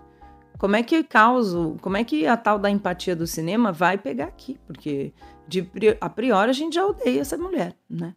Como 0.59 0.75
é 0.75 0.83
que 0.83 1.03
causo, 1.03 1.75
como 1.81 1.97
é 1.97 2.03
que 2.03 2.27
a 2.27 2.37
tal 2.37 2.59
da 2.59 2.69
empatia 2.69 3.15
do 3.15 3.25
cinema 3.25 3.71
vai 3.71 3.97
pegar 3.97 4.25
aqui? 4.25 4.59
Porque 4.65 5.13
de 5.47 5.67
a 5.99 6.09
priori 6.09 6.49
a 6.49 6.53
gente 6.53 6.75
já 6.75 6.85
odeia 6.85 7.21
essa 7.21 7.37
mulher, 7.37 7.75
né? 7.89 8.15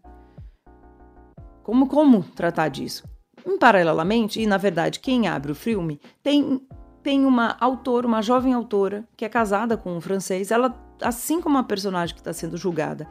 Como 1.63 1.87
como 1.87 2.23
tratar 2.23 2.69
disso? 2.69 3.05
Em 3.47 3.59
paralelamente, 3.59 4.41
e 4.41 4.47
na 4.47 4.57
verdade 4.57 5.01
quem 5.01 5.29
abre 5.29 5.53
o 5.53 5.55
filme 5.55 6.01
tem 6.23 6.67
tem 7.03 7.25
uma 7.25 7.57
autora, 7.61 8.07
uma 8.07 8.23
jovem 8.23 8.53
autora 8.53 9.05
que 9.17 9.25
é 9.25 9.29
casada 9.29 9.77
com 9.77 9.97
um 9.97 10.01
francês. 10.01 10.51
Ela, 10.51 10.75
assim 11.01 11.41
como 11.41 11.59
a 11.59 11.63
personagem 11.63 12.15
que 12.15 12.21
está 12.21 12.33
sendo 12.33 12.57
julgada, 12.57 13.09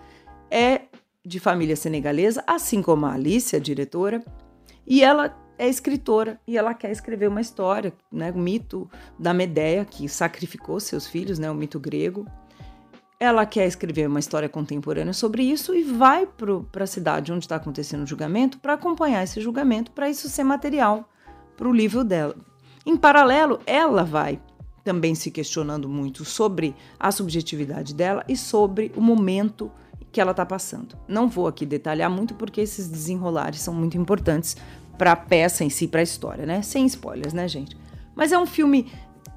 é 0.50 0.82
de 1.26 1.40
família 1.40 1.76
senegalesa, 1.76 2.44
assim 2.48 2.82
como 2.82 3.06
a 3.06 3.14
Alice, 3.14 3.56
a 3.56 3.60
diretora, 3.60 4.24
e 4.86 5.04
ela 5.04 5.38
é 5.58 5.68
escritora 5.68 6.40
e 6.48 6.58
ela 6.58 6.74
quer 6.74 6.90
escrever 6.90 7.28
uma 7.28 7.42
história, 7.42 7.94
né, 8.12 8.32
o 8.32 8.40
mito 8.40 8.90
da 9.20 9.34
Medeia 9.34 9.84
que 9.84 10.08
sacrificou 10.08 10.80
seus 10.80 11.06
filhos, 11.06 11.38
né, 11.38 11.52
o 11.52 11.56
mito 11.56 11.80
grego. 11.80 12.26
Ela 13.20 13.46
quer 13.46 13.68
escrever 13.68 14.08
uma 14.08 14.20
história 14.20 14.48
contemporânea 14.48 15.12
sobre 15.12 15.44
isso 15.44 15.76
e 15.76 15.84
vai 15.84 16.26
para 16.26 16.86
a 16.86 16.88
cidade 16.88 17.34
onde 17.34 17.44
está 17.44 17.58
acontecendo 17.58 18.04
o 18.04 18.08
julgamento 18.08 18.58
para 18.60 18.74
acompanhar 18.74 19.22
esse 19.22 19.42
julgamento, 19.42 19.92
para 19.92 20.10
isso 20.10 20.30
ser 20.30 20.46
material 20.46 21.10
para 21.58 21.68
o 21.68 21.74
livro 21.74 22.06
dela. 22.06 22.38
Em 22.86 22.96
paralelo, 22.96 23.60
ela 23.66 24.04
vai 24.04 24.40
também 24.84 25.14
se 25.14 25.30
questionando 25.30 25.88
muito 25.88 26.26
sobre 26.26 26.76
a 27.00 27.12
subjetividade 27.12 27.94
dela 27.94 28.24
e 28.28 28.36
sobre 28.36 28.92
o 28.96 29.02
momento 29.02 29.72
que 30.12 30.20
ela 30.20 30.32
está 30.32 30.46
passando. 30.46 30.98
Não 31.08 31.28
vou 31.28 31.48
aqui 31.48 31.66
detalhar 31.66 32.10
muito 32.10 32.34
porque 32.34 32.62
esses 32.62 32.88
desenrolares 32.88 33.60
são 33.60 33.74
muito 33.74 33.98
importantes 33.98 34.58
para 34.98 35.12
a 35.12 35.16
peça 35.16 35.64
em 35.64 35.70
si, 35.70 35.88
para 35.88 36.00
a 36.00 36.04
história, 36.04 36.46
né? 36.46 36.62
Sem 36.62 36.86
spoilers, 36.86 37.34
né, 37.34 37.48
gente? 37.48 37.78
Mas 38.16 38.32
é 38.32 38.40
um 38.40 38.46
filme 38.46 38.92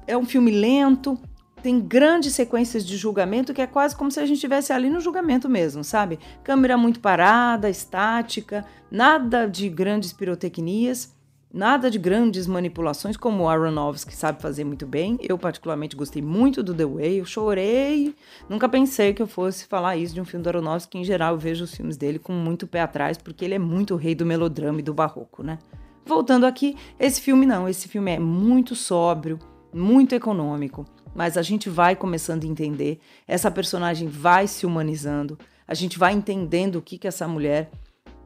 é 0.05 0.17
um 0.17 0.25
filme 0.25 0.51
lento, 0.51 1.17
tem 1.61 1.79
grandes 1.79 2.33
sequências 2.33 2.85
de 2.85 2.97
julgamento 2.97 3.53
que 3.53 3.61
é 3.61 3.67
quase 3.67 3.95
como 3.95 4.11
se 4.11 4.19
a 4.19 4.25
gente 4.25 4.35
estivesse 4.35 4.73
ali 4.73 4.89
no 4.89 4.99
julgamento 4.99 5.47
mesmo, 5.47 5.81
sabe? 5.83 6.19
Câmera 6.43 6.75
muito 6.75 6.99
parada, 6.99 7.69
estática, 7.69 8.65
nada 8.91 9.47
de 9.47 9.69
grandes 9.69 10.11
pirotecnias 10.11 11.12
Nada 11.53 11.91
de 11.91 11.99
grandes 11.99 12.47
manipulações 12.47 13.15
como 13.15 13.43
o 13.43 13.47
Aronofsky 13.47 14.15
sabe 14.15 14.41
fazer 14.41 14.63
muito 14.63 14.87
bem. 14.87 15.19
Eu 15.21 15.37
particularmente 15.37 15.95
gostei 15.95 16.19
muito 16.19 16.63
do 16.63 16.73
The 16.73 16.83
Way, 16.83 17.19
eu 17.19 17.25
chorei. 17.25 18.15
Nunca 18.49 18.67
pensei 18.67 19.13
que 19.13 19.21
eu 19.21 19.27
fosse 19.27 19.67
falar 19.67 19.95
isso 19.95 20.15
de 20.15 20.19
um 20.19 20.25
filme 20.25 20.43
do 20.43 20.49
Aronofsky, 20.49 20.97
em 20.97 21.03
geral 21.03 21.35
eu 21.35 21.39
vejo 21.39 21.65
os 21.65 21.75
filmes 21.75 21.95
dele 21.95 22.17
com 22.17 22.33
muito 22.33 22.65
pé 22.65 22.81
atrás, 22.81 23.19
porque 23.19 23.45
ele 23.45 23.53
é 23.53 23.59
muito 23.59 23.93
o 23.93 23.97
rei 23.97 24.15
do 24.15 24.25
melodrama 24.25 24.79
e 24.79 24.81
do 24.81 24.95
barroco, 24.95 25.43
né? 25.43 25.59
Voltando 26.03 26.47
aqui, 26.47 26.75
esse 26.99 27.21
filme 27.21 27.45
não, 27.45 27.69
esse 27.69 27.87
filme 27.87 28.13
é 28.13 28.19
muito 28.19 28.75
sóbrio, 28.75 29.37
muito 29.71 30.15
econômico, 30.15 30.85
mas 31.13 31.37
a 31.37 31.43
gente 31.43 31.69
vai 31.69 31.95
começando 31.95 32.45
a 32.45 32.47
entender, 32.47 32.99
essa 33.27 33.51
personagem 33.51 34.07
vai 34.07 34.47
se 34.47 34.65
humanizando, 34.65 35.37
a 35.67 35.75
gente 35.75 35.99
vai 35.99 36.13
entendendo 36.13 36.77
o 36.77 36.81
que 36.81 36.97
que 36.97 37.07
essa 37.07 37.27
mulher 37.27 37.69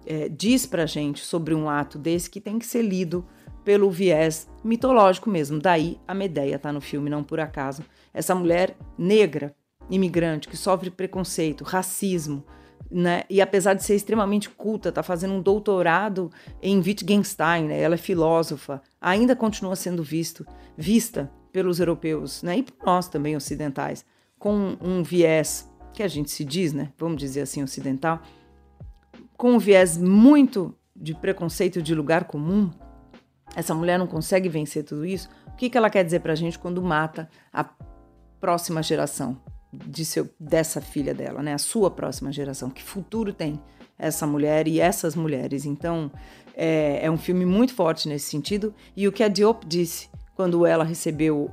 é, 0.07 0.29
diz 0.29 0.65
pra 0.65 0.85
gente 0.85 1.23
sobre 1.23 1.53
um 1.53 1.69
ato 1.69 1.99
desse 1.99 2.29
que 2.29 2.39
tem 2.39 2.57
que 2.57 2.65
ser 2.65 2.81
lido 2.81 3.25
pelo 3.63 3.91
viés 3.91 4.47
mitológico 4.63 5.29
mesmo. 5.29 5.59
Daí 5.59 5.99
a 6.07 6.13
Medeia 6.13 6.57
tá 6.57 6.71
no 6.71 6.79
filme, 6.79 7.09
não 7.09 7.23
por 7.23 7.39
acaso. 7.39 7.83
Essa 8.13 8.33
mulher 8.33 8.77
negra, 8.97 9.53
imigrante, 9.89 10.47
que 10.47 10.55
sofre 10.55 10.89
preconceito, 10.89 11.65
racismo, 11.65 12.45
né? 12.89 13.23
E 13.29 13.41
apesar 13.41 13.73
de 13.73 13.83
ser 13.83 13.95
extremamente 13.95 14.49
culta, 14.49 14.91
tá 14.91 15.03
fazendo 15.03 15.33
um 15.33 15.41
doutorado 15.41 16.31
em 16.61 16.79
Wittgenstein, 16.79 17.65
né? 17.65 17.81
Ela 17.81 17.95
é 17.95 17.97
filósofa, 17.97 18.81
ainda 19.01 19.35
continua 19.35 19.75
sendo 19.75 20.01
visto, 20.01 20.47
vista 20.77 21.29
pelos 21.51 21.81
europeus, 21.81 22.41
né? 22.43 22.59
E 22.59 22.63
por 22.63 22.85
nós 22.85 23.09
também 23.09 23.35
ocidentais, 23.35 24.05
com 24.39 24.77
um 24.81 25.03
viés 25.03 25.69
que 25.93 26.03
a 26.03 26.07
gente 26.07 26.31
se 26.31 26.45
diz, 26.45 26.71
né? 26.71 26.93
Vamos 26.97 27.17
dizer 27.17 27.41
assim, 27.41 27.61
ocidental, 27.63 28.21
com 29.37 29.51
um 29.51 29.59
viés 29.59 29.97
muito 29.97 30.75
de 30.95 31.13
preconceito 31.13 31.81
de 31.81 31.93
lugar 31.93 32.25
comum, 32.25 32.71
essa 33.55 33.73
mulher 33.73 33.97
não 33.97 34.07
consegue 34.07 34.49
vencer 34.49 34.83
tudo 34.83 35.05
isso, 35.05 35.29
o 35.45 35.55
que, 35.55 35.69
que 35.69 35.77
ela 35.77 35.89
quer 35.89 36.03
dizer 36.03 36.19
para 36.19 36.33
a 36.33 36.35
gente 36.35 36.59
quando 36.59 36.81
mata 36.81 37.29
a 37.53 37.63
próxima 38.39 38.83
geração 38.83 39.41
de 39.71 40.05
seu, 40.05 40.29
dessa 40.39 40.81
filha 40.81 41.13
dela, 41.13 41.41
né? 41.41 41.53
A 41.53 41.57
sua 41.57 41.89
próxima 41.89 42.31
geração. 42.31 42.69
Que 42.69 42.83
futuro 42.83 43.33
tem 43.33 43.59
essa 43.97 44.25
mulher 44.25 44.67
e 44.67 44.79
essas 44.79 45.15
mulheres? 45.15 45.65
Então, 45.65 46.11
é, 46.55 47.05
é 47.05 47.11
um 47.11 47.17
filme 47.17 47.45
muito 47.45 47.73
forte 47.73 48.07
nesse 48.07 48.29
sentido. 48.29 48.73
E 48.95 49.07
o 49.07 49.11
que 49.11 49.23
a 49.23 49.27
Diop 49.27 49.65
disse 49.65 50.09
quando 50.35 50.65
ela 50.65 50.83
recebeu 50.83 51.51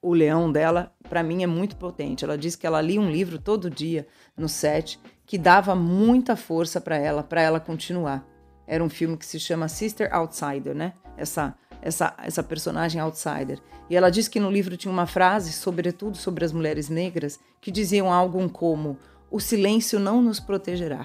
o 0.00 0.12
leão 0.12 0.52
dela, 0.52 0.92
para 1.08 1.22
mim 1.22 1.42
é 1.42 1.46
muito 1.46 1.76
potente. 1.76 2.24
Ela 2.24 2.38
disse 2.38 2.56
que 2.56 2.66
ela 2.66 2.80
lia 2.80 3.00
um 3.00 3.10
livro 3.10 3.38
todo 3.38 3.70
dia 3.70 4.06
no 4.36 4.48
set 4.48 5.00
que 5.28 5.36
dava 5.36 5.74
muita 5.74 6.34
força 6.34 6.80
para 6.80 6.96
ela, 6.96 7.22
para 7.22 7.42
ela 7.42 7.60
continuar. 7.60 8.26
Era 8.66 8.82
um 8.82 8.88
filme 8.88 9.14
que 9.14 9.26
se 9.26 9.38
chama 9.38 9.68
Sister 9.68 10.08
Outsider, 10.12 10.74
né? 10.74 10.94
Essa 11.16 11.54
essa 11.82 12.14
essa 12.18 12.42
personagem 12.42 13.00
outsider. 13.00 13.60
E 13.90 13.94
ela 13.94 14.10
diz 14.10 14.26
que 14.26 14.40
no 14.40 14.50
livro 14.50 14.76
tinha 14.76 14.90
uma 14.90 15.06
frase, 15.06 15.52
sobretudo 15.52 16.16
sobre 16.16 16.46
as 16.46 16.52
mulheres 16.52 16.88
negras, 16.88 17.38
que 17.60 17.70
diziam 17.70 18.10
algo 18.10 18.48
como: 18.48 18.98
"O 19.30 19.38
silêncio 19.38 20.00
não 20.00 20.22
nos 20.22 20.40
protegerá". 20.40 21.04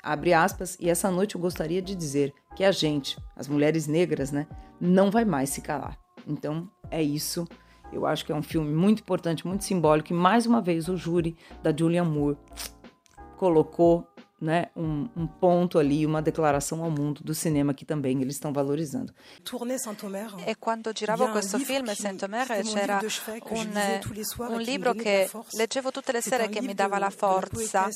Abre 0.00 0.32
aspas, 0.32 0.76
e 0.78 0.88
essa 0.88 1.10
noite 1.10 1.34
eu 1.34 1.40
gostaria 1.40 1.82
de 1.82 1.96
dizer 1.96 2.32
que 2.54 2.62
a 2.62 2.70
gente, 2.70 3.18
as 3.34 3.48
mulheres 3.48 3.88
negras, 3.88 4.30
né, 4.30 4.46
não 4.80 5.10
vai 5.10 5.24
mais 5.24 5.50
se 5.50 5.60
calar. 5.60 5.98
Então, 6.26 6.70
é 6.90 7.02
isso. 7.02 7.44
Eu 7.92 8.06
acho 8.06 8.24
que 8.24 8.30
é 8.30 8.34
um 8.34 8.42
filme 8.42 8.72
muito 8.72 9.00
importante, 9.00 9.46
muito 9.46 9.64
simbólico, 9.64 10.12
e 10.12 10.16
mais 10.16 10.46
uma 10.46 10.60
vez 10.60 10.88
o 10.88 10.96
júri 10.96 11.36
da 11.62 11.74
Julianne 11.74 12.10
Moore 12.10 12.36
colocou 13.36 14.13
né, 14.44 14.70
um, 14.76 15.08
um, 15.16 15.26
ponto 15.26 15.78
ali, 15.78 16.04
uma 16.04 16.20
declaração 16.20 16.84
ao 16.84 16.90
mundo 16.90 17.22
do 17.24 17.34
cinema 17.34 17.72
que 17.72 17.84
também 17.84 18.20
eles 18.20 18.34
estão 18.34 18.52
valorizando. 18.52 19.12
E 20.46 20.54
quando 20.56 20.92
giravo 20.94 21.28
questo 21.30 21.58
film 21.58 21.92
Saint-Omer 21.94 22.46
c'era 22.62 23.00
un, 23.50 24.50
un 24.50 24.60
libro 24.60 24.92
che 24.92 25.30
leggevo 25.52 25.90
tutte 25.90 26.12
le 26.12 26.20
sere 26.20 26.48
che 26.48 26.60
mi 26.60 26.74
dava 26.74 26.98
la 26.98 27.10
forza, 27.10 27.88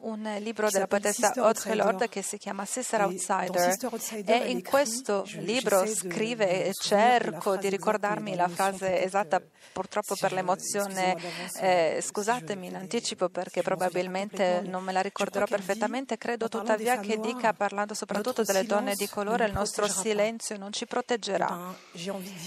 un 0.00 0.36
libro 0.40 0.68
della 0.68 0.86
poetessa 0.86 1.32
Audre 1.36 1.74
Lorde 1.74 2.08
che 2.08 2.22
si 2.22 2.38
chiama 2.38 2.64
Sister 2.64 3.02
Outsider. 3.02 3.76
e 4.24 4.50
in 4.50 4.62
questo 4.62 5.24
libro 5.38 5.86
scrive 5.86 6.66
e 6.66 6.72
cerco 6.72 7.56
di 7.56 7.68
ricordarmi 7.68 8.34
la 8.34 8.48
frase 8.48 9.02
esatta 9.02 9.40
purtroppo 9.72 10.16
per 10.18 10.32
l'emozione, 10.32 11.16
eh, 11.60 12.00
scusatemi 12.02 12.66
in 12.66 12.76
anticipo 12.76 13.28
perché 13.28 13.62
probabilmente 13.62 14.62
non 14.64 14.82
me 14.82 14.92
la 14.92 15.00
ricorderò 15.00 15.46
perfettamente, 15.56 16.18
credo 16.18 16.48
tuttavia 16.48 16.98
che 17.00 17.18
dica, 17.18 17.52
parlando 17.52 17.94
soprattutto 17.94 18.42
delle 18.42 18.64
donne 18.64 18.94
di 18.94 19.08
colore, 19.08 19.46
il 19.46 19.52
nostro 19.52 19.86
silenzio 19.86 20.56
non 20.56 20.72
ci 20.72 20.86
proteggerà. 20.86 21.74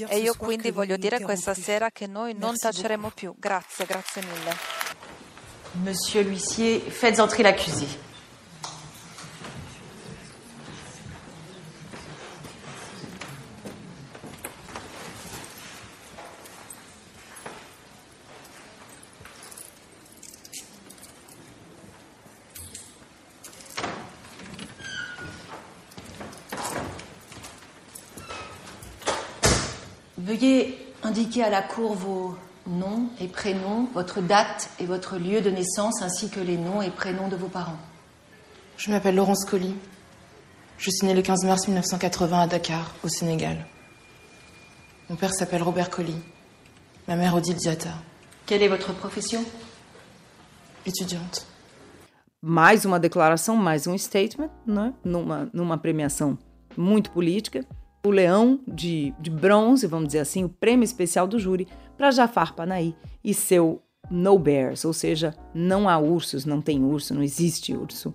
E 0.08 0.20
io 0.20 0.34
quindi 0.36 0.72
voglio 0.72 0.98
dire 0.98 1.20
questa 1.22 1.54
sera 1.54 1.92
che 1.92 2.08
noi 2.08 2.34
non 2.34 2.56
taceremo 2.56 3.12
più. 3.14 3.34
Grazie, 3.38 3.86
grazie 3.86 4.22
mille. 4.24 4.56
Monsieur 5.84 6.26
l'huissier, 6.26 6.80
faites 6.90 7.20
entrer 7.20 7.44
l'accusé. 7.44 8.05
Indiquer 31.36 31.44
à 31.44 31.50
la 31.50 31.62
Cour 31.62 31.96
vos 31.96 32.36
noms 32.68 33.10
et 33.20 33.28
prénoms, 33.28 33.90
votre 33.94 34.22
date 34.22 34.70
et 34.80 34.86
votre 34.86 35.18
lieu 35.18 35.42
de 35.42 35.50
naissance, 35.50 36.02
ainsi 36.02 36.30
que 36.30 36.40
les 36.40 36.58
noms 36.58 36.82
et 36.82 36.90
prénoms 36.90 37.28
de 37.28 37.36
vos 37.36 37.48
parents. 37.50 37.78
Je 38.78 38.90
m'appelle 38.90 39.16
Laurence 39.16 39.46
Colli. 39.46 39.76
Je 40.78 40.90
suis 40.90 41.06
née 41.06 41.14
le 41.14 41.22
15 41.22 41.44
mars 41.46 41.68
1980 41.68 42.40
à 42.42 42.48
Dakar, 42.48 42.94
au 43.04 43.10
Sénégal. 43.10 43.66
Mon 45.10 45.16
père 45.16 45.34
s'appelle 45.34 45.62
Robert 45.62 45.90
Colli. 45.90 46.16
Ma 47.08 47.16
mère 47.16 47.36
Odile 47.36 47.56
Diata. 47.56 47.90
Quelle 48.46 48.64
est 48.64 48.70
votre 48.70 48.94
profession? 48.94 49.44
Étudiante. 50.86 51.46
Mais 52.42 52.86
uma 52.86 53.00
declaração, 53.00 53.58
mais 53.58 53.88
um 53.88 53.98
statement, 53.98 54.52
né? 54.68 54.94
numa, 55.04 55.50
numa 55.54 55.78
premiação 55.78 56.38
muito 56.78 57.10
política. 57.12 57.66
O 58.06 58.12
leão 58.12 58.60
de, 58.68 59.14
de 59.20 59.30
bronze, 59.30 59.88
vamos 59.88 60.08
dizer 60.08 60.20
assim, 60.20 60.44
o 60.44 60.50
prêmio 60.50 60.84
especial 60.84 61.28
do 61.28 61.40
júri 61.40 61.68
para 61.98 62.12
Jafar 62.12 62.54
Panahi 62.54 62.96
e 63.24 63.34
seu 63.34 63.82
No 64.10 64.38
Bears, 64.38 64.86
ou 64.86 64.94
seja, 64.94 65.36
não 65.54 65.90
há 65.90 65.98
ursos, 65.98 66.46
não 66.46 66.62
tem 66.62 66.84
urso, 66.84 67.14
não 67.14 67.24
existe 67.24 67.74
urso. 67.74 68.14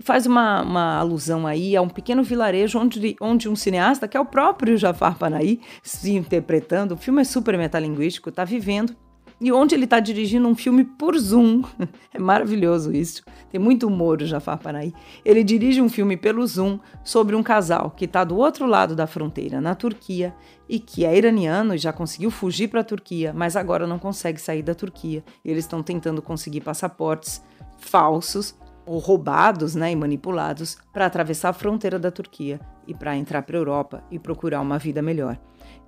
Faz 0.00 0.26
uma, 0.26 0.62
uma 0.62 0.96
alusão 0.96 1.46
aí 1.46 1.76
a 1.76 1.82
um 1.82 1.88
pequeno 1.88 2.22
vilarejo 2.22 2.78
onde, 2.78 3.16
onde 3.20 3.48
um 3.48 3.56
cineasta, 3.56 4.06
que 4.06 4.16
é 4.16 4.20
o 4.20 4.24
próprio 4.24 4.78
Jafar 4.78 5.18
Panahi, 5.18 5.60
se 5.82 6.12
interpretando, 6.12 6.92
o 6.92 6.96
filme 6.96 7.20
é 7.20 7.24
super 7.24 7.58
metalinguístico, 7.58 8.28
está 8.30 8.44
vivendo 8.44 8.96
e 9.40 9.52
onde 9.52 9.74
ele 9.74 9.84
está 9.84 10.00
dirigindo 10.00 10.48
um 10.48 10.54
filme 10.54 10.84
por 10.84 11.16
Zoom. 11.18 11.62
É 12.12 12.18
maravilhoso 12.18 12.92
isso. 12.92 13.22
Tem 13.50 13.60
muito 13.60 13.86
humor 13.86 14.20
o 14.22 14.26
Jafar 14.26 14.58
Panahi. 14.58 14.92
Ele 15.24 15.44
dirige 15.44 15.80
um 15.80 15.88
filme 15.88 16.16
pelo 16.16 16.44
Zoom 16.44 16.80
sobre 17.04 17.36
um 17.36 17.42
casal 17.42 17.90
que 17.90 18.06
está 18.06 18.24
do 18.24 18.36
outro 18.36 18.66
lado 18.66 18.96
da 18.96 19.06
fronteira, 19.06 19.60
na 19.60 19.74
Turquia, 19.74 20.34
e 20.68 20.80
que 20.80 21.04
é 21.04 21.16
iraniano 21.16 21.74
e 21.74 21.78
já 21.78 21.92
conseguiu 21.92 22.30
fugir 22.30 22.68
para 22.68 22.80
a 22.80 22.84
Turquia, 22.84 23.32
mas 23.32 23.56
agora 23.56 23.86
não 23.86 23.98
consegue 23.98 24.40
sair 24.40 24.62
da 24.62 24.74
Turquia. 24.74 25.22
Eles 25.44 25.64
estão 25.64 25.82
tentando 25.82 26.20
conseguir 26.20 26.62
passaportes 26.62 27.40
falsos 27.78 28.56
ou 28.84 28.98
roubados 28.98 29.74
né, 29.74 29.92
e 29.92 29.96
manipulados 29.96 30.78
para 30.92 31.06
atravessar 31.06 31.50
a 31.50 31.52
fronteira 31.52 31.98
da 31.98 32.10
Turquia 32.10 32.58
e 32.86 32.94
para 32.94 33.16
entrar 33.16 33.42
para 33.42 33.56
a 33.56 33.60
Europa 33.60 34.02
e 34.10 34.18
procurar 34.18 34.62
uma 34.62 34.78
vida 34.78 35.02
melhor. 35.02 35.38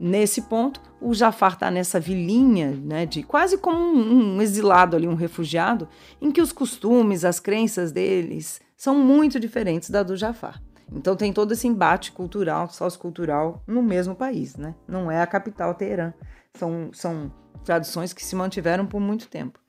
Nesse 0.03 0.41
ponto, 0.41 0.81
o 0.99 1.13
Jafar 1.13 1.53
está 1.53 1.71
nessa 1.71 2.01
vilinha, 2.01 2.71
né, 2.71 3.05
de 3.05 3.23
quase 3.23 3.59
como 3.59 3.79
um, 3.79 4.37
um 4.37 4.41
exilado 4.41 4.97
ali, 4.97 5.07
um 5.07 5.15
refugiado, 5.15 5.87
em 6.23 6.33
que 6.33 6.41
os 6.41 6.53
costumes, 6.53 7.23
as 7.23 7.39
crenças 7.39 7.93
deles 7.93 8.63
são 8.75 8.95
muito 8.95 9.39
diferentes 9.39 9.91
da 9.91 10.03
do 10.03 10.17
Jafar. 10.17 10.63
Então 10.91 11.15
tem 11.15 11.35
todo 11.35 11.53
esse 11.53 11.69
embate 11.69 12.13
cultural, 12.13 12.71
sociocultural 12.71 13.63
no 13.67 13.83
mesmo 13.83 14.15
país, 14.15 14.57
né? 14.57 14.75
Não 14.89 15.11
é 15.11 15.21
a 15.21 15.27
capital 15.27 15.75
Teherã. 15.75 16.15
São, 16.55 16.89
são 16.95 17.31
tradições 17.63 18.15
que 18.15 18.25
se 18.25 18.35
mantiveram 18.35 18.87
por 18.87 19.01
muito 19.01 19.29
tempo. 19.29 19.61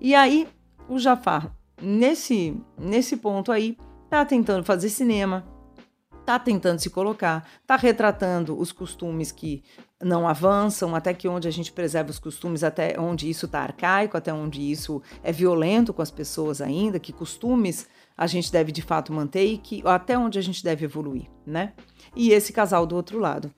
E 0.00 0.14
aí, 0.14 0.48
o 0.88 1.00
Jafar, 1.00 1.52
nesse, 1.82 2.56
nesse 2.78 3.16
ponto 3.16 3.50
aí, 3.50 3.76
tá 4.08 4.24
tentando 4.24 4.64
fazer 4.64 4.88
cinema, 4.88 5.44
está 6.30 6.38
tentando 6.38 6.78
se 6.78 6.88
colocar, 6.88 7.48
está 7.60 7.74
retratando 7.74 8.56
os 8.58 8.70
costumes 8.70 9.32
que 9.32 9.64
não 10.00 10.28
avançam, 10.28 10.94
até 10.94 11.12
que 11.12 11.28
onde 11.28 11.48
a 11.48 11.50
gente 11.50 11.72
preserva 11.72 12.10
os 12.10 12.18
costumes, 12.18 12.62
até 12.62 12.98
onde 12.98 13.28
isso 13.28 13.46
está 13.46 13.60
arcaico, 13.60 14.16
até 14.16 14.32
onde 14.32 14.60
isso 14.60 15.02
é 15.22 15.32
violento 15.32 15.92
com 15.92 16.00
as 16.00 16.10
pessoas 16.10 16.60
ainda, 16.60 17.00
que 17.00 17.12
costumes 17.12 17.88
a 18.16 18.26
gente 18.26 18.52
deve 18.52 18.70
de 18.70 18.80
fato 18.80 19.12
manter 19.12 19.44
e 19.44 19.58
que 19.58 19.82
até 19.84 20.16
onde 20.16 20.38
a 20.38 20.42
gente 20.42 20.62
deve 20.62 20.84
evoluir, 20.84 21.26
né? 21.44 21.72
E 22.14 22.30
esse 22.30 22.52
casal 22.52 22.86
do 22.86 22.94
outro 22.94 23.18
lado. 23.18 23.52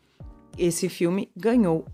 Esse 0.57 0.89
filme 0.89 1.31
ganhou 1.37 1.85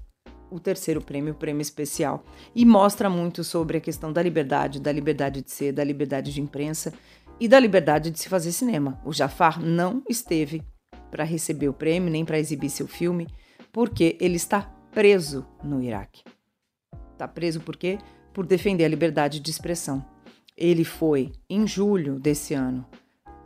o 0.50 0.58
terceiro 0.58 1.00
prêmio, 1.00 1.32
o 1.32 1.36
prêmio 1.36 1.60
especial, 1.60 2.24
e 2.54 2.64
mostra 2.64 3.10
muito 3.10 3.44
sobre 3.44 3.78
a 3.78 3.80
questão 3.80 4.12
da 4.12 4.22
liberdade, 4.22 4.80
da 4.80 4.90
liberdade 4.90 5.42
de 5.42 5.50
ser, 5.50 5.72
da 5.72 5.84
liberdade 5.84 6.32
de 6.32 6.40
imprensa 6.40 6.92
e 7.40 7.48
da 7.48 7.58
liberdade 7.58 8.10
de 8.10 8.18
se 8.18 8.28
fazer 8.28 8.52
cinema. 8.52 9.00
O 9.04 9.12
Jafar 9.12 9.60
não 9.62 10.02
esteve 10.08 10.62
para 11.10 11.24
receber 11.24 11.68
o 11.68 11.72
prêmio 11.72 12.10
nem 12.10 12.24
para 12.24 12.38
exibir 12.38 12.70
seu 12.70 12.86
filme, 12.86 13.26
porque 13.72 14.16
ele 14.20 14.36
está 14.36 14.62
preso 14.92 15.46
no 15.62 15.82
Iraque. 15.82 16.22
Está 17.12 17.26
preso 17.28 17.60
por 17.60 17.76
quê? 17.76 17.98
Por 18.32 18.46
defender 18.46 18.84
a 18.84 18.88
liberdade 18.88 19.40
de 19.40 19.50
expressão. 19.50 20.04
Ele 20.56 20.84
foi, 20.84 21.32
em 21.48 21.66
julho 21.66 22.18
desse 22.18 22.54
ano, 22.54 22.84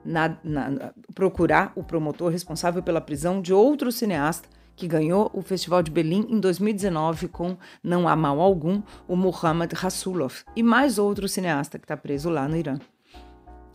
na, 0.05 0.37
na, 0.43 0.93
procurar 1.15 1.73
o 1.77 1.85
promotor 1.85 2.31
responsável 2.33 2.83
pela 2.83 3.01
prisão 3.01 3.41
de 3.41 3.53
outro 3.53 3.93
cineasta 3.93 4.49
que 4.75 4.89
ganhou 4.89 5.31
o 5.35 5.43
Festival 5.43 5.83
de 5.83 5.91
Berlim 5.91 6.27
em 6.29 6.41
2019 6.41 7.29
com 7.29 7.57
Não 7.83 8.09
Há 8.09 8.17
Mal 8.17 8.41
Algum, 8.41 8.83
o 9.07 9.15
Mohammad 9.15 9.73
Rasulov, 9.75 10.43
e 10.57 10.63
mais 10.63 10.99
outro 10.99 11.29
cineasta 11.29 11.79
que 11.79 11.85
está 11.85 11.97
preso 11.97 12.31
lá 12.31 12.49
no 12.49 12.57
Irã 12.57 12.79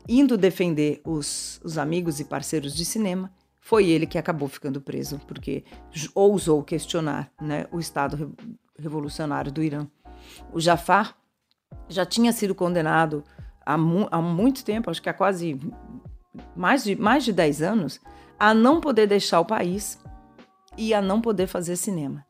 indo 0.07 0.37
defender 0.37 1.01
os, 1.05 1.59
os 1.63 1.77
amigos 1.77 2.19
e 2.19 2.25
parceiros 2.25 2.73
de 2.73 2.85
cinema, 2.85 3.31
foi 3.59 3.89
ele 3.89 4.07
que 4.07 4.17
acabou 4.17 4.47
ficando 4.47 4.79
preso, 4.79 5.19
porque 5.27 5.65
ousou 6.15 6.63
questionar 6.63 7.29
né, 7.41 7.67
o 7.71 7.79
Estado 7.79 8.33
revolucionário 8.79 9.51
do 9.51 9.61
Irã. 9.61 9.85
O 10.53 10.59
Jafar 10.59 11.17
já 11.89 12.05
tinha 12.05 12.31
sido 12.31 12.55
condenado 12.55 13.23
há, 13.65 13.77
mu 13.77 14.07
há 14.09 14.21
muito 14.21 14.63
tempo, 14.63 14.89
acho 14.89 15.01
que 15.01 15.09
há 15.09 15.13
quase 15.13 15.59
mais 16.55 16.85
de, 16.85 16.95
mais 16.95 17.25
de 17.25 17.33
10 17.33 17.61
anos, 17.61 17.99
a 18.39 18.53
não 18.53 18.79
poder 18.79 19.07
deixar 19.07 19.41
o 19.41 19.45
país 19.45 19.99
e 20.77 20.93
a 20.93 21.01
não 21.01 21.19
poder 21.19 21.47
fazer 21.47 21.75
cinema. 21.75 22.25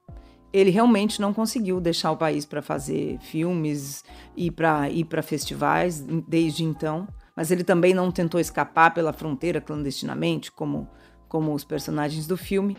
Ele 0.51 0.71
realmente 0.71 1.21
não 1.21 1.33
conseguiu 1.33 1.79
deixar 1.79 2.11
o 2.11 2.17
país 2.17 2.45
para 2.45 2.63
fazer 2.63 3.19
filmes 3.19 4.03
e 4.35 4.49
para 4.49 4.89
ir 4.89 5.05
para 5.05 5.21
festivais 5.21 6.01
desde 6.27 6.63
então 6.63 7.07
mas 7.37 7.51
ele 7.51 7.63
também 7.63 7.93
não 7.93 8.11
tentou 8.11 8.39
escapar 8.39 8.95
pela 8.95 9.13
fronteira 9.13 9.61
clandestinamente, 9.61 10.51
como, 10.51 10.89
como 11.29 11.53
os 11.53 11.63
personagens 11.63 12.25
do 12.25 12.35
filme, 12.35 12.75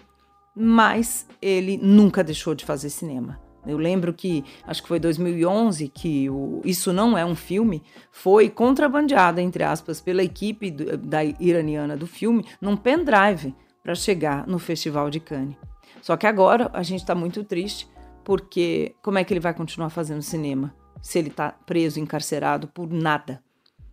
mas 0.52 1.28
ele 1.40 1.78
nunca 1.80 2.24
deixou 2.24 2.56
de 2.56 2.64
fazer 2.64 2.90
cinema. 2.90 3.40
Eu 3.64 3.78
lembro 3.78 4.12
que, 4.12 4.44
acho 4.66 4.82
que 4.82 4.88
foi 4.88 4.98
2011, 4.98 5.86
que 5.88 6.28
o 6.28 6.60
Isso 6.64 6.92
Não 6.92 7.16
É 7.16 7.24
um 7.24 7.36
Filme 7.36 7.84
foi 8.10 8.50
contrabandeado, 8.50 9.40
entre 9.40 9.62
aspas, 9.62 10.00
pela 10.00 10.24
equipe 10.24 10.72
do, 10.72 10.98
da 10.98 11.22
iraniana 11.22 11.96
do 11.96 12.06
filme 12.06 12.44
num 12.60 12.76
pendrive 12.76 13.54
para 13.80 13.94
chegar 13.94 14.44
no 14.48 14.58
Festival 14.58 15.08
de 15.08 15.20
Cannes. 15.20 15.56
Só 16.02 16.16
que 16.16 16.26
agora 16.26 16.68
a 16.72 16.82
gente 16.82 17.00
está 17.00 17.14
muito 17.14 17.44
triste, 17.44 17.88
porque 18.24 18.96
como 19.02 19.18
é 19.18 19.24
que 19.24 19.32
ele 19.32 19.40
vai 19.40 19.54
continuar 19.54 19.90
fazendo 19.90 20.22
cinema 20.22 20.74
se 21.00 21.18
ele 21.18 21.28
está 21.28 21.52
preso, 21.52 22.00
encarcerado 22.00 22.66
por 22.66 22.90
nada? 22.90 23.40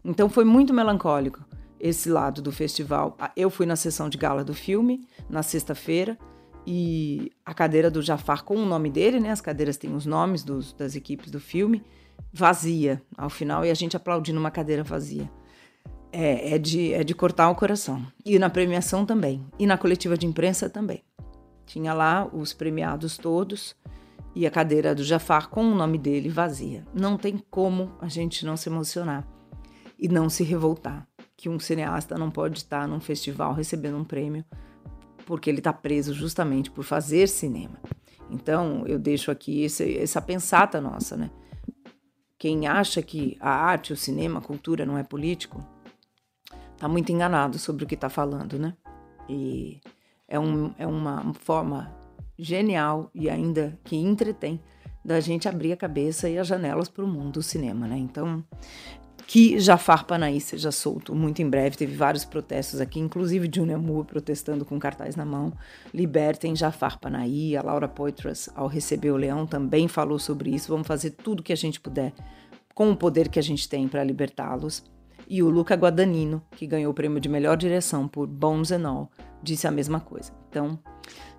Então 0.05 0.29
foi 0.29 0.45
muito 0.45 0.71
melancólico 0.71 1.43
esse 1.79 2.09
lado 2.09 2.41
do 2.41 2.51
festival. 2.51 3.15
Ah, 3.19 3.31
eu 3.35 3.49
fui 3.49 3.65
na 3.65 3.75
sessão 3.75 4.07
de 4.07 4.17
gala 4.17 4.43
do 4.43 4.53
filme 4.53 5.07
na 5.27 5.41
sexta-feira 5.41 6.17
e 6.65 7.31
a 7.43 7.53
cadeira 7.53 7.89
do 7.89 8.01
Jafar 8.01 8.43
com 8.43 8.55
o 8.55 8.65
nome 8.65 8.89
dele, 8.89 9.19
né? 9.19 9.31
As 9.31 9.41
cadeiras 9.41 9.77
têm 9.77 9.93
os 9.93 10.05
nomes 10.05 10.43
dos, 10.43 10.73
das 10.73 10.95
equipes 10.95 11.31
do 11.31 11.39
filme, 11.39 11.83
vazia 12.31 13.01
ao 13.17 13.29
final 13.29 13.65
e 13.65 13.71
a 13.71 13.73
gente 13.73 13.97
aplaudindo 13.97 14.39
uma 14.39 14.51
cadeira 14.51 14.83
vazia. 14.83 15.29
é, 16.13 16.55
é, 16.55 16.57
de, 16.57 16.93
é 16.93 17.03
de 17.03 17.13
cortar 17.13 17.49
o 17.49 17.55
coração. 17.55 18.05
E 18.23 18.39
na 18.39 18.49
premiação 18.49 19.05
também. 19.05 19.45
E 19.59 19.65
na 19.65 19.77
coletiva 19.77 20.17
de 20.17 20.25
imprensa 20.25 20.69
também. 20.69 21.03
Tinha 21.65 21.93
lá 21.93 22.29
os 22.31 22.53
premiados 22.53 23.17
todos 23.17 23.75
e 24.35 24.45
a 24.45 24.51
cadeira 24.51 24.93
do 24.93 25.03
Jafar 25.03 25.49
com 25.49 25.65
o 25.65 25.75
nome 25.75 25.97
dele 25.97 26.29
vazia. 26.29 26.85
Não 26.93 27.17
tem 27.17 27.43
como 27.49 27.91
a 27.99 28.07
gente 28.07 28.45
não 28.45 28.55
se 28.55 28.69
emocionar 28.69 29.34
e 29.97 30.07
não 30.07 30.29
se 30.29 30.43
revoltar 30.43 31.07
que 31.37 31.49
um 31.49 31.59
cineasta 31.59 32.17
não 32.17 32.31
pode 32.31 32.57
estar 32.57 32.87
num 32.87 32.99
festival 32.99 33.53
recebendo 33.53 33.97
um 33.97 34.03
prêmio 34.03 34.45
porque 35.25 35.49
ele 35.49 35.59
está 35.59 35.73
preso 35.73 36.13
justamente 36.13 36.69
por 36.69 36.83
fazer 36.83 37.27
cinema. 37.27 37.79
Então, 38.29 38.83
eu 38.87 38.97
deixo 38.97 39.31
aqui 39.31 39.63
esse, 39.63 39.97
essa 39.97 40.21
pensata 40.21 40.79
nossa, 40.79 41.17
né? 41.17 41.29
Quem 42.37 42.67
acha 42.67 43.01
que 43.01 43.37
a 43.39 43.49
arte, 43.49 43.93
o 43.93 43.97
cinema, 43.97 44.39
a 44.39 44.41
cultura 44.41 44.85
não 44.85 44.97
é 44.97 45.03
político, 45.03 45.63
está 46.73 46.87
muito 46.87 47.11
enganado 47.11 47.57
sobre 47.57 47.83
o 47.83 47.87
que 47.87 47.95
está 47.95 48.09
falando, 48.09 48.59
né? 48.59 48.75
E 49.27 49.79
é, 50.27 50.39
um, 50.39 50.73
é 50.77 50.85
uma 50.85 51.33
forma 51.35 51.91
genial 52.37 53.09
e 53.13 53.29
ainda 53.29 53.79
que 53.83 53.95
entretém 53.95 54.61
da 55.03 55.19
gente 55.19 55.47
abrir 55.47 55.71
a 55.71 55.77
cabeça 55.77 56.27
e 56.29 56.37
as 56.37 56.47
janelas 56.47 56.89
para 56.89 57.05
o 57.05 57.07
mundo 57.07 57.33
do 57.33 57.43
cinema, 57.43 57.87
né? 57.87 57.97
Então, 57.97 58.43
que 59.27 59.59
Jafar 59.59 60.05
Panahi 60.05 60.39
seja 60.39 60.71
solto 60.71 61.15
muito 61.15 61.41
em 61.41 61.49
breve. 61.49 61.77
Teve 61.77 61.95
vários 61.95 62.23
protestos 62.23 62.79
aqui, 62.79 62.99
inclusive 62.99 63.49
Junior 63.53 63.81
Moore 63.81 64.07
protestando 64.07 64.63
com 64.63 64.79
cartaz 64.79 65.15
na 65.15 65.25
mão. 65.25 65.53
Libertem 65.93 66.55
Jafar 66.55 66.99
Panahi. 66.99 67.57
A 67.57 67.63
Laura 67.63 67.87
Poitras, 67.87 68.49
ao 68.55 68.67
receber 68.67 69.11
o 69.11 69.17
Leão, 69.17 69.47
também 69.47 69.87
falou 69.87 70.19
sobre 70.19 70.51
isso. 70.51 70.69
Vamos 70.69 70.87
fazer 70.87 71.11
tudo 71.11 71.43
que 71.43 71.53
a 71.53 71.57
gente 71.57 71.79
puder 71.79 72.13
com 72.73 72.91
o 72.91 72.95
poder 72.95 73.29
que 73.29 73.39
a 73.39 73.41
gente 73.41 73.67
tem 73.67 73.87
para 73.87 74.03
libertá-los. 74.03 74.83
E 75.27 75.41
o 75.41 75.49
Luca 75.49 75.73
Guadagnino, 75.73 76.43
que 76.51 76.67
ganhou 76.67 76.91
o 76.91 76.93
prêmio 76.93 77.19
de 77.19 77.27
melhor 77.27 77.57
direção 77.57 78.07
por 78.07 78.27
Bones 78.27 78.71
and 78.71 78.87
All, 78.87 79.09
disse 79.41 79.65
a 79.65 79.71
mesma 79.71 79.99
coisa. 79.99 80.31
Então, 80.49 80.77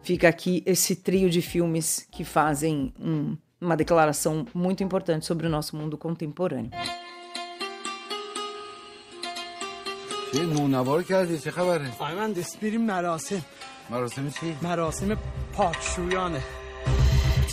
fica 0.02 0.28
aqui 0.28 0.62
esse 0.66 0.96
trio 0.96 1.30
de 1.30 1.40
filmes 1.40 2.08
que 2.10 2.24
fazem 2.24 2.92
um, 2.98 3.36
uma 3.60 3.76
declaração 3.76 4.44
muito 4.52 4.82
importante 4.82 5.24
sobre 5.24 5.46
o 5.46 5.50
nosso 5.50 5.76
mundo 5.76 5.96
contemporâneo. 5.96 6.70
چه 10.35 10.45
نونوار 10.45 11.03
کردی 11.03 11.39
چه 11.39 11.51
خبره؟ 11.51 11.87
من 12.01 12.33
دست 12.33 12.59
بریم 12.59 12.85
مراسم 12.85 13.41
مراسم 13.89 14.29
چی؟ 14.29 14.55
مراسم 14.61 15.17
پاکشویانه 15.53 16.41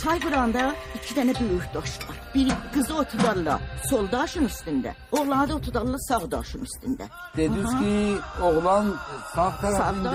Çay 0.03 0.19
qıranda 0.23 0.75
iki 0.95 1.15
dənə 1.17 1.33
böyük 1.39 1.73
daş 1.73 1.91
var. 2.07 2.17
Biri 2.35 2.53
qızı 2.73 2.93
oturarlar 3.01 3.59
sol 3.89 4.05
daşın 4.11 4.45
üstündə, 4.47 4.93
oğlanı 5.11 5.49
da 5.49 5.55
oturarlar 5.55 5.99
sağ 6.07 6.31
daşın 6.31 6.63
üstündə. 6.67 7.05
Dediniz 7.37 7.71
ki 7.79 8.17
oğlan 8.43 8.95
sağ 9.35 9.57
tarafında, 9.61 10.11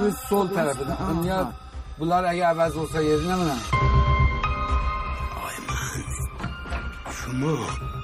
kız 0.00 0.16
sol 0.28 0.48
tarafında. 0.48 0.98
Dünya 1.10 1.52
bunlar 1.98 2.32
eğer 2.32 2.54
əvəz 2.54 2.74
olsa 2.78 3.00
yerine 3.02 3.36
mi? 3.36 3.54
Ay 5.46 5.56
من 5.68 6.02
شما 7.18 7.56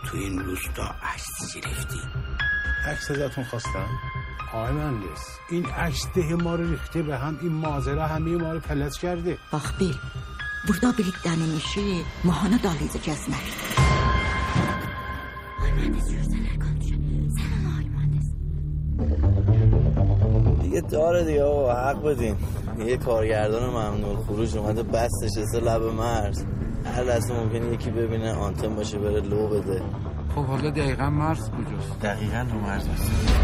تو 0.07 0.16
این 0.16 0.38
روستا 0.47 0.87
عکس 2.88 3.12
ازتون 3.12 3.44
خواستم 3.44 3.88
آقای 4.54 4.72
مهندس 4.74 5.24
این 5.50 5.65
عکس 5.65 6.08
ده 6.15 6.36
ما 6.36 6.56
رو 6.56 6.70
ریخته 6.72 7.02
به 7.04 7.18
هم 7.18 7.38
این 7.42 7.52
مازره 7.52 8.08
همه 8.08 8.32
ما 8.38 8.54
رو 8.54 8.60
فلج 8.60 9.00
کرده 9.00 9.38
Bax 9.54 9.65
bil, 9.80 9.96
burada 10.68 10.89
birliklərin 10.98 11.54
işi 11.62 11.84
mahana 12.24 12.58
dalıcı 12.63 13.00
gəzməkdir. 13.08 13.58
Ay 15.63 15.72
mühəndis 15.78 16.08
görsənlər 16.15 16.58
konuşur. 16.63 16.98
Sən 17.38 17.50
ona 17.58 17.72
ay 17.80 17.86
mühəndis. 17.94 18.28
دیگه 20.63 20.82
داره 20.82 21.24
دیگه 21.24 21.44
آقا 21.44 21.74
حق 21.74 22.04
بدین 22.04 22.36
یه 22.86 22.98
کارگردان 22.98 23.70
ممنون 23.70 24.18
خروج 24.28 24.58
اومده 24.58 24.84
بس 24.84 25.12
نشسته 25.24 25.60
لب 25.60 25.84
مرز 25.84 26.44
هر 26.96 27.04
لحظه 27.04 27.34
ممکنه 27.34 27.74
یکی 27.74 27.89
ببینه 27.92 28.34
آنتن 28.34 28.76
باشه 28.76 28.98
بره 29.00 29.22
لو 29.22 29.48
بده 29.48 29.82
خب 30.38 30.44
حالا 30.44 30.70
دقیقا 30.70 31.11
مرز 31.11 31.51
کجاست؟ 31.51 32.01
دقیقا 32.03 32.47
رو 32.53 32.61
مرز 32.61 32.88
است 32.88 33.35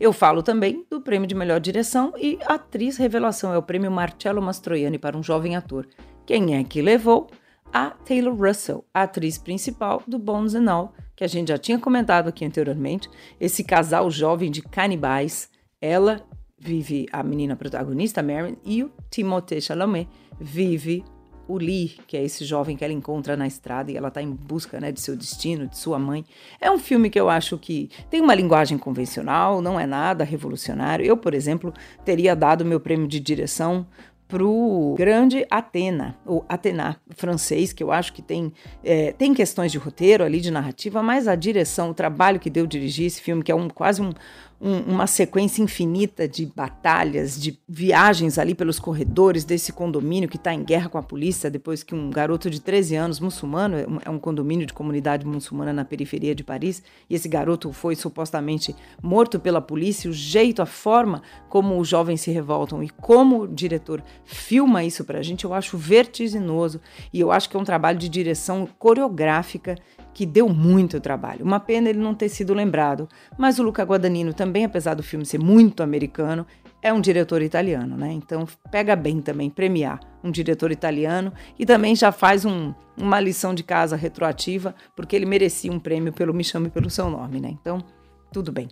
Eu 0.00 0.12
falo 0.12 0.42
também 0.42 0.84
do 0.90 1.00
prêmio 1.00 1.26
de 1.26 1.34
melhor 1.34 1.60
direção 1.60 2.12
e 2.18 2.38
atriz 2.46 2.96
revelação 2.98 3.54
é 3.54 3.58
o 3.58 3.62
prêmio 3.62 3.90
Marcello 3.90 4.42
Mastroianni 4.42 4.98
para 4.98 5.16
um 5.16 5.22
jovem 5.22 5.56
ator. 5.56 5.86
Quem 6.26 6.56
é 6.56 6.64
que 6.64 6.82
levou? 6.82 7.28
A 7.72 7.90
Taylor 7.90 8.34
Russell, 8.34 8.84
a 8.92 9.02
atriz 9.02 9.38
principal 9.38 10.02
do 10.06 10.18
Bones 10.18 10.54
and 10.54 10.70
All, 10.70 10.92
que 11.16 11.24
a 11.24 11.26
gente 11.26 11.48
já 11.48 11.58
tinha 11.58 11.78
comentado 11.78 12.28
aqui 12.28 12.44
anteriormente. 12.44 13.08
Esse 13.40 13.62
casal 13.64 14.10
jovem 14.10 14.50
de 14.50 14.62
canibais, 14.62 15.48
ela 15.80 16.20
vive 16.58 17.06
a 17.12 17.22
menina 17.22 17.56
protagonista, 17.56 18.22
Mary, 18.22 18.58
e 18.64 18.82
o 18.82 18.90
Timothée 19.10 19.60
Chalamet 19.60 20.08
vive 20.40 21.04
o 21.49 21.57
Lee, 21.57 21.97
que 22.05 22.15
é 22.15 22.23
esse 22.23 22.45
jovem 22.45 22.77
que 22.77 22.83
ela 22.83 22.93
encontra 22.93 23.35
na 23.35 23.47
estrada 23.47 23.91
e 23.91 23.97
ela 23.97 24.09
está 24.09 24.21
em 24.21 24.31
busca 24.31 24.79
né, 24.79 24.91
de 24.91 25.01
seu 25.01 25.17
destino, 25.17 25.67
de 25.67 25.79
sua 25.79 25.97
mãe. 25.97 26.23
É 26.61 26.69
um 26.69 26.77
filme 26.77 27.09
que 27.09 27.19
eu 27.19 27.27
acho 27.27 27.57
que 27.57 27.89
tem 28.07 28.21
uma 28.21 28.35
linguagem 28.35 28.77
convencional, 28.77 29.59
não 29.59 29.79
é 29.79 29.87
nada 29.87 30.23
revolucionário. 30.23 31.03
Eu, 31.03 31.17
por 31.17 31.33
exemplo, 31.33 31.73
teria 32.05 32.35
dado 32.35 32.63
meu 32.63 32.79
prêmio 32.79 33.07
de 33.07 33.19
direção 33.19 33.87
pro 34.27 34.93
grande 34.95 35.43
Atena, 35.49 36.15
ou 36.23 36.45
Atena 36.47 37.01
francês, 37.15 37.73
que 37.73 37.83
eu 37.83 37.91
acho 37.91 38.13
que 38.13 38.21
tem, 38.21 38.53
é, 38.83 39.11
tem 39.11 39.33
questões 39.33 39.71
de 39.71 39.79
roteiro 39.79 40.23
ali, 40.23 40.39
de 40.39 40.51
narrativa, 40.51 41.01
mas 41.01 41.27
a 41.27 41.33
direção, 41.33 41.89
o 41.89 41.93
trabalho 41.95 42.39
que 42.39 42.49
deu 42.49 42.67
dirigir 42.67 43.07
esse 43.07 43.19
filme, 43.19 43.41
que 43.41 43.51
é 43.51 43.55
um, 43.55 43.67
quase 43.67 44.03
um, 44.03 44.11
um, 44.61 44.79
uma 44.93 45.07
sequência 45.07 45.61
infinita 45.61 46.27
de 46.27 46.45
batalhas, 46.45 47.39
de 47.39 47.57
viagens 47.67 48.37
ali 48.37 48.53
pelos 48.53 48.79
corredores 48.79 49.43
desse 49.45 49.71
condomínio 49.71 50.27
que 50.27 50.35
está 50.35 50.53
em 50.53 50.63
guerra 50.63 50.89
com 50.89 50.97
a 50.97 51.03
polícia, 51.03 51.49
depois 51.49 51.81
que 51.83 51.95
um 51.95 52.09
garoto 52.09 52.49
de 52.49 52.59
13 52.59 52.95
anos, 52.95 53.19
muçulmano, 53.19 53.77
é 53.77 54.09
um 54.09 54.15
é 54.15 54.19
condomínio 54.19 54.65
de 54.65 54.73
comunidade 54.73 55.25
muçulmana 55.25 55.71
na 55.71 55.85
periferia 55.85 56.35
de 56.35 56.43
Paris, 56.43 56.83
e 57.09 57.15
esse 57.15 57.29
garoto 57.29 57.71
foi 57.71 57.95
supostamente 57.95 58.75
morto 59.01 59.39
pela 59.39 59.61
polícia, 59.61 60.09
o 60.09 60.13
jeito, 60.13 60.61
a 60.61 60.65
forma 60.65 61.21
como 61.47 61.79
os 61.79 61.87
jovens 61.87 62.21
se 62.21 62.31
revoltam 62.31 62.83
e 62.83 62.89
como 62.89 63.43
o 63.43 63.47
diretor 63.47 64.03
filma 64.25 64.83
isso 64.83 65.03
pra 65.05 65.21
gente, 65.21 65.45
eu 65.45 65.53
acho 65.53 65.77
vertiginoso, 65.77 66.81
e 67.13 67.19
eu 67.19 67.31
acho 67.31 67.49
que 67.49 67.55
é 67.55 67.59
um 67.59 67.63
trabalho 67.63 67.97
de 67.97 68.09
direção 68.09 68.67
coreográfica 68.77 69.75
que 70.13 70.25
deu 70.25 70.49
muito 70.49 70.99
trabalho. 70.99 71.45
Uma 71.45 71.59
pena 71.59 71.89
ele 71.89 71.99
não 71.99 72.13
ter 72.13 72.29
sido 72.29 72.53
lembrado, 72.53 73.07
mas 73.37 73.59
o 73.59 73.63
Luca 73.63 73.83
Guadagnino 73.83 74.33
também, 74.33 74.65
apesar 74.65 74.93
do 74.93 75.03
filme 75.03 75.25
ser 75.25 75.39
muito 75.39 75.81
americano, 75.83 76.45
é 76.81 76.93
um 76.93 77.01
diretor 77.01 77.41
italiano, 77.41 77.97
né? 77.97 78.11
Então 78.11 78.47
pega 78.71 78.95
bem 78.95 79.21
também 79.21 79.49
premiar 79.49 79.99
um 80.23 80.31
diretor 80.31 80.71
italiano 80.71 81.33
e 81.57 81.65
também 81.65 81.95
já 81.95 82.11
faz 82.11 82.45
um, 82.45 82.73
uma 82.97 83.19
lição 83.19 83.53
de 83.53 83.63
casa 83.63 83.95
retroativa, 83.95 84.73
porque 84.95 85.15
ele 85.15 85.25
merecia 85.25 85.71
um 85.71 85.79
prêmio 85.79 86.13
pelo 86.13 86.33
Me 86.33 86.43
Chame 86.43 86.69
Pelo 86.69 86.89
Seu 86.89 87.09
Nome, 87.09 87.39
né? 87.39 87.49
Então, 87.49 87.83
tudo 88.31 88.51
bem. 88.51 88.69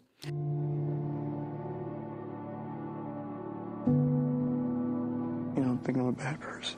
You 5.56 5.64
don't 5.64 5.84
think 5.84 5.98
I'm 5.98 6.08
a 6.08 6.12
bad 6.12 6.40
person. 6.40 6.78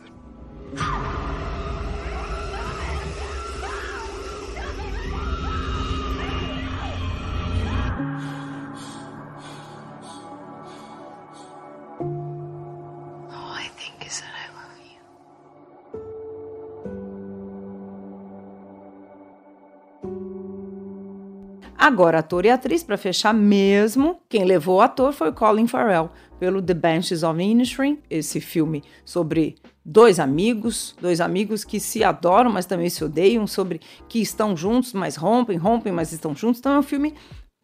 Agora, 21.81 22.19
ator 22.19 22.45
e 22.45 22.49
atriz, 22.49 22.83
para 22.83 22.97
fechar 22.97 23.33
mesmo, 23.33 24.19
quem 24.27 24.43
levou 24.43 24.79
o 24.79 24.81
ator 24.81 25.13
foi 25.13 25.31
Colin 25.31 25.65
Farrell, 25.65 26.09
pelo 26.37 26.61
The 26.61 26.73
Banshees 26.73 27.23
of 27.23 27.41
Inisherin, 27.41 27.99
esse 28.09 28.41
filme 28.41 28.83
sobre 29.05 29.55
dois 29.85 30.19
amigos, 30.19 30.93
dois 30.99 31.21
amigos 31.21 31.63
que 31.63 31.79
se 31.79 32.03
adoram, 32.03 32.51
mas 32.51 32.65
também 32.65 32.89
se 32.89 33.01
odeiam, 33.01 33.47
sobre 33.47 33.79
que 34.09 34.19
estão 34.19 34.57
juntos, 34.57 34.91
mas 34.91 35.15
rompem, 35.15 35.57
rompem, 35.57 35.93
mas 35.93 36.11
estão 36.11 36.35
juntos. 36.35 36.59
Então 36.59 36.73
é 36.73 36.79
um 36.79 36.83
filme 36.83 37.15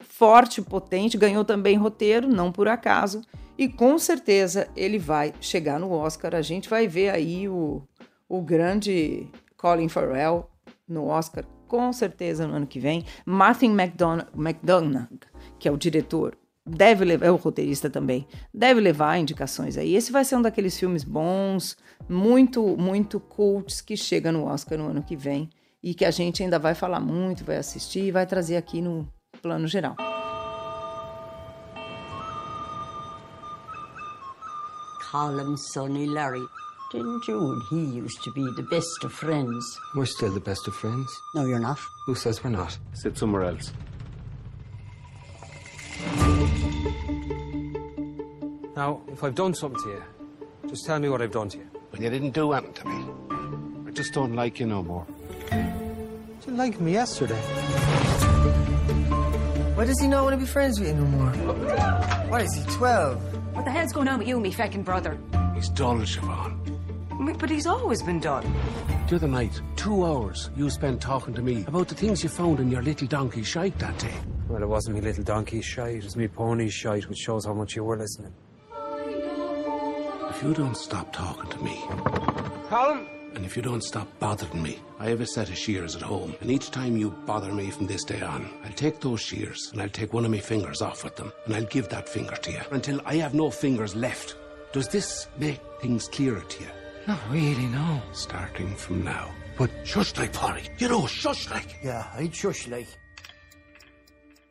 forte, 0.02 0.62
potente, 0.62 1.18
ganhou 1.18 1.44
também 1.44 1.76
roteiro, 1.76 2.30
não 2.30 2.54
por 2.54 2.70
acaso, 2.70 3.22
e 3.58 3.68
com 3.68 4.00
certeza 4.00 4.70
ele 4.78 4.98
vai 4.98 5.34
chegar 5.42 5.78
no 5.78 5.92
Oscar. 5.92 6.36
A 6.36 6.42
gente 6.42 6.70
vai 6.70 6.88
ver 6.88 7.10
aí 7.10 7.50
o, 7.50 7.84
o 8.30 8.42
grande 8.42 9.28
Colin 9.58 9.90
Farrell 9.90 10.50
no 10.88 11.08
Oscar, 11.08 11.44
com 11.68 11.92
certeza 11.92 12.48
no 12.48 12.56
ano 12.56 12.68
que 12.68 12.80
vem. 12.80 13.06
Martin 13.26 13.76
McDonagh, 13.76 15.08
que 15.60 15.68
é 15.68 15.72
o 15.72 15.78
diretor, 15.78 16.38
deve 16.66 17.06
levar, 17.06 17.26
é 17.28 17.32
o 17.32 17.36
roteirista 17.36 17.90
também, 17.90 18.28
deve 18.54 18.82
levar 18.82 19.18
indicações 19.18 19.78
aí. 19.78 19.96
Esse 19.96 20.12
vai 20.12 20.26
ser 20.26 20.36
um 20.36 20.42
daqueles 20.42 20.78
filmes 20.78 21.04
bons, 21.04 21.78
muito, 22.10 22.76
muito 22.78 23.20
cults 23.20 23.82
que 23.82 23.96
chega 23.96 24.32
no 24.32 24.46
Oscar 24.46 24.78
no 24.78 24.90
ano 24.90 25.04
que 25.04 25.16
vem 25.16 25.50
e 25.84 25.94
que 25.94 26.06
a 26.06 26.12
gente 26.12 26.42
ainda 26.42 26.58
vai 26.58 26.74
falar 26.74 27.00
muito, 27.00 27.46
vai 27.46 27.58
assistir 27.58 28.06
e 28.06 28.12
vai 28.12 28.26
trazer 28.26 28.58
aqui 28.58 28.82
no 28.82 29.08
plano 29.42 29.68
geral. 29.68 29.96
Harlem 35.14 35.56
Sonny 35.56 36.08
Larry. 36.08 36.65
Didn't 36.92 37.28
you 37.28 37.52
and 37.52 37.62
he 37.70 37.98
used 37.98 38.24
to 38.24 38.32
be 38.32 38.44
the 38.56 38.64
best 38.64 39.04
of 39.04 39.12
friends? 39.12 39.80
We're 39.96 40.06
still 40.06 40.32
the 40.32 40.40
best 40.40 40.68
of 40.68 40.76
friends. 40.76 41.10
No, 41.34 41.46
you're 41.46 41.60
not. 41.60 41.80
Who 42.06 42.16
says 42.16 42.44
we're 42.44 42.52
not? 42.52 42.78
Sit 42.94 43.18
somewhere 43.18 43.44
else. 43.44 43.74
Now, 48.76 49.02
if 49.08 49.24
I've 49.24 49.36
done 49.36 49.54
something 49.56 49.82
to 49.84 49.90
you, 49.90 50.04
just 50.70 50.86
tell 50.86 51.00
me 51.00 51.10
what 51.10 51.22
I've 51.22 51.32
done 51.32 51.50
to 51.50 51.58
you. 51.58 51.68
When 51.90 52.04
you 52.04 52.10
didn't 52.10 52.32
do 52.32 52.52
anything 52.54 52.74
to 52.74 52.88
me. 52.88 53.06
I 53.88 53.92
just 53.92 54.14
don't 54.14 54.36
like 54.36 54.60
you 54.60 54.68
no 54.68 54.84
more. 54.84 55.06
You 55.52 56.54
liked 56.54 56.80
me 56.80 56.94
yesterday. 56.94 57.42
Why 59.76 59.86
does 59.86 60.00
he 60.00 60.08
not 60.08 60.24
want 60.24 60.34
to 60.34 60.38
be 60.38 60.46
friends 60.46 60.80
with 60.80 60.90
you 60.90 60.96
no 60.96 61.06
more? 61.06 61.32
What 62.30 62.42
is 62.42 62.54
he, 62.54 62.64
12? 62.76 63.56
What 63.56 63.66
the 63.66 63.72
hell's 63.72 63.92
going 63.92 64.08
on 64.08 64.20
with 64.20 64.28
you, 64.28 64.40
me 64.40 64.52
feckin' 64.52 64.84
brother? 64.84 65.18
He's 65.56 65.70
dull, 65.70 65.98
Siobhan. 66.00 66.65
But 67.20 67.50
he's 67.50 67.68
always 67.68 68.02
been 68.02 68.20
done. 68.20 68.46
The 69.08 69.18
other 69.18 69.28
night, 69.28 69.62
two 69.76 70.06
hours 70.06 70.50
you 70.56 70.70
spent 70.70 71.02
talking 71.02 71.34
to 71.36 71.42
me 71.42 71.64
about 71.68 71.88
the 71.88 71.96
things 71.96 72.24
you 72.24 72.30
found 72.30 72.60
in 72.60 72.72
your 72.72 72.82
little 72.82 73.08
donkey 73.08 73.44
shite 73.44 73.78
that 73.80 73.98
day. 74.00 74.14
Well, 74.48 74.64
it 74.64 74.68
wasn't 74.68 74.96
me 74.96 75.02
little 75.02 75.24
donkey 75.24 75.62
shite, 75.62 75.98
it 75.98 76.04
was 76.04 76.16
me 76.16 76.28
pony 76.28 76.70
shite, 76.70 77.08
which 77.08 77.20
shows 77.20 77.46
how 77.46 77.54
much 77.54 77.76
you 77.76 77.84
were 77.84 77.98
listening. 77.98 78.34
If 80.30 80.44
you 80.44 80.54
don't 80.54 80.76
stop 80.76 81.14
talking 81.14 81.50
to 81.50 81.64
me, 81.64 81.82
Colin! 82.68 83.08
and 83.36 83.46
if 83.46 83.56
you 83.56 83.62
don't 83.62 83.84
stop 83.84 84.08
bothering 84.20 84.62
me, 84.62 84.80
I 85.00 85.10
have 85.10 85.22
a 85.22 85.28
set 85.28 85.50
of 85.50 85.58
shears 85.58 85.96
at 85.96 86.02
home, 86.02 86.36
and 86.42 86.50
each 86.50 86.72
time 86.72 86.98
you 86.98 87.12
bother 87.26 87.52
me 87.54 87.70
from 87.70 87.86
this 87.86 88.04
day 88.04 88.22
on, 88.22 88.50
I'll 88.64 88.72
take 88.72 89.00
those 89.02 89.22
shears 89.22 89.70
and 89.72 89.82
I'll 89.82 89.90
take 89.90 90.14
one 90.14 90.26
of 90.26 90.32
my 90.32 90.40
fingers 90.40 90.82
off 90.82 91.04
with 91.04 91.16
them, 91.16 91.32
and 91.46 91.56
I'll 91.56 91.66
give 91.66 91.90
that 91.90 92.10
finger 92.10 92.36
to 92.36 92.52
you 92.52 92.62
until 92.72 93.02
I 93.06 93.16
have 93.18 93.34
no 93.34 93.50
fingers 93.50 93.96
left. 93.96 94.36
Does 94.74 94.88
this 94.88 95.28
make 95.38 95.60
things 95.82 96.08
clearer 96.08 96.42
to 96.42 96.64
you? 96.64 96.70
Not 97.08 97.20
really, 97.32 97.68
no. 97.68 98.02
Starting 98.14 98.76
from 98.76 99.04
now. 99.04 99.30
But 99.58 99.70
shush 99.84 100.18
like, 100.18 100.34
Polly. 100.34 100.64
You 100.80 100.90
know, 100.90 101.08
shush 101.08 101.50
like. 101.52 101.76
Yeah, 101.84 102.06
I'd 102.18 102.34
shush 102.34 102.68
like. 102.68 102.90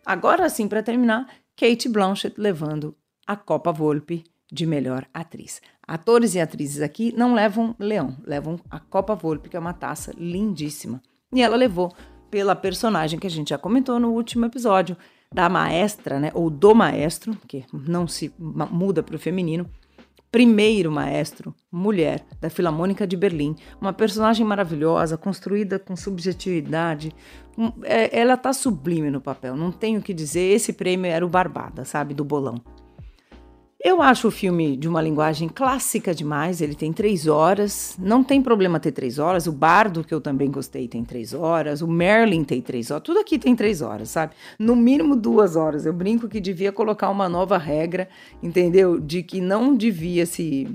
Agora 0.07 0.49
sim, 0.49 0.69
para 0.69 0.83
terminar, 0.83 1.27
Kate 1.57 1.89
Blanchett 1.89 2.39
levando 2.39 2.95
a 3.27 3.37
Copa 3.37 3.73
Volpe 3.73 4.23
de 4.53 4.67
melhor 4.67 5.05
atriz. 5.13 5.61
Atores 5.87 6.35
e 6.35 6.41
atrizes 6.41 6.81
aqui 6.81 7.13
não 7.17 7.35
levam 7.35 7.75
leão, 7.79 8.17
levam 8.25 8.61
a 8.71 8.79
Copa 8.79 9.15
Volpe, 9.15 9.49
que 9.49 9.57
é 9.57 9.61
uma 9.61 9.73
taça 9.73 10.13
lindíssima. 10.17 11.03
E 11.33 11.43
ela 11.43 11.57
levou 11.57 11.93
pela 12.31 12.55
personagem 12.55 13.19
que 13.19 13.27
a 13.27 13.31
gente 13.31 13.51
já 13.51 13.59
comentou 13.59 13.99
no 13.99 14.13
último 14.13 14.47
episódio, 14.47 14.97
da 15.33 15.49
maestra, 15.49 16.21
né, 16.21 16.31
ou 16.33 16.49
do 16.49 16.75
maestro, 16.75 17.37
que 17.49 17.65
não 17.73 18.07
se 18.07 18.33
muda 18.39 19.03
para 19.03 19.17
o 19.17 19.19
feminino, 19.19 19.69
primeiro 20.35 20.91
maestro, 20.91 21.55
mulher, 21.71 22.27
da 22.41 22.51
Filarmônica 22.51 23.07
de 23.07 23.17
Berlim, 23.17 23.55
uma 23.81 23.93
personagem 23.93 24.45
maravilhosa, 24.45 25.17
construída 25.17 25.79
com 25.79 25.95
subjetividade. 25.95 27.13
É, 27.85 28.19
ela 28.19 28.37
tá 28.37 28.53
sublime 28.53 29.13
no 29.13 29.21
papel, 29.21 29.55
não 29.55 29.71
tenho 29.71 30.01
o 30.01 30.03
que 30.03 30.13
dizer. 30.13 30.41
Esse 30.41 30.73
prêmio 30.73 31.09
era 31.09 31.25
o 31.25 31.29
Barbada, 31.29 31.85
sabe, 31.85 32.15
do 32.15 32.25
bolão. 32.25 32.57
Eu 33.87 34.01
acho 34.01 34.29
o 34.29 34.31
filme 34.31 34.79
de 34.79 34.89
uma 34.89 35.03
linguagem 35.03 35.47
clássica 35.47 36.15
demais. 36.15 36.63
Ele 36.63 36.75
tem 36.75 36.91
três 36.91 37.27
horas. 37.27 37.95
Não 37.99 38.25
tem 38.25 38.41
problema 38.41 38.81
ter 38.81 38.93
três 38.93 39.19
horas. 39.19 39.47
O 39.47 39.53
Bardo, 39.53 40.03
que 40.03 40.15
eu 40.15 40.23
também 40.23 40.51
gostei, 40.51 40.89
tem 40.89 41.05
três 41.05 41.35
horas. 41.35 41.83
O 41.83 41.87
Merlin 41.87 42.45
tem 42.45 42.63
três 42.63 42.91
horas. 42.91 43.03
Tudo 43.03 43.21
aqui 43.21 43.39
tem 43.39 43.55
três 43.55 43.83
horas, 43.83 44.09
sabe? 44.09 44.33
No 44.59 44.75
mínimo 44.75 45.15
duas 45.15 45.55
horas. 45.55 45.85
Eu 45.85 45.93
brinco 45.93 46.31
que 46.31 46.41
devia 46.41 46.73
colocar 46.73 47.11
uma 47.11 47.29
nova 47.29 47.59
regra, 47.59 48.09
entendeu? 48.43 48.99
De 48.99 49.23
que 49.23 49.39
não 49.39 49.77
devia 49.77 50.25
se 50.25 50.67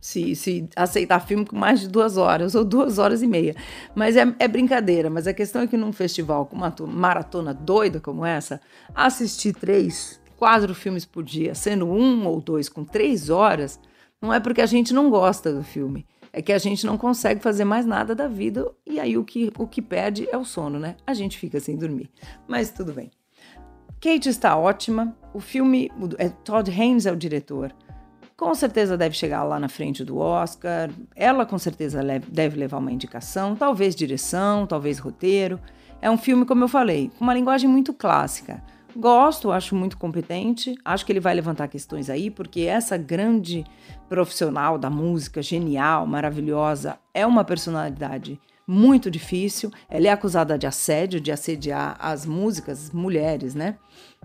se, 0.00 0.34
se, 0.34 0.66
aceitar 0.76 1.20
filme 1.20 1.44
com 1.44 1.56
mais 1.56 1.80
de 1.80 1.88
duas 1.88 2.16
horas 2.16 2.54
ou 2.54 2.64
duas 2.64 2.98
horas 2.98 3.20
e 3.20 3.26
meia. 3.26 3.54
Mas 3.94 4.16
é, 4.16 4.24
é, 4.38 4.48
brincadeira. 4.48 5.10
Mas 5.10 5.26
a 5.26 5.34
questão 5.34 5.60
é 5.60 5.66
que 5.66 5.76
num 5.76 5.92
festival 5.92 6.46
com 6.46 6.56
uma 6.56 6.74
maratona 6.86 7.52
doida 7.52 8.00
como 8.00 8.24
essa, 8.24 8.62
assistir 8.94 9.52
três 9.52 10.17
quatro 10.38 10.72
filmes 10.74 11.04
por 11.04 11.24
dia, 11.24 11.54
sendo 11.54 11.86
um 11.86 12.26
ou 12.26 12.40
dois 12.40 12.68
com 12.68 12.84
três 12.84 13.28
horas, 13.28 13.78
não 14.22 14.32
é 14.32 14.38
porque 14.38 14.62
a 14.62 14.66
gente 14.66 14.94
não 14.94 15.10
gosta 15.10 15.52
do 15.52 15.64
filme. 15.64 16.06
É 16.32 16.40
que 16.40 16.52
a 16.52 16.58
gente 16.58 16.86
não 16.86 16.96
consegue 16.96 17.42
fazer 17.42 17.64
mais 17.64 17.84
nada 17.84 18.14
da 18.14 18.28
vida 18.28 18.70
e 18.86 19.00
aí 19.00 19.16
o 19.16 19.24
que, 19.24 19.50
o 19.58 19.66
que 19.66 19.82
perde 19.82 20.28
é 20.30 20.36
o 20.36 20.44
sono, 20.44 20.78
né? 20.78 20.96
A 21.06 21.12
gente 21.12 21.36
fica 21.38 21.58
sem 21.58 21.76
dormir. 21.76 22.08
Mas 22.46 22.70
tudo 22.70 22.92
bem. 22.92 23.10
Kate 24.00 24.28
está 24.28 24.56
ótima. 24.56 25.16
O 25.34 25.40
filme. 25.40 25.90
É, 26.18 26.28
Todd 26.28 26.70
Haynes 26.70 27.06
é 27.06 27.12
o 27.12 27.16
diretor. 27.16 27.74
Com 28.36 28.54
certeza 28.54 28.96
deve 28.96 29.16
chegar 29.16 29.42
lá 29.42 29.58
na 29.58 29.68
frente 29.68 30.04
do 30.04 30.18
Oscar. 30.18 30.90
Ela 31.16 31.44
com 31.44 31.58
certeza 31.58 32.00
deve 32.28 32.56
levar 32.56 32.78
uma 32.78 32.92
indicação, 32.92 33.56
talvez 33.56 33.96
direção, 33.96 34.66
talvez 34.66 34.98
roteiro. 34.98 35.58
É 36.00 36.08
um 36.08 36.18
filme, 36.18 36.44
como 36.44 36.62
eu 36.62 36.68
falei, 36.68 37.10
com 37.18 37.24
uma 37.24 37.34
linguagem 37.34 37.68
muito 37.68 37.92
clássica. 37.92 38.62
Gosto, 38.98 39.52
acho 39.52 39.76
muito 39.76 39.96
competente, 39.96 40.74
acho 40.84 41.06
que 41.06 41.12
ele 41.12 41.20
vai 41.20 41.32
levantar 41.32 41.68
questões 41.68 42.10
aí, 42.10 42.32
porque 42.32 42.62
essa 42.62 42.96
grande 42.96 43.64
profissional 44.08 44.76
da 44.76 44.90
música, 44.90 45.40
genial, 45.40 46.04
maravilhosa, 46.04 46.98
é 47.14 47.24
uma 47.24 47.44
personalidade 47.44 48.40
muito 48.66 49.08
difícil. 49.08 49.70
Ela 49.88 50.08
é 50.08 50.10
acusada 50.10 50.58
de 50.58 50.66
assédio, 50.66 51.20
de 51.20 51.30
assediar 51.30 51.96
as 52.00 52.26
músicas, 52.26 52.90
mulheres, 52.90 53.54
né? 53.54 53.78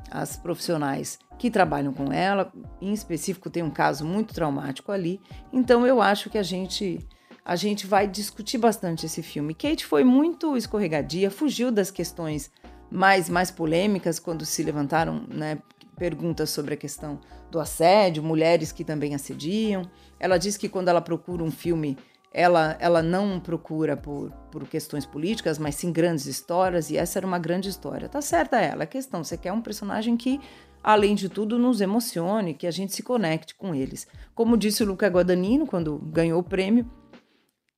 As 0.10 0.36
profissionais 0.36 1.20
que 1.38 1.52
trabalham 1.52 1.94
com 1.94 2.12
ela. 2.12 2.52
Em 2.82 2.94
específico, 2.94 3.52
tem 3.52 3.62
um 3.62 3.70
caso 3.70 4.04
muito 4.04 4.34
traumático 4.34 4.92
ali. 4.92 5.22
Então, 5.54 5.86
eu 5.86 6.02
acho 6.02 6.32
que 6.32 6.38
a 6.40 6.44
gente 6.44 7.00
a 7.46 7.56
gente 7.58 7.86
vai 7.86 8.08
discutir 8.08 8.58
bastante 8.58 9.06
esse 9.06 9.22
filme. 9.22 9.54
Kate 9.54 9.86
foi 9.86 10.04
muito 10.04 10.56
escorregadia, 10.56 11.30
fugiu 11.30 11.72
das 11.72 11.92
questões 11.92 12.50
mais, 12.92 13.30
mais 13.30 13.50
polêmicas 13.52 14.20
quando 14.20 14.46
se 14.46 14.64
levantaram 14.64 15.26
né, 15.28 15.60
perguntas 15.98 16.50
sobre 16.50 16.74
a 16.74 16.78
questão 16.78 17.20
do 17.50 17.60
assédio, 17.60 18.24
mulheres 18.24 18.72
que 18.72 18.84
também 18.84 19.16
assediam. 19.16 19.84
Ela 20.20 20.38
diz 20.38 20.58
que 20.58 20.70
quando 20.70 20.88
ela 20.88 21.02
procura 21.02 21.44
um 21.44 21.52
filme, 21.52 21.98
ela, 22.34 22.76
ela 22.80 23.04
não 23.04 23.40
procura 23.40 23.96
por, 23.96 24.32
por 24.52 24.68
questões 24.68 25.06
políticas, 25.06 25.60
mas 25.60 25.76
sim 25.76 25.92
grandes 25.92 26.26
histórias, 26.26 26.90
e 26.90 26.98
essa 26.98 27.20
era 27.20 27.28
uma 27.28 27.38
grande 27.38 27.70
história. 27.70 28.10
Tá 28.10 28.22
certa 28.22 28.60
ela, 28.60 28.84
a 28.84 28.88
questão, 28.88 29.24
você 29.24 29.38
quer 29.38 29.54
um 29.54 29.62
personagem 29.62 30.18
que, 30.18 30.42
além 30.84 31.14
de 31.14 31.30
tudo, 31.30 31.60
nos 31.60 31.80
emocione, 31.80 32.56
que 32.56 32.66
a 32.66 32.72
gente 32.72 32.94
se 32.94 33.04
conecte 33.04 33.54
com 33.54 33.76
eles. 33.76 34.08
Como 34.34 34.58
disse 34.58 34.84
o 34.84 34.88
Luca 34.88 35.08
Guadagnino 35.08 35.68
quando 35.68 36.00
ganhou 36.00 36.40
o 36.40 36.44
prêmio, 36.44 36.90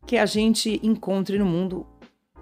que 0.06 0.18
a 0.18 0.26
gente 0.26 0.80
encontre 0.82 1.38
no 1.38 1.46
mundo 1.46 1.86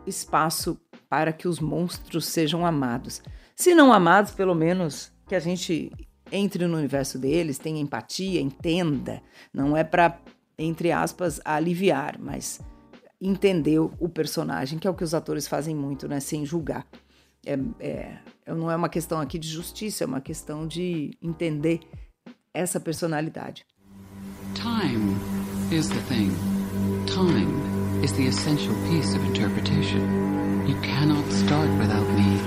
espaço 0.05 0.79
para 1.13 1.31
que 1.31 1.47
os 1.47 1.59
monstros 1.59 2.25
sejam 2.25 2.65
amados. 2.65 3.21
Se 3.55 3.75
não 3.75 3.93
amados, 3.93 4.31
pelo 4.31 4.55
menos 4.55 5.11
que 5.27 5.35
a 5.35 5.39
gente 5.39 5.91
entre 6.31 6.65
no 6.65 6.75
universo 6.75 7.19
deles, 7.19 7.59
tenha 7.59 7.79
empatia, 7.79 8.41
entenda. 8.41 9.21
Não 9.53 9.77
é 9.77 9.83
para, 9.83 10.19
entre 10.57 10.91
aspas, 10.91 11.39
aliviar, 11.45 12.17
mas 12.19 12.59
entender 13.21 13.77
o 13.77 14.09
personagem, 14.09 14.79
que 14.79 14.87
é 14.87 14.89
o 14.89 14.95
que 14.95 15.03
os 15.03 15.13
atores 15.13 15.47
fazem 15.47 15.75
muito, 15.75 16.07
né? 16.07 16.19
Sem 16.19 16.43
julgar. 16.47 16.83
É, 17.45 17.59
é, 17.79 18.17
não 18.47 18.71
é 18.71 18.75
uma 18.75 18.89
questão 18.89 19.19
aqui 19.19 19.37
de 19.37 19.47
justiça, 19.47 20.03
é 20.03 20.07
uma 20.07 20.19
questão 20.19 20.65
de 20.65 21.11
entender 21.21 21.81
essa 22.51 22.79
personalidade. 22.79 23.67
Time 24.55 25.15
is 25.71 25.89
the 25.89 26.01
thing. 26.09 26.31
Time 27.05 28.03
is 28.03 28.11
the 28.13 28.23
essential 28.23 28.73
piece 28.89 29.15
of 29.15 29.23
interpretation. 29.27 30.32
You 30.65 30.79
cannot 30.79 31.29
start 31.29 31.69
without 31.77 32.09
me. 32.11 32.39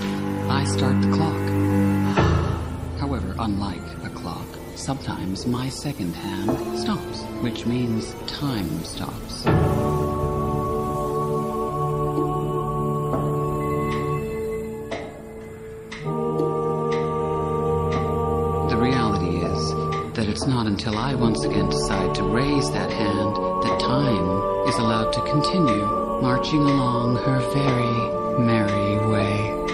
I 0.49 0.65
start 0.65 1.03
the 1.03 1.11
clock. 1.13 2.99
However, 2.99 3.35
unlike 3.39 3.83
a 4.05 4.09
clock, 4.09 4.47
sometimes 4.75 5.47
my 5.47 5.69
second 5.69 6.15
hand 6.15 6.79
stops, 6.79 7.25
which 7.43 7.67
means 7.67 8.15
time 8.27 8.83
stops. 8.85 9.43
The 18.71 18.79
reality 18.81 19.45
is 19.45 20.15
that 20.15 20.27
it's 20.27 20.47
not 20.47 20.67
until 20.67 20.97
I 20.97 21.15
once 21.15 21.45
again 21.45 21.69
decide 21.69 22.15
to 22.15 22.23
raise 22.23 22.71
that 22.71 22.91
hand 22.91 23.37
that 23.37 23.79
time 23.79 24.69
is 24.69 24.79
allowed 24.79 25.13
to 25.13 25.21
continue 25.31 26.06
marching 26.21 26.63
along 26.63 27.17
her 27.17 27.41
very 27.53 28.39
merry 28.39 28.99
way. 29.07 29.66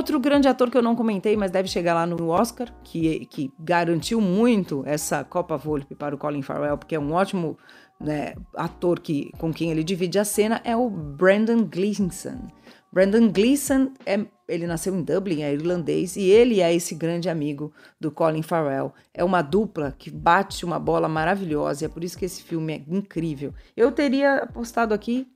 Outro 0.00 0.18
grande 0.18 0.48
ator 0.48 0.70
que 0.70 0.78
eu 0.78 0.82
não 0.82 0.96
comentei, 0.96 1.36
mas 1.36 1.50
deve 1.50 1.68
chegar 1.68 1.92
lá 1.92 2.06
no 2.06 2.30
Oscar, 2.30 2.72
que, 2.82 3.26
que 3.26 3.52
garantiu 3.58 4.18
muito 4.18 4.82
essa 4.86 5.22
Copa 5.22 5.58
Volpe 5.58 5.94
para 5.94 6.14
o 6.14 6.18
Colin 6.18 6.40
Farrell, 6.40 6.78
porque 6.78 6.94
é 6.94 6.98
um 6.98 7.12
ótimo 7.12 7.58
né, 8.00 8.32
ator 8.54 8.98
que, 8.98 9.30
com 9.36 9.52
quem 9.52 9.70
ele 9.70 9.84
divide 9.84 10.18
a 10.18 10.24
cena, 10.24 10.58
é 10.64 10.74
o 10.74 10.88
Brandon 10.88 11.68
Gleeson. 11.70 12.48
Brandon 12.90 13.30
Gleeson, 13.30 13.92
é, 14.06 14.24
ele 14.48 14.66
nasceu 14.66 14.96
em 14.96 15.02
Dublin, 15.02 15.42
é 15.42 15.52
irlandês, 15.52 16.16
e 16.16 16.22
ele 16.22 16.62
é 16.62 16.74
esse 16.74 16.94
grande 16.94 17.28
amigo 17.28 17.70
do 18.00 18.10
Colin 18.10 18.40
Farrell. 18.40 18.94
É 19.12 19.22
uma 19.22 19.42
dupla 19.42 19.94
que 19.98 20.10
bate 20.10 20.64
uma 20.64 20.78
bola 20.78 21.10
maravilhosa, 21.10 21.84
e 21.84 21.86
é 21.86 21.88
por 21.90 22.02
isso 22.02 22.16
que 22.16 22.24
esse 22.24 22.42
filme 22.42 22.72
é 22.72 22.82
incrível. 22.88 23.52
Eu 23.76 23.92
teria 23.92 24.36
apostado 24.36 24.94
aqui 24.94 25.28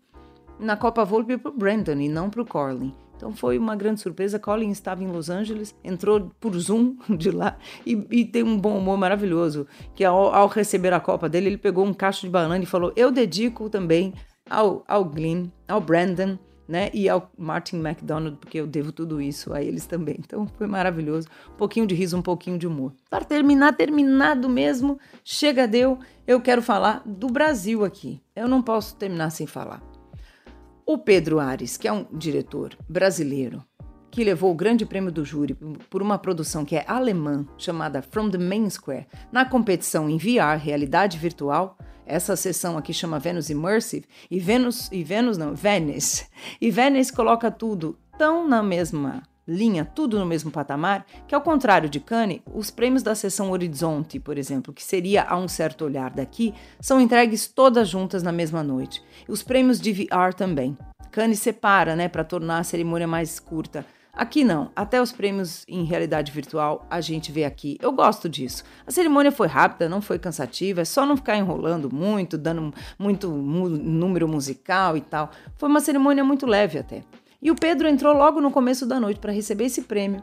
na 0.59 0.75
Copa 0.75 1.05
Volpe 1.05 1.37
para 1.37 1.51
o 1.51 1.55
Brandon 1.55 2.01
e 2.01 2.09
não 2.09 2.31
para 2.31 2.41
o 2.41 2.47
Colin. 2.47 3.04
Então 3.25 3.35
foi 3.35 3.57
uma 3.57 3.75
grande 3.75 4.03
surpresa. 4.03 4.39
Colin 4.39 4.69
estava 4.69 5.03
em 5.03 5.07
Los 5.07 5.31
Angeles, 5.31 5.75
entrou 5.83 6.31
por 6.39 6.55
Zoom 6.59 6.97
de 7.17 7.31
lá 7.31 7.57
e, 7.87 8.07
e 8.11 8.23
tem 8.27 8.43
um 8.43 8.59
bom 8.59 8.77
humor 8.77 8.99
maravilhoso. 8.99 9.67
Que 9.95 10.05
ao, 10.05 10.35
ao, 10.35 10.47
receber 10.47 10.93
a 10.93 11.01
Copa 11.01 11.27
dele, 11.27 11.47
ele 11.47 11.57
pegou 11.57 11.87
um 11.87 11.95
cacho 11.95 12.21
de 12.21 12.29
banana 12.29 12.63
e 12.63 12.67
falou: 12.67 12.93
Eu 12.95 13.11
dedico 13.11 13.71
também 13.71 14.13
ao, 14.49 14.85
ao 14.87 15.07
Glenn, 15.07 15.47
ao 15.67 15.81
Brandon. 15.81 16.39
Né? 16.67 16.89
E 16.95 17.11
ao 17.11 17.31
Martin 17.37 17.77
McDonald, 17.77 18.39
porque 18.39 18.59
eu 18.59 18.67
devo 18.67 18.91
tudo 18.91 19.21
isso 19.21 19.53
a 19.53 19.63
eles 19.63 19.85
também. 19.85 20.17
Então 20.19 20.47
foi 20.47 20.67
maravilhoso. 20.67 21.29
Um 21.53 21.57
pouquinho 21.59 21.87
de 21.87 21.95
riso, 21.95 22.17
um 22.17 22.23
pouquinho 22.23 22.57
de 22.57 22.67
humor. 22.67 22.95
Para 23.11 23.23
terminar, 23.23 23.75
terminado 23.75 24.49
mesmo, 24.49 24.99
chega 25.23 25.69
deu, 25.69 25.99
eu 26.27 26.41
quero 26.41 26.63
falar 26.63 27.03
do 27.05 27.27
Brasil 27.27 27.85
aqui. 27.85 28.19
Eu 28.35 28.49
não 28.49 28.63
posso 28.63 28.97
terminar 28.97 29.29
sem 29.29 29.47
falar. 29.47 29.94
O 30.87 30.99
Pedro 30.99 31.41
Ares, 31.41 31.79
que 31.79 31.89
é 31.89 31.93
um 31.93 32.05
diretor 32.13 32.77
brasileiro, 32.87 33.65
que 34.11 34.23
levou 34.23 34.51
o 34.51 34.55
grande 34.55 34.85
prêmio 34.85 35.11
do 35.11 35.25
júri 35.25 35.55
por 35.89 36.03
uma 36.03 36.19
produção 36.19 36.63
que 36.63 36.77
é 36.77 36.85
alemã, 36.87 37.47
chamada 37.57 38.03
From 38.03 38.29
the 38.29 38.37
Main 38.37 38.69
Square, 38.69 39.07
na 39.33 39.47
competição 39.47 40.11
em 40.11 40.19
VR, 40.19 40.59
realidade 40.63 41.17
virtual. 41.17 41.79
Essa 42.05 42.37
sessão 42.37 42.77
aqui 42.77 42.93
chama 42.93 43.19
Venus 43.19 43.49
Immersive, 43.49 44.07
e 44.31 44.39
Venus, 44.39 44.93
e 44.93 45.03
Venus 45.03 45.39
não, 45.39 45.55
Venice. 45.55 46.27
E 46.61 46.71
Venice 46.71 47.11
coloca 47.11 47.51
tudo 47.51 47.99
tão 48.19 48.47
na 48.47 48.63
mesma 48.63 49.23
linha, 49.47 49.85
tudo 49.85 50.19
no 50.19 50.27
mesmo 50.27 50.51
patamar, 50.51 51.07
que 51.27 51.35
ao 51.35 51.41
contrário 51.41 51.89
de 51.89 52.01
Cannes, 52.01 52.41
os 52.53 52.71
prêmios 52.71 53.03
da 53.03 53.15
seção 53.15 53.51
Horizonte, 53.51 54.19
por 54.19 54.39
exemplo, 54.39 54.73
que 54.73 54.83
seria 54.83 55.25
a 55.25 55.37
um 55.37 55.49
certo 55.49 55.85
olhar 55.85 56.11
daqui, 56.11 56.55
são 56.81 57.01
entregues 57.01 57.47
todas 57.47 57.89
juntas 57.89 58.23
na 58.23 58.33
mesma 58.33 58.63
noite. 58.63 59.03
Os 59.29 59.43
prêmios 59.43 59.81
de 59.81 59.93
VR 59.93 60.35
também. 60.37 60.77
Cannes 61.11 61.39
separa, 61.39 61.95
né, 61.95 62.09
para 62.09 62.25
tornar 62.25 62.59
a 62.59 62.65
cerimônia 62.65 63.07
mais 63.07 63.39
curta. 63.39 63.87
Aqui 64.17 64.45
não, 64.45 64.71
até 64.77 65.03
os 65.03 65.11
prêmios 65.11 65.65
em 65.67 65.83
realidade 65.83 66.31
virtual 66.31 66.87
a 66.89 67.01
gente 67.01 67.33
vê 67.33 67.45
aqui. 67.45 67.77
Eu 67.83 67.91
gosto 67.91 68.29
disso. 68.29 68.63
A 68.87 68.93
cerimônia 68.93 69.33
foi 69.33 69.49
rápida, 69.49 69.89
não 69.89 70.01
foi 70.01 70.21
cansativa, 70.21 70.83
é 70.83 70.85
só 70.85 71.05
não 71.05 71.17
ficar 71.17 71.37
enrolando 71.37 71.93
muito, 71.93 72.39
dando 72.39 72.73
muito 72.97 73.29
número 73.29 74.29
musical 74.29 74.97
e 74.97 75.01
tal. 75.01 75.31
Foi 75.57 75.69
uma 75.69 75.81
cerimônia 75.81 76.23
muito 76.23 76.47
leve 76.47 76.79
até. 76.79 77.03
E 77.45 77.51
o 77.51 77.55
Pedro 77.55 77.87
entrou 77.87 78.15
logo 78.15 78.41
no 78.41 78.51
começo 78.51 78.87
da 78.87 78.99
noite 78.99 79.21
para 79.21 79.31
receber 79.31 79.67
esse 79.67 79.83
prêmio. 79.83 80.23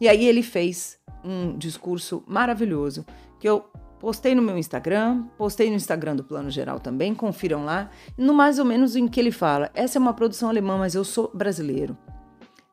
E 0.00 0.08
aí 0.08 0.24
ele 0.24 0.42
fez 0.42 0.98
um 1.22 1.56
discurso 1.58 2.24
maravilhoso 2.26 3.04
que 3.38 3.46
eu 3.46 3.60
postei 4.00 4.34
no 4.34 4.40
meu 4.40 4.56
Instagram, 4.56 5.24
postei 5.36 5.68
no 5.68 5.76
Instagram 5.76 6.16
do 6.16 6.24
Plano 6.24 6.50
Geral 6.50 6.80
também, 6.80 7.14
confiram 7.14 7.66
lá, 7.66 7.90
no 8.16 8.32
mais 8.32 8.58
ou 8.58 8.64
menos 8.64 8.96
em 8.96 9.06
que 9.06 9.20
ele 9.20 9.30
fala: 9.30 9.70
essa 9.74 9.98
é 9.98 10.00
uma 10.00 10.14
produção 10.14 10.48
alemã, 10.48 10.78
mas 10.78 10.94
eu 10.94 11.04
sou 11.04 11.30
brasileiro. 11.34 11.96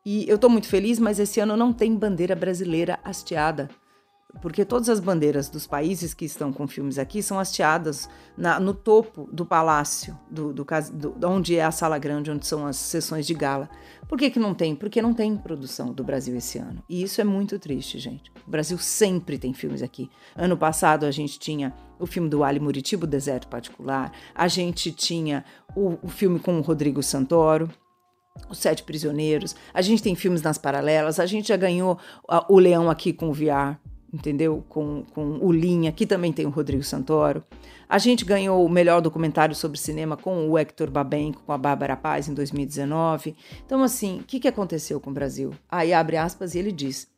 E 0.04 0.26
eu 0.26 0.36
estou 0.36 0.48
muito 0.48 0.66
feliz, 0.66 0.98
mas 0.98 1.18
esse 1.18 1.38
ano 1.38 1.54
não 1.54 1.70
tem 1.70 1.94
bandeira 1.94 2.34
brasileira 2.34 2.98
hasteada 3.04 3.68
porque 4.40 4.64
todas 4.64 4.88
as 4.88 5.00
bandeiras 5.00 5.48
dos 5.48 5.66
países 5.66 6.14
que 6.14 6.24
estão 6.24 6.52
com 6.52 6.66
filmes 6.66 6.98
aqui 6.98 7.22
são 7.22 7.38
hasteadas 7.38 8.08
na, 8.36 8.60
no 8.60 8.72
topo 8.72 9.28
do 9.32 9.44
palácio, 9.44 10.18
do, 10.30 10.52
do, 10.52 10.64
do, 10.92 11.28
onde 11.28 11.56
é 11.56 11.64
a 11.64 11.70
sala 11.70 11.98
grande, 11.98 12.30
onde 12.30 12.46
são 12.46 12.66
as 12.66 12.76
sessões 12.76 13.26
de 13.26 13.34
gala. 13.34 13.68
Por 14.08 14.18
que, 14.18 14.30
que 14.30 14.38
não 14.38 14.54
tem? 14.54 14.74
Porque 14.74 15.02
não 15.02 15.12
tem 15.12 15.36
produção 15.36 15.92
do 15.92 16.04
Brasil 16.04 16.36
esse 16.36 16.58
ano. 16.58 16.82
E 16.88 17.02
isso 17.02 17.20
é 17.20 17.24
muito 17.24 17.58
triste, 17.58 17.98
gente. 17.98 18.30
O 18.46 18.50
Brasil 18.50 18.78
sempre 18.78 19.38
tem 19.38 19.52
filmes 19.52 19.82
aqui. 19.82 20.10
Ano 20.36 20.56
passado 20.56 21.06
a 21.06 21.10
gente 21.10 21.38
tinha 21.38 21.74
o 21.98 22.06
filme 22.06 22.28
do 22.28 22.42
Ali 22.42 22.58
Muritiba, 22.58 23.04
O 23.04 23.08
Deserto 23.08 23.46
Particular, 23.48 24.10
a 24.34 24.48
gente 24.48 24.90
tinha 24.90 25.44
o, 25.76 25.98
o 26.02 26.08
filme 26.08 26.38
com 26.38 26.58
o 26.58 26.62
Rodrigo 26.62 27.02
Santoro, 27.02 27.70
os 28.48 28.58
Sete 28.58 28.82
Prisioneiros, 28.82 29.54
a 29.74 29.82
gente 29.82 30.02
tem 30.02 30.14
filmes 30.14 30.40
nas 30.40 30.56
paralelas, 30.56 31.20
a 31.20 31.26
gente 31.26 31.48
já 31.48 31.56
ganhou 31.56 31.98
o 32.48 32.58
Leão 32.58 32.88
aqui 32.88 33.12
com 33.12 33.28
o 33.28 33.32
VR, 33.34 33.76
entendeu? 34.12 34.64
Com, 34.68 35.04
com 35.14 35.38
o 35.40 35.52
Linha, 35.52 35.92
que 35.92 36.06
também 36.06 36.32
tem 36.32 36.46
o 36.46 36.50
Rodrigo 36.50 36.82
Santoro. 36.82 37.44
A 37.88 37.98
gente 37.98 38.24
ganhou 38.24 38.64
o 38.64 38.68
melhor 38.68 39.00
documentário 39.00 39.54
sobre 39.54 39.78
cinema 39.78 40.16
com 40.16 40.48
o 40.48 40.58
Hector 40.58 40.90
Babenco, 40.90 41.42
com 41.44 41.52
a 41.52 41.58
Bárbara 41.58 41.96
Paz, 41.96 42.28
em 42.28 42.34
2019. 42.34 43.36
Então, 43.64 43.82
assim, 43.82 44.20
o 44.20 44.24
que, 44.24 44.40
que 44.40 44.48
aconteceu 44.48 45.00
com 45.00 45.10
o 45.10 45.14
Brasil? 45.14 45.52
Aí 45.68 45.92
abre 45.92 46.16
aspas 46.16 46.54
e 46.54 46.58
ele 46.58 46.72
diz: 46.72 47.08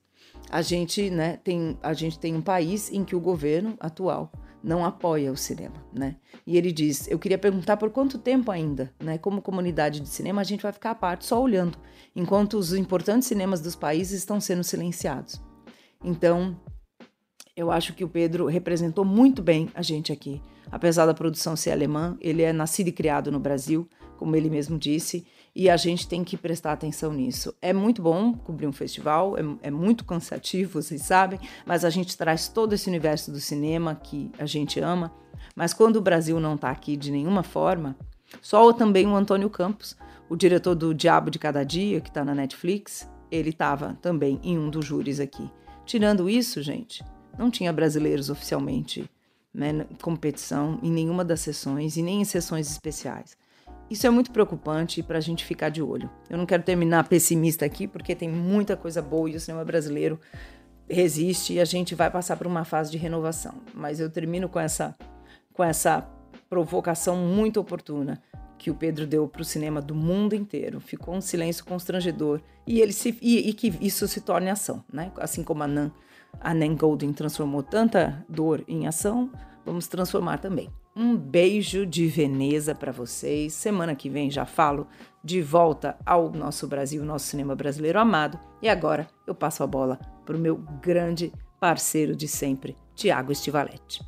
a 0.51 0.63
gente, 0.63 1.11
né, 1.11 1.39
tem, 1.43 1.79
a 1.83 1.93
gente 1.93 2.19
tem 2.19 2.35
um 2.35 2.43
país 2.43 2.93
em 2.93 3.05
que 3.05 3.17
o 3.17 3.21
governo 3.21 3.75
atual 3.81 4.31
não 4.63 4.85
apoia 4.85 5.33
o 5.33 5.37
cinema, 5.37 5.75
né? 5.93 6.17
E 6.47 6.57
ele 6.57 6.71
diz: 6.71 7.09
eu 7.09 7.19
queria 7.19 7.39
perguntar 7.39 7.77
por 7.77 7.91
quanto 7.91 8.19
tempo 8.19 8.51
ainda, 8.51 8.93
né? 9.03 9.19
Como 9.19 9.43
comunidade 9.43 10.01
de 10.01 10.09
cinema, 10.09 10.41
a 10.41 10.45
gente 10.45 10.63
vai 10.63 10.73
ficar 10.73 10.93
à 10.93 10.95
parte 10.95 11.27
só 11.27 11.43
olhando, 11.43 11.77
enquanto 12.15 12.55
os 12.55 12.73
importantes 12.73 13.27
cinemas 13.27 13.61
dos 13.61 13.75
países 13.75 14.21
estão 14.21 14.41
sendo 14.41 14.63
silenciados. 14.63 15.41
Então, 16.05 16.57
eu 17.57 17.71
acho 17.71 17.93
que 17.95 18.05
o 18.05 18.09
Pedro 18.09 18.47
representou 18.47 19.05
muito 19.05 19.43
bem 19.43 19.69
a 19.75 19.83
gente 19.83 20.13
aqui. 20.13 20.41
Apesar 20.71 21.05
da 21.05 21.13
produção 21.13 21.55
ser 21.55 21.71
alemã, 21.71 22.17
ele 22.21 22.43
é 22.43 22.53
nascido 22.53 22.89
e 22.89 22.93
criado 22.93 23.31
no 23.31 23.39
Brasil, 23.39 23.89
como 24.17 24.35
ele 24.35 24.49
mesmo 24.49 24.79
disse, 24.79 25.27
e 25.55 25.69
a 25.69 25.77
gente 25.77 26.09
tem 26.09 26.25
que 26.25 26.37
prestar 26.37 26.73
atenção 26.73 27.13
nisso. 27.13 27.55
É 27.61 27.73
muito 27.73 28.01
bom 28.01 28.33
cobrir 28.33 28.67
um 28.67 28.73
festival, 28.73 29.37
é, 29.37 29.43
é 29.65 29.71
muito 29.71 30.05
cansativo, 30.05 30.81
vocês 30.81 31.03
sabem, 31.03 31.39
mas 31.67 31.85
a 31.85 31.91
gente 31.91 32.17
traz 32.17 32.49
todo 32.49 32.73
esse 32.73 32.89
universo 32.89 33.31
do 33.31 33.41
cinema 33.41 33.95
que 33.95 34.31
a 34.39 34.47
gente 34.47 34.81
ama. 34.81 35.13
Mas 35.55 35.75
quando 35.75 35.97
o 35.97 36.01
Brasil 36.01 36.41
não 36.41 36.55
está 36.55 36.71
aqui 36.71 36.97
de 36.97 37.11
nenhuma 37.11 37.43
forma, 37.43 37.97
só 38.41 38.73
também 38.73 39.07
o 39.07 39.15
Antônio 39.15 39.51
Campos, 39.51 39.95
o 40.29 40.37
diretor 40.37 40.75
do 40.75 40.95
Diabo 40.95 41.31
de 41.31 41.39
Cada 41.39 41.63
Dia, 41.65 42.01
que 42.01 42.09
está 42.09 42.25
na 42.25 42.35
Netflix, 42.35 43.07
ele 43.31 43.51
estava 43.51 43.99
também 44.01 44.41
em 44.43 44.57
um 44.59 44.71
dos 44.71 44.87
júris 44.87 45.21
aqui. 45.21 45.51
Tirando 45.85 46.31
isso, 46.31 46.63
gente, 46.63 47.05
não 47.39 47.51
tinha 47.51 47.73
brasileiros 47.73 48.31
oficialmente 48.31 49.09
né, 49.53 49.87
competição 50.01 50.79
em 50.83 50.91
nenhuma 50.91 51.25
das 51.25 51.41
sessões 51.41 51.97
e 51.97 52.03
nem 52.03 52.23
em 52.23 52.25
sessões 52.25 52.71
especiais. 52.71 53.37
Isso 53.91 54.07
é 54.07 54.11
muito 54.11 54.31
preocupante 54.31 55.03
para 55.03 55.19
a 55.19 55.21
gente 55.21 55.45
ficar 55.45 55.69
de 55.69 55.83
olho. 55.83 56.11
Eu 56.31 56.39
não 56.39 56.47
quero 56.47 56.63
terminar 56.63 57.09
pessimista 57.09 57.67
aqui, 57.67 57.87
porque 57.87 58.15
tem 58.15 58.29
muita 58.29 58.77
coisa 58.77 59.03
boa 59.03 59.29
e 59.29 59.37
o 59.37 59.41
cinema 59.41 59.65
brasileiro 59.65 60.19
resiste 60.89 61.55
e 61.55 61.61
a 61.61 61.65
gente 61.65 61.95
vai 61.95 62.11
passar 62.11 62.37
por 62.37 62.47
uma 62.47 62.65
fase 62.65 62.91
de 62.91 62.97
renovação. 62.97 63.55
Mas 63.75 64.01
eu 64.01 64.09
termino 64.09 64.49
com 64.49 64.59
essa, 64.59 64.97
com 65.53 65.63
essa 65.63 66.09
provocação 66.49 67.17
muito 67.17 67.61
oportuna 67.61 68.23
que 68.59 68.71
o 68.71 68.75
Pedro 68.75 69.07
deu 69.07 69.27
para 69.27 69.43
o 69.43 69.45
cinema 69.45 69.83
do 69.83 69.95
mundo 69.95 70.35
inteiro. 70.35 70.81
Ficou 70.81 71.15
um 71.15 71.21
silêncio 71.21 71.65
constrangedor 71.65 72.41
e 72.67 72.81
ele 72.81 72.93
se 72.93 73.19
e, 73.21 73.51
e 73.51 73.53
que 73.53 73.75
isso 73.81 74.07
se 74.07 74.21
torne 74.21 74.49
ação, 74.49 74.85
né? 74.91 75.11
Assim 75.17 75.43
como 75.43 75.65
a 75.65 75.67
Nan 75.67 75.91
a 76.41 76.55
Nan 76.55 76.75
Golden 76.75 77.13
transformou 77.13 77.63
tanta 77.63 78.25
dor 78.29 78.65
em 78.67 78.87
ação, 78.87 79.31
vamos 79.65 79.87
transformar 79.87 80.39
também. 80.39 80.69
Um 80.95 81.17
beijo 81.17 81.87
de 81.87 82.07
Veneza 82.07 82.75
para 82.75 82.93
vocês. 82.93 83.55
Semana 83.55 83.95
que 83.95 84.11
vem 84.11 84.31
já 84.31 84.45
falo 84.45 84.87
de 85.25 85.41
volta 85.41 85.97
ao 86.05 86.31
nosso 86.31 86.69
Brasil, 86.69 87.03
nosso 87.03 87.27
cinema 87.27 87.57
brasileiro 87.57 87.99
amado. 87.99 88.39
E 88.61 88.69
agora 88.69 89.07
eu 89.27 89.35
passo 89.35 89.63
a 89.63 89.67
bola 89.67 89.99
para 90.27 90.37
o 90.37 90.39
meu 90.39 90.57
grande 90.83 91.33
parceiro 91.59 92.15
de 92.15 92.29
sempre, 92.29 92.77
Tiago 92.95 93.33
Estivaletti. 93.33 94.05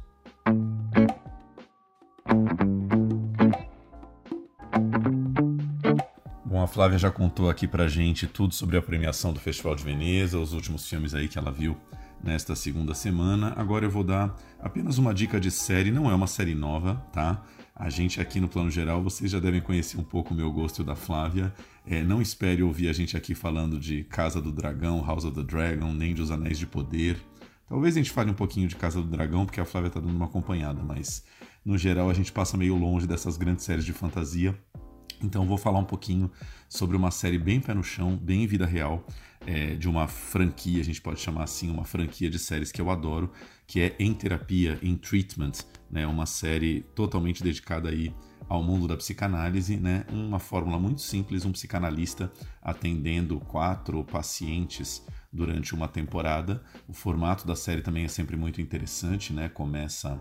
Bom, 6.45 6.62
a 6.62 6.66
Flávia 6.66 6.99
já 6.99 7.11
contou 7.11 7.49
aqui 7.49 7.66
pra 7.66 7.89
gente 7.89 8.27
tudo 8.27 8.53
sobre 8.53 8.77
a 8.77 8.83
premiação 8.83 9.33
do 9.33 9.41
Festival 9.41 9.75
de 9.75 9.83
Veneza, 9.83 10.39
os 10.39 10.53
últimos 10.53 10.87
filmes 10.87 11.14
aí 11.14 11.29
que 11.29 11.39
ela 11.39 11.51
viu 11.51 11.77
nesta 12.25 12.57
segunda 12.57 12.95
semana. 12.95 13.53
Agora 13.57 13.85
eu 13.85 13.91
vou 13.91 14.03
dar 14.03 14.35
apenas 14.59 14.99
uma 14.99 15.12
dica 15.12 15.39
de 15.39 15.51
série, 15.51 15.91
não 15.91 16.11
é 16.11 16.14
uma 16.14 16.27
série 16.27 16.55
nova, 16.55 16.95
tá? 17.12 17.45
A 17.77 17.91
gente 17.91 18.20
aqui 18.20 18.41
no 18.41 18.49
plano 18.49 18.70
geral, 18.70 19.03
vocês 19.03 19.31
já 19.31 19.39
devem 19.39 19.61
conhecer 19.61 19.99
um 19.99 20.05
pouco 20.05 20.33
o 20.33 20.37
meu 20.37 20.51
gosto 20.51 20.83
da 20.83 20.95
Flávia. 20.95 21.53
É, 21.87 22.03
não 22.03 22.22
espere 22.22 22.62
ouvir 22.62 22.89
a 22.89 22.93
gente 22.93 23.16
aqui 23.16 23.35
falando 23.35 23.79
de 23.79 24.05
Casa 24.05 24.41
do 24.41 24.51
Dragão, 24.51 25.05
House 25.05 25.25
of 25.25 25.35
the 25.35 25.43
Dragon, 25.43 25.93
nem 25.93 26.14
dos 26.14 26.31
Anéis 26.31 26.59
de 26.59 26.66
Poder. 26.66 27.20
Talvez 27.68 27.95
a 27.95 27.99
gente 27.99 28.11
fale 28.11 28.31
um 28.31 28.35
pouquinho 28.35 28.68
de 28.68 28.77
Casa 28.77 29.03
do 29.03 29.09
Dragão, 29.09 29.45
porque 29.45 29.61
a 29.61 29.64
Flávia 29.64 29.91
tá 29.91 30.01
dando 30.01 30.14
uma 30.14 30.27
acompanhada, 30.27 30.83
mas 30.83 31.25
no 31.64 31.77
geral 31.77 32.09
a 32.09 32.14
gente 32.14 32.33
passa 32.33 32.57
meio 32.57 32.77
longe 32.77 33.07
dessas 33.07 33.37
grandes 33.37 33.64
séries 33.64 33.85
de 33.85 33.93
fantasia. 33.93 34.59
Então 35.22 35.47
vou 35.47 35.57
falar 35.57 35.79
um 35.79 35.85
pouquinho 35.85 36.31
sobre 36.68 36.97
uma 36.97 37.11
série 37.11 37.39
bem 37.39 37.61
pé 37.61 37.75
no 37.75 37.83
chão, 37.83 38.16
bem 38.16 38.47
vida 38.47 38.66
real, 38.66 39.07
é, 39.47 39.74
de 39.74 39.88
uma 39.88 40.07
franquia, 40.07 40.80
a 40.80 40.84
gente 40.84 41.01
pode 41.01 41.20
chamar 41.20 41.45
assim, 41.45 41.70
uma 41.70 41.84
franquia 41.84 42.30
de 42.30 42.38
séries 42.38 42.72
que 42.72 42.80
eu 42.80 42.90
adoro, 42.90 43.30
que 43.66 43.80
é 43.80 43.95
Em 43.99 44.12
Terapia, 44.14 44.78
em 44.82 44.97
Treatment, 44.97 45.53
né? 45.90 46.07
Uma 46.07 46.26
série 46.26 46.82
totalmente 46.95 47.42
dedicada 47.42 47.88
aí 47.88 48.14
ao 48.49 48.62
mundo 48.62 48.86
da 48.86 48.97
psicanálise, 48.97 49.76
né? 49.76 50.05
Uma 50.11 50.38
fórmula 50.38 50.78
muito 50.78 51.01
simples, 51.01 51.45
um 51.45 51.53
psicanalista 51.53 52.32
atendendo 52.62 53.40
quatro 53.40 54.03
pacientes 54.05 55.07
durante 55.32 55.74
uma 55.74 55.88
temporada. 55.88 56.62
O 56.86 56.92
formato 56.92 57.47
da 57.47 57.57
série 57.57 57.82
também 57.82 58.05
é 58.05 58.09
sempre 58.09 58.36
muito 58.36 58.61
interessante, 58.61 59.32
né? 59.32 59.49
Começa 59.49 60.20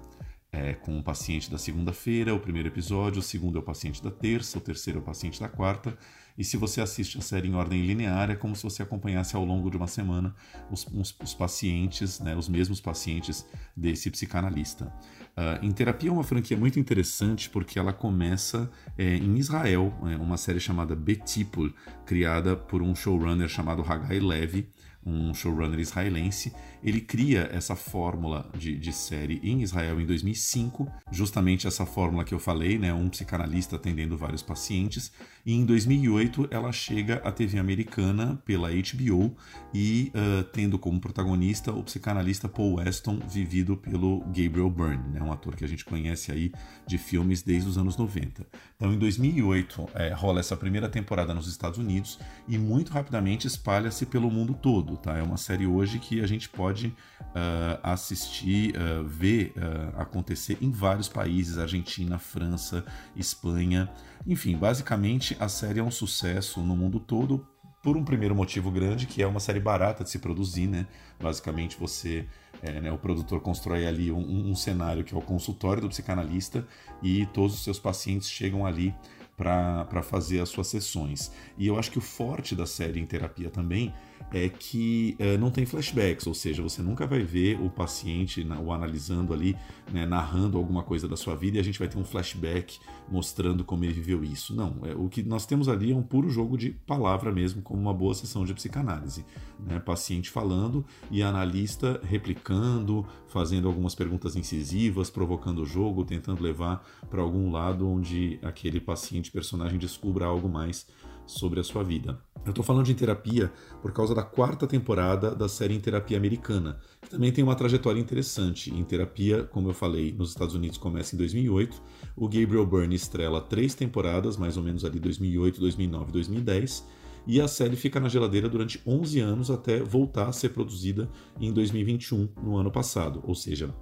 é, 0.51 0.73
com 0.73 0.97
o 0.99 1.03
paciente 1.03 1.49
da 1.49 1.57
segunda-feira, 1.57 2.33
o 2.33 2.39
primeiro 2.39 2.69
episódio, 2.69 3.19
o 3.19 3.23
segundo 3.23 3.57
é 3.57 3.59
o 3.59 3.63
paciente 3.63 4.01
da 4.01 4.11
terça, 4.11 4.57
o 4.57 4.61
terceiro 4.61 4.99
é 4.99 5.01
o 5.01 5.05
paciente 5.05 5.39
da 5.39 5.49
quarta, 5.49 5.97
e 6.37 6.43
se 6.43 6.57
você 6.57 6.81
assiste 6.81 7.17
a 7.17 7.21
série 7.21 7.47
em 7.47 7.53
ordem 7.53 7.85
linear, 7.85 8.31
é 8.31 8.35
como 8.35 8.55
se 8.55 8.63
você 8.63 8.81
acompanhasse 8.81 9.35
ao 9.35 9.45
longo 9.45 9.69
de 9.69 9.77
uma 9.77 9.87
semana 9.87 10.33
os, 10.71 10.85
os, 10.87 11.15
os 11.21 11.33
pacientes, 11.33 12.19
né, 12.19 12.35
os 12.35 12.49
mesmos 12.49 12.81
pacientes 12.81 13.45
desse 13.75 14.09
psicanalista. 14.09 14.91
Uh, 15.35 15.65
em 15.65 15.71
Terapia 15.71 16.09
é 16.09 16.13
uma 16.13 16.23
franquia 16.23 16.57
muito 16.57 16.79
interessante 16.79 17.49
porque 17.49 17.77
ela 17.77 17.93
começa 17.93 18.69
é, 18.97 19.15
em 19.15 19.37
Israel, 19.37 19.93
é, 20.03 20.15
uma 20.15 20.37
série 20.37 20.59
chamada 20.59 20.95
Betipul, 20.95 21.73
criada 22.05 22.55
por 22.55 22.81
um 22.81 22.95
showrunner 22.95 23.47
chamado 23.47 23.81
Hagai 23.81 24.19
Levy, 24.19 24.69
um 25.05 25.33
showrunner 25.33 25.79
israelense, 25.79 26.53
ele 26.83 26.99
cria 26.99 27.49
essa 27.51 27.75
fórmula 27.75 28.49
de, 28.57 28.77
de, 28.77 28.91
série 28.91 29.39
em 29.41 29.61
Israel 29.61 30.01
em 30.01 30.05
2005, 30.05 30.91
justamente 31.11 31.65
essa 31.65 31.85
fórmula 31.85 32.25
que 32.25 32.33
eu 32.33 32.39
falei, 32.39 32.77
né, 32.77 32.93
um 32.93 33.07
psicanalista 33.07 33.77
atendendo 33.77 34.17
vários 34.17 34.41
pacientes, 34.41 35.11
e 35.45 35.53
em 35.53 35.65
2008 35.65 36.49
ela 36.51 36.71
chega 36.71 37.15
à 37.23 37.31
TV 37.31 37.57
americana 37.57 38.41
pela 38.45 38.69
HBO 38.69 39.35
e 39.73 40.11
uh, 40.13 40.43
tendo 40.45 40.77
como 40.77 40.99
protagonista 40.99 41.71
o 41.71 41.83
psicanalista 41.83 42.49
Paul 42.49 42.75
Weston, 42.75 43.19
vivido 43.29 43.77
pelo 43.77 44.19
Gabriel 44.27 44.69
Byrne, 44.69 45.09
né, 45.13 45.21
um 45.21 45.31
ator 45.31 45.55
que 45.55 45.63
a 45.63 45.67
gente 45.67 45.85
conhece 45.85 46.31
aí 46.31 46.51
de 46.85 46.97
filmes 46.97 47.41
desde 47.41 47.69
os 47.69 47.77
anos 47.77 47.95
90. 47.95 48.45
Então 48.75 48.93
em 48.93 48.99
2008 48.99 49.89
é, 49.95 50.13
rola 50.13 50.41
essa 50.41 50.57
primeira 50.57 50.89
temporada 50.89 51.33
nos 51.33 51.47
Estados 51.47 51.79
Unidos 51.79 52.19
e 52.47 52.57
muito 52.57 52.91
rapidamente 52.91 53.47
espalha-se 53.47 54.05
pelo 54.05 54.29
mundo 54.29 54.53
todo, 54.53 54.97
tá? 54.97 55.17
É 55.17 55.23
uma 55.23 55.37
série 55.37 55.65
hoje 55.65 55.99
que 55.99 56.21
a 56.21 56.27
gente 56.27 56.49
pode 56.49 56.72
pode 56.73 56.87
uh, 56.87 57.79
assistir, 57.83 58.73
uh, 58.75 59.03
ver 59.03 59.53
uh, 59.55 60.01
acontecer 60.01 60.57
em 60.59 60.71
vários 60.71 61.07
países 61.07 61.59
Argentina, 61.59 62.17
França, 62.17 62.83
Espanha. 63.15 63.89
Enfim, 64.25 64.57
basicamente 64.57 65.37
a 65.39 65.47
série 65.47 65.79
é 65.79 65.83
um 65.83 65.91
sucesso 65.91 66.61
no 66.61 66.75
mundo 66.75 66.99
todo 66.99 67.47
por 67.83 67.95
um 67.95 68.03
primeiro 68.03 68.33
motivo 68.33 68.71
grande, 68.71 69.05
que 69.05 69.21
é 69.21 69.27
uma 69.27 69.39
série 69.39 69.59
barata 69.59 70.03
de 70.03 70.09
se 70.09 70.17
produzir, 70.17 70.67
né? 70.67 70.87
Basicamente 71.21 71.77
você, 71.77 72.25
é, 72.61 72.79
né, 72.79 72.91
o 72.91 72.97
produtor 72.97 73.41
constrói 73.41 73.85
ali 73.85 74.09
um, 74.09 74.49
um, 74.49 74.55
cenário 74.55 75.03
que 75.03 75.13
é 75.13 75.17
o 75.17 75.21
consultório 75.21 75.81
do 75.81 75.89
psicanalista 75.89 76.65
e 77.03 77.25
todos 77.27 77.55
os 77.55 77.63
seus 77.63 77.77
pacientes 77.77 78.29
chegam 78.29 78.65
ali 78.65 78.95
para 79.35 80.01
fazer 80.01 80.39
as 80.39 80.49
suas 80.49 80.67
sessões. 80.67 81.31
E 81.57 81.67
eu 81.67 81.77
acho 81.77 81.91
que 81.91 81.97
o 81.97 82.01
forte 82.01 82.55
da 82.55 82.65
série 82.65 82.99
em 82.99 83.05
terapia 83.05 83.49
também 83.49 83.93
é 84.31 84.49
que 84.49 85.15
é, 85.19 85.37
não 85.37 85.51
tem 85.51 85.65
flashbacks, 85.65 86.25
ou 86.27 86.33
seja, 86.33 86.61
você 86.61 86.81
nunca 86.81 87.05
vai 87.05 87.21
ver 87.21 87.59
o 87.61 87.69
paciente 87.69 88.45
o 88.63 88.71
analisando 88.71 89.33
ali, 89.33 89.55
né, 89.91 90.05
narrando 90.05 90.57
alguma 90.57 90.83
coisa 90.83 91.07
da 91.07 91.15
sua 91.15 91.35
vida 91.35 91.57
e 91.57 91.59
a 91.59 91.63
gente 91.63 91.79
vai 91.79 91.87
ter 91.87 91.97
um 91.97 92.03
flashback 92.03 92.79
mostrando 93.09 93.63
como 93.63 93.83
ele 93.83 93.93
viveu 93.93 94.23
isso. 94.23 94.55
Não, 94.55 94.77
é, 94.83 94.95
o 94.95 95.07
que 95.09 95.21
nós 95.23 95.45
temos 95.45 95.67
ali 95.67 95.91
é 95.91 95.95
um 95.95 96.01
puro 96.01 96.29
jogo 96.29 96.57
de 96.57 96.71
palavra 96.71 97.31
mesmo, 97.31 97.61
como 97.61 97.79
uma 97.79 97.93
boa 97.93 98.13
sessão 98.13 98.45
de 98.45 98.53
psicanálise. 98.53 99.25
Né? 99.59 99.79
Paciente 99.79 100.29
falando 100.29 100.85
e 101.11 101.21
analista 101.21 102.01
replicando, 102.03 103.05
fazendo 103.27 103.67
algumas 103.67 103.95
perguntas 103.95 104.35
incisivas, 104.35 105.09
provocando 105.09 105.59
o 105.59 105.65
jogo, 105.65 106.03
tentando 106.03 106.41
levar 106.41 106.85
para 107.09 107.21
algum 107.21 107.51
lado 107.51 107.87
onde 107.87 108.39
aquele 108.41 108.79
paciente, 108.79 109.31
personagem, 109.31 109.77
descubra 109.77 110.25
algo 110.25 110.49
mais 110.49 110.87
sobre 111.25 111.59
a 111.59 111.63
sua 111.63 111.83
vida. 111.83 112.19
Eu 112.45 112.49
estou 112.49 112.63
falando 112.63 112.85
de 112.85 112.93
terapia 112.93 113.51
por 113.81 113.93
causa 113.93 114.13
da 114.13 114.21
quarta 114.21 114.67
temporada 114.67 115.33
da 115.33 115.47
série 115.47 115.73
em 115.73 115.79
terapia 115.79 116.17
americana, 116.17 116.77
que 117.01 117.09
também 117.09 117.31
tem 117.31 117.43
uma 117.43 117.55
trajetória 117.55 117.99
interessante. 117.99 118.73
Em 118.73 118.83
terapia, 118.83 119.43
como 119.43 119.69
eu 119.69 119.73
falei, 119.73 120.11
nos 120.11 120.29
Estados 120.29 120.53
Unidos 120.53 120.77
começa 120.77 121.15
em 121.15 121.17
2008. 121.17 121.81
O 122.17 122.27
Gabriel 122.27 122.65
Byrne 122.65 122.95
estrela 122.95 123.39
três 123.39 123.73
temporadas, 123.73 124.35
mais 124.35 124.57
ou 124.57 124.63
menos 124.63 124.83
ali 124.83 124.99
2008, 124.99 125.59
2009, 125.59 126.11
2010. 126.11 126.85
E 127.25 127.39
a 127.39 127.47
série 127.47 127.77
fica 127.77 127.99
na 127.99 128.09
geladeira 128.09 128.49
durante 128.49 128.81
11 128.85 129.19
anos 129.21 129.49
até 129.49 129.79
voltar 129.79 130.27
a 130.27 130.33
ser 130.33 130.49
produzida 130.49 131.09
em 131.39 131.53
2021, 131.53 132.27
no 132.43 132.57
ano 132.57 132.69
passado. 132.69 133.23
Ou 133.25 133.33
seja, 133.33 133.73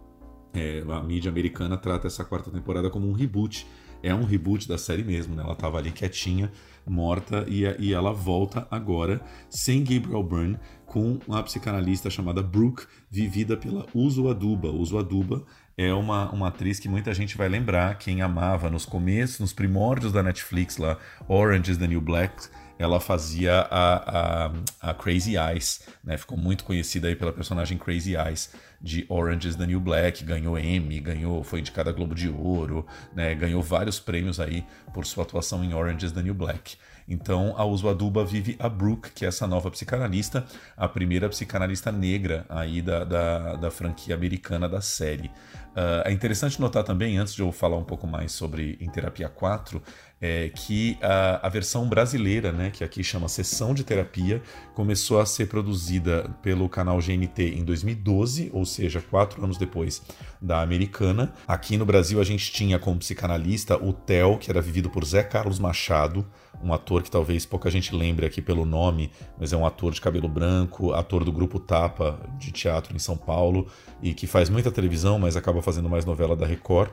é, 0.54 0.84
a 0.88 1.02
mídia 1.02 1.32
americana 1.32 1.78
trata 1.78 2.08
essa 2.08 2.24
quarta 2.24 2.52
temporada 2.52 2.90
como 2.90 3.10
um 3.10 3.14
reboot. 3.14 3.66
É 4.04 4.14
um 4.14 4.24
reboot 4.24 4.68
da 4.68 4.78
série 4.78 5.04
mesmo, 5.04 5.36
né? 5.36 5.44
Ela 5.44 5.54
estava 5.54 5.78
ali 5.78 5.92
quietinha 5.92 6.52
morta 6.86 7.46
e, 7.48 7.64
e 7.80 7.94
ela 7.94 8.12
volta 8.12 8.68
agora 8.72 9.22
sem 9.50 9.84
Gabriel 9.84 10.24
Byrne 10.24 10.58
com 10.86 11.20
uma 11.28 11.42
psicanalista 11.44 12.10
chamada 12.10 12.42
Brooke, 12.42 12.86
vivida 13.10 13.56
pela 13.56 13.86
Uzo 13.94 14.28
Aduba. 14.28 14.70
Uzo 14.70 14.98
Aduba 14.98 15.44
é 15.78 15.94
uma, 15.94 16.30
uma 16.32 16.50
atriz 16.50 16.80
que 16.80 16.90
muita 16.90 17.14
gente 17.14 17.38
vai 17.38 17.48
lembrar, 17.48 17.98
quem 17.98 18.22
amava 18.22 18.70
nos 18.70 18.86
começos, 18.86 19.40
nos 19.40 19.54
primórdios 19.54 20.12
da 20.12 20.22
Netflix 20.22 20.78
lá, 20.78 20.98
Orange 21.28 21.72
is 21.72 21.78
the 21.78 21.88
New 21.88 22.02
Black, 22.02 22.50
ela 22.82 23.00
fazia 23.00 23.68
a, 23.70 24.46
a, 24.46 24.52
a, 24.82 24.94
Crazy 24.94 25.36
Eyes, 25.38 25.82
né? 26.04 26.18
Ficou 26.18 26.38
muito 26.38 26.64
conhecida 26.64 27.08
aí 27.08 27.16
pela 27.16 27.32
personagem 27.32 27.78
Crazy 27.78 28.16
Eyes 28.16 28.52
de 28.82 29.06
Orange 29.08 29.48
is 29.48 29.56
the 29.56 29.68
New 29.68 29.80
Black, 29.80 30.24
ganhou 30.24 30.58
Emmy, 30.58 31.00
ganhou, 31.00 31.44
foi 31.44 31.60
indicada 31.60 31.92
Globo 31.92 32.16
de 32.16 32.28
Ouro, 32.28 32.86
né? 33.14 33.36
Ganhou 33.36 33.62
vários 33.62 34.00
prêmios 34.00 34.40
aí 34.40 34.66
por 34.94 35.06
sua 35.06 35.24
atuação 35.24 35.64
em 35.64 35.74
Orange 35.74 36.08
is 36.08 36.12
the 36.12 36.24
New 36.24 36.34
Black. 36.34 36.76
Então, 37.12 37.54
a 37.58 37.66
Uso 37.66 37.90
Aduba 37.90 38.24
vive 38.24 38.56
a 38.58 38.70
Brooke, 38.70 39.12
que 39.12 39.26
é 39.26 39.28
essa 39.28 39.46
nova 39.46 39.70
psicanalista, 39.70 40.46
a 40.78 40.88
primeira 40.88 41.28
psicanalista 41.28 41.92
negra 41.92 42.46
aí 42.48 42.82
da, 42.82 43.04
da, 43.04 43.56
da 43.58 43.70
franquia 43.70 44.16
americana 44.16 44.70
da 44.70 44.80
série. 44.80 45.28
Uh, 45.72 46.04
é 46.06 46.12
interessante 46.12 46.60
notar 46.60 46.86
também, 46.86 47.18
antes 47.18 47.34
de 47.34 47.42
eu 47.42 47.52
falar 47.52 47.78
um 47.78 47.84
pouco 47.84 48.08
mais 48.08 48.32
sobre 48.32 48.78
Em 48.80 48.90
Terapia 48.90 49.28
4, 49.28 49.82
é, 50.22 50.50
que 50.50 50.98
a, 51.02 51.48
a, 51.48 51.50
versão 51.50 51.88
brasileira, 51.90 52.52
né, 52.52 52.70
que 52.70 52.84
aqui 52.84 53.04
chama 53.04 53.28
Sessão 53.28 53.74
de 53.74 53.84
Terapia, 53.84 54.42
começou 54.76 55.20
a 55.20 55.26
ser 55.26 55.48
produzida 55.48 56.30
pelo 56.44 56.70
canal 56.70 57.00
GNT 57.00 57.56
em 57.58 57.66
2012, 57.66 58.52
ou 58.54 58.66
seja, 58.66 59.02
quatro 59.02 59.44
anos 59.44 59.58
depois 59.58 60.02
da 60.40 60.62
americana. 60.62 61.34
Aqui 61.48 61.76
no 61.76 61.86
Brasil 61.86 62.22
a 62.22 62.24
gente 62.24 62.52
tinha 62.52 62.78
como 62.78 63.00
psicanalista 63.00 63.78
o 63.78 63.92
Theo, 63.92 64.38
que 64.38 64.52
era 64.52 64.62
vivido 64.62 64.90
por 64.90 65.04
Zé 65.04 65.24
Carlos 65.24 65.58
Machado, 65.58 66.28
um 66.64 66.74
ator 66.74 67.04
que 67.04 67.12
talvez 67.12 67.46
pouca 67.46 67.70
gente 67.70 67.96
lembre 67.96 68.26
aqui 68.26 68.42
pelo 68.42 68.66
nome, 68.66 69.12
mas 69.40 69.54
é 69.54 69.58
um 69.58 69.66
ator 69.66 69.92
de 69.92 70.02
cabelo 70.02 70.28
branco, 70.28 70.94
ator 70.94 71.24
do 71.24 71.32
grupo 71.32 71.60
Tapa 71.60 72.20
de 72.38 72.52
teatro 72.52 72.96
em 72.96 73.00
São 73.00 73.18
Paulo 73.18 73.68
e 74.02 74.14
que 74.14 74.28
faz 74.28 74.50
muita 74.50 74.72
televisão, 74.72 75.20
mas 75.20 75.36
acaba 75.36 75.62
fazendo 75.62 75.90
mais 75.90 76.06
novela 76.06 76.36
da 76.36 76.46
Record. 76.46 76.92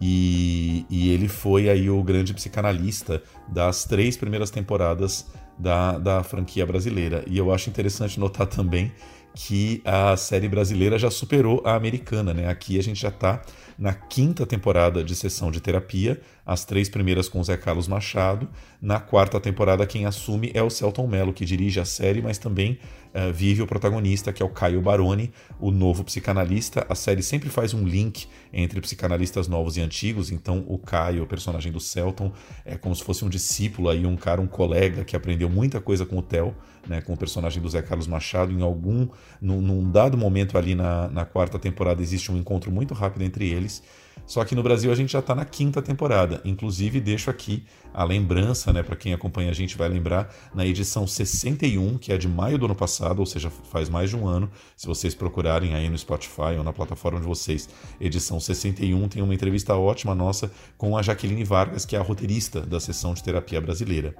E, 0.00 0.86
e, 0.88 1.10
ele 1.10 1.26
foi 1.26 1.68
aí 1.68 1.90
o 1.90 2.00
grande 2.04 2.32
psicanalista 2.32 3.20
das 3.48 3.84
três 3.84 4.16
primeiras 4.16 4.48
temporadas 4.48 5.26
da, 5.58 5.98
da 5.98 6.22
franquia 6.22 6.64
brasileira. 6.64 7.24
E 7.26 7.36
eu 7.36 7.52
acho 7.52 7.68
interessante 7.68 8.20
notar 8.20 8.46
também 8.46 8.92
que 9.34 9.82
a 9.84 10.16
série 10.16 10.48
brasileira 10.48 10.98
já 10.98 11.10
superou 11.10 11.62
a 11.64 11.74
americana, 11.74 12.32
né? 12.32 12.48
Aqui 12.48 12.78
a 12.78 12.82
gente 12.82 13.00
já 13.00 13.08
está 13.08 13.42
na 13.78 13.92
quinta 13.92 14.44
temporada 14.44 15.04
de 15.04 15.14
sessão 15.14 15.50
de 15.50 15.60
terapia, 15.60 16.20
as 16.48 16.64
três 16.64 16.88
primeiras 16.88 17.28
com 17.28 17.40
o 17.40 17.44
Zé 17.44 17.58
Carlos 17.58 17.86
Machado. 17.86 18.48
Na 18.80 18.98
quarta 18.98 19.38
temporada, 19.38 19.86
quem 19.86 20.06
assume 20.06 20.50
é 20.54 20.62
o 20.62 20.70
Celton 20.70 21.06
Mello, 21.06 21.30
que 21.30 21.44
dirige 21.44 21.78
a 21.78 21.84
série, 21.84 22.22
mas 22.22 22.38
também 22.38 22.78
uh, 23.14 23.30
vive 23.30 23.60
o 23.60 23.66
protagonista, 23.66 24.32
que 24.32 24.42
é 24.42 24.46
o 24.46 24.48
Caio 24.48 24.80
Baroni, 24.80 25.30
o 25.60 25.70
novo 25.70 26.02
psicanalista. 26.02 26.86
A 26.88 26.94
série 26.94 27.22
sempre 27.22 27.50
faz 27.50 27.74
um 27.74 27.84
link 27.84 28.28
entre 28.50 28.80
psicanalistas 28.80 29.46
novos 29.46 29.76
e 29.76 29.82
antigos, 29.82 30.30
então 30.30 30.64
o 30.66 30.78
Caio, 30.78 31.22
o 31.22 31.26
personagem 31.26 31.70
do 31.70 31.80
Celton, 31.80 32.32
é 32.64 32.78
como 32.78 32.96
se 32.96 33.04
fosse 33.04 33.26
um 33.26 33.28
discípulo 33.28 33.90
aí, 33.90 34.06
um 34.06 34.16
cara, 34.16 34.40
um 34.40 34.46
colega 34.46 35.04
que 35.04 35.14
aprendeu 35.14 35.50
muita 35.50 35.82
coisa 35.82 36.06
com 36.06 36.16
o 36.16 36.22
Theo, 36.22 36.54
né, 36.86 37.02
com 37.02 37.12
o 37.12 37.16
personagem 37.16 37.60
do 37.60 37.68
Zé 37.68 37.82
Carlos 37.82 38.06
Machado. 38.06 38.54
Em 38.54 38.62
algum, 38.62 39.06
num, 39.38 39.60
num 39.60 39.90
dado 39.90 40.16
momento 40.16 40.56
ali 40.56 40.74
na, 40.74 41.08
na 41.08 41.26
quarta 41.26 41.58
temporada, 41.58 42.00
existe 42.00 42.32
um 42.32 42.38
encontro 42.38 42.70
muito 42.70 42.94
rápido 42.94 43.20
entre 43.22 43.46
eles. 43.46 43.82
Só 44.28 44.44
que 44.44 44.54
no 44.54 44.62
Brasil 44.62 44.92
a 44.92 44.94
gente 44.94 45.10
já 45.10 45.20
está 45.20 45.34
na 45.34 45.46
quinta 45.46 45.80
temporada. 45.80 46.42
Inclusive, 46.44 47.00
deixo 47.00 47.30
aqui 47.30 47.64
a 47.94 48.04
lembrança, 48.04 48.70
né, 48.74 48.82
para 48.82 48.94
quem 48.94 49.14
acompanha 49.14 49.50
a 49.50 49.54
gente 49.54 49.76
vai 49.76 49.88
lembrar, 49.88 50.32
na 50.54 50.66
edição 50.66 51.06
61, 51.06 51.96
que 51.96 52.12
é 52.12 52.18
de 52.18 52.28
maio 52.28 52.58
do 52.58 52.66
ano 52.66 52.74
passado, 52.74 53.20
ou 53.20 53.26
seja, 53.26 53.48
faz 53.48 53.88
mais 53.88 54.10
de 54.10 54.16
um 54.16 54.26
ano. 54.26 54.50
Se 54.76 54.86
vocês 54.86 55.14
procurarem 55.14 55.74
aí 55.74 55.88
no 55.88 55.96
Spotify 55.96 56.58
ou 56.58 56.62
na 56.62 56.74
plataforma 56.74 57.18
de 57.18 57.26
vocês, 57.26 57.70
edição 57.98 58.38
61, 58.38 59.08
tem 59.08 59.22
uma 59.22 59.34
entrevista 59.34 59.74
ótima 59.74 60.14
nossa 60.14 60.52
com 60.76 60.94
a 60.94 61.00
Jaqueline 61.00 61.42
Vargas, 61.42 61.86
que 61.86 61.96
é 61.96 61.98
a 61.98 62.02
roteirista 62.02 62.60
da 62.60 62.78
sessão 62.78 63.14
de 63.14 63.22
terapia 63.22 63.62
brasileira. 63.62 64.14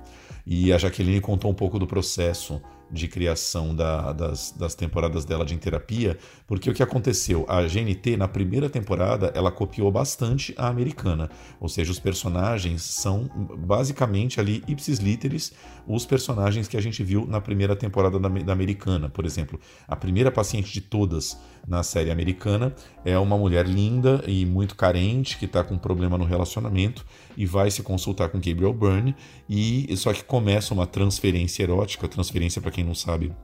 E 0.47 0.73
a 0.73 0.79
Jaqueline 0.79 1.21
contou 1.21 1.51
um 1.51 1.55
pouco 1.55 1.79
do 1.79 1.87
processo 1.87 2.63
de 2.91 3.09
criação 3.09 3.75
da, 3.75 4.13
das, 4.13 4.53
das 4.53 4.75
temporadas 4.75 5.25
dela 5.25 5.45
de 5.45 5.57
terapia, 5.57 6.19
porque 6.47 6.71
o 6.71 6.75
que 6.75 6.83
aconteceu? 6.83 7.45
A 7.49 7.63
GNT, 7.63 8.17
na 8.17 8.29
primeira 8.29 8.71
temporada, 8.71 9.33
ela 9.35 9.51
copiou 9.51 9.91
bastante 9.91 10.55
a 10.57 10.69
americana, 10.69 11.31
ou 11.61 11.69
seja, 11.69 11.91
os 11.91 11.99
personagens 11.99 12.83
são 12.83 13.29
basicamente 13.59 14.41
ali 14.41 14.63
ipsis 14.67 14.99
literis 14.99 15.53
os 15.87 16.05
personagens 16.05 16.69
que 16.69 16.77
a 16.77 16.81
gente 16.81 17.03
viu 17.03 17.27
na 17.27 17.41
primeira 17.41 17.75
temporada 17.75 18.19
da, 18.19 18.29
da 18.29 18.53
americana. 18.53 19.09
Por 19.09 19.25
exemplo, 19.25 19.59
a 19.87 19.97
primeira 19.97 20.31
paciente 20.31 20.73
de 20.73 20.83
todas 20.83 21.39
na 21.67 21.83
série 21.83 22.11
americana 22.11 22.75
é 23.05 23.19
uma 23.19 23.37
mulher 23.37 23.67
linda 23.67 24.23
e 24.27 24.45
muito 24.47 24.75
carente 24.75 25.37
que 25.39 25.45
está 25.45 25.65
com 25.65 25.75
um 25.75 25.79
problema 25.79 26.17
no 26.17 26.25
relacionamento 26.25 27.05
e 27.37 27.47
vai 27.47 27.71
se 27.71 27.83
consultar 27.83 28.29
com 28.29 28.39
Gabriel 28.39 28.73
Byrne 28.73 29.15
e 29.49 29.95
só 29.97 30.13
que 30.13 30.25
começa 30.25 30.75
uma 30.75 30.87
transferência 30.87 31.63
erótica, 31.63 32.09
transferência 32.09 32.61
para 32.61 32.71
quem 32.79 32.85
não 32.85 32.95
sabe 32.95 33.35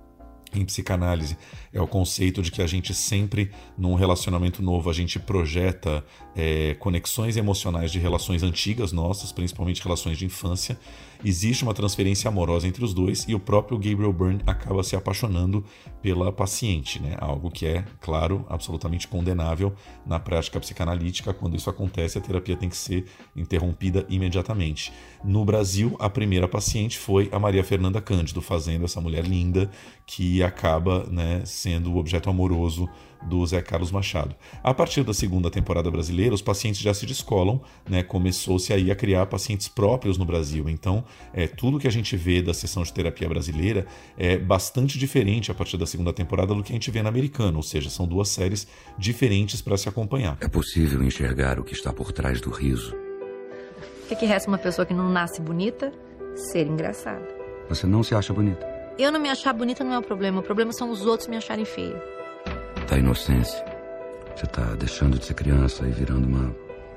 em 0.55 0.65
psicanálise 0.65 1.37
é 1.73 1.83
o 1.83 1.89
conceito 1.89 2.41
de 2.41 2.53
que 2.53 2.63
a 2.63 2.67
gente 2.69 2.95
sempre, 2.95 3.51
num 3.77 3.95
relacionamento 3.95 4.63
novo, 4.63 4.89
a 4.89 4.93
gente 4.93 5.19
projeta 5.19 6.05
é, 6.37 6.75
conexões 6.75 7.37
emocionais 7.37 7.91
de 7.91 7.99
relações 7.99 8.45
antigas 8.45 8.93
nossas, 8.93 9.33
principalmente 9.33 9.83
relações 9.83 10.17
de 10.17 10.25
infância. 10.25 10.79
Existe 11.25 11.63
uma 11.63 11.73
transferência 11.73 12.29
amorosa 12.29 12.69
entre 12.69 12.85
os 12.85 12.93
dois 12.93 13.25
e 13.27 13.35
o 13.35 13.41
próprio 13.41 13.79
Gabriel 13.79 14.13
Byrne 14.13 14.43
acaba 14.47 14.83
se 14.83 14.95
apaixonando 14.95 15.65
pela 16.03 16.31
paciente, 16.31 17.01
né? 17.01 17.17
algo 17.19 17.51
que 17.51 17.65
é, 17.65 17.83
claro, 17.99 18.45
absolutamente 18.47 19.09
condenável 19.09 19.73
na 20.05 20.21
prática 20.21 20.61
psicanalítica. 20.61 21.33
Quando 21.33 21.57
isso 21.57 21.71
acontece, 21.71 22.19
a 22.19 22.21
terapia 22.21 22.57
tem 22.57 22.69
que 22.69 22.77
ser 22.77 23.07
interrompida 23.35 24.05
imediatamente. 24.11 24.93
No 25.25 25.47
Brasil, 25.47 25.97
a 25.99 26.11
primeira 26.11 26.47
paciente 26.47 26.99
foi 26.99 27.31
a 27.33 27.39
Maria 27.39 27.65
Fernanda 27.65 28.03
Cândido, 28.03 28.43
fazendo 28.43 28.85
essa 28.85 29.01
mulher 29.01 29.25
linda 29.25 29.71
que 30.05 30.43
acaba 30.43 31.05
né, 31.05 31.41
sendo 31.47 31.91
o 31.95 31.97
objeto 31.97 32.29
amoroso 32.29 32.87
do 33.25 33.45
Zé 33.47 33.63
Carlos 33.63 33.91
Machado. 33.91 34.35
A 34.63 34.73
partir 34.73 35.03
da 35.03 35.15
segunda 35.15 35.51
temporada 35.51 35.91
brasileira, 35.91 36.35
os 36.35 36.43
pacientes 36.43 36.81
já 36.81 36.93
se 36.93 37.07
descolam, 37.07 37.61
né? 37.89 38.03
Começou-se 38.03 38.73
aí 38.73 38.91
a 38.91 38.97
criar 38.97 39.27
pacientes 39.27 39.69
próprios 39.69 40.19
no 40.19 40.25
Brasil. 40.25 40.69
Então, 40.69 41.05
é, 41.33 41.47
tudo 41.47 41.79
que 41.79 41.89
a 41.89 41.91
gente 41.91 42.17
vê 42.17 42.43
da 42.43 42.55
sessão 42.55 42.83
de 42.83 42.93
terapia 42.93 43.29
brasileira 43.29 43.87
é 44.17 44.37
bastante 44.37 44.99
diferente 44.99 45.51
a 45.51 45.55
partir 45.55 45.77
da 45.77 45.87
segunda 45.87 46.13
temporada 46.13 46.55
do 46.55 46.63
que 46.63 46.73
a 46.73 46.77
gente 46.77 46.91
vê 46.91 47.03
na 47.03 47.09
americana, 47.09 47.57
ou 47.57 47.63
seja, 47.63 47.91
são 47.91 48.07
duas 48.07 48.29
séries 48.29 48.67
diferentes 48.99 49.61
para 49.63 49.77
se 49.77 49.89
acompanhar. 49.89 50.37
É 50.41 50.49
possível 50.49 51.03
enxergar 51.03 51.59
o 51.59 51.65
que 51.65 51.73
está 51.73 51.93
por 51.93 52.13
trás 52.13 52.41
do 52.41 52.51
riso. 52.51 52.95
O 54.05 54.09
que, 54.09 54.17
que 54.17 54.27
resta 54.27 54.51
uma 54.51 54.59
pessoa 54.59 54.85
que 54.85 54.93
não 54.93 55.09
nasce 55.09 55.41
bonita? 55.41 55.91
Ser 56.35 56.67
engraçada. 56.67 57.27
Você 57.69 57.87
não 57.87 58.03
se 58.03 58.15
acha 58.15 58.33
bonita? 58.33 58.67
Eu 58.99 59.11
não 59.11 59.19
me 59.19 59.29
achar 59.29 59.53
bonita 59.53 59.83
não 59.83 59.93
é 59.93 59.99
o 59.99 60.03
problema. 60.03 60.41
O 60.41 60.43
problema 60.43 60.73
são 60.73 60.91
os 60.91 61.07
outros 61.07 61.29
me 61.29 61.37
acharem 61.37 61.65
feia. 61.65 62.14
Da 62.89 62.99
inocência. 62.99 63.65
Você 64.35 64.47
tá 64.47 64.63
deixando 64.75 65.19
de 65.19 65.25
ser 65.25 65.35
criança 65.35 65.87
e 65.87 65.91
virando 65.91 66.27
uma, 66.27 66.55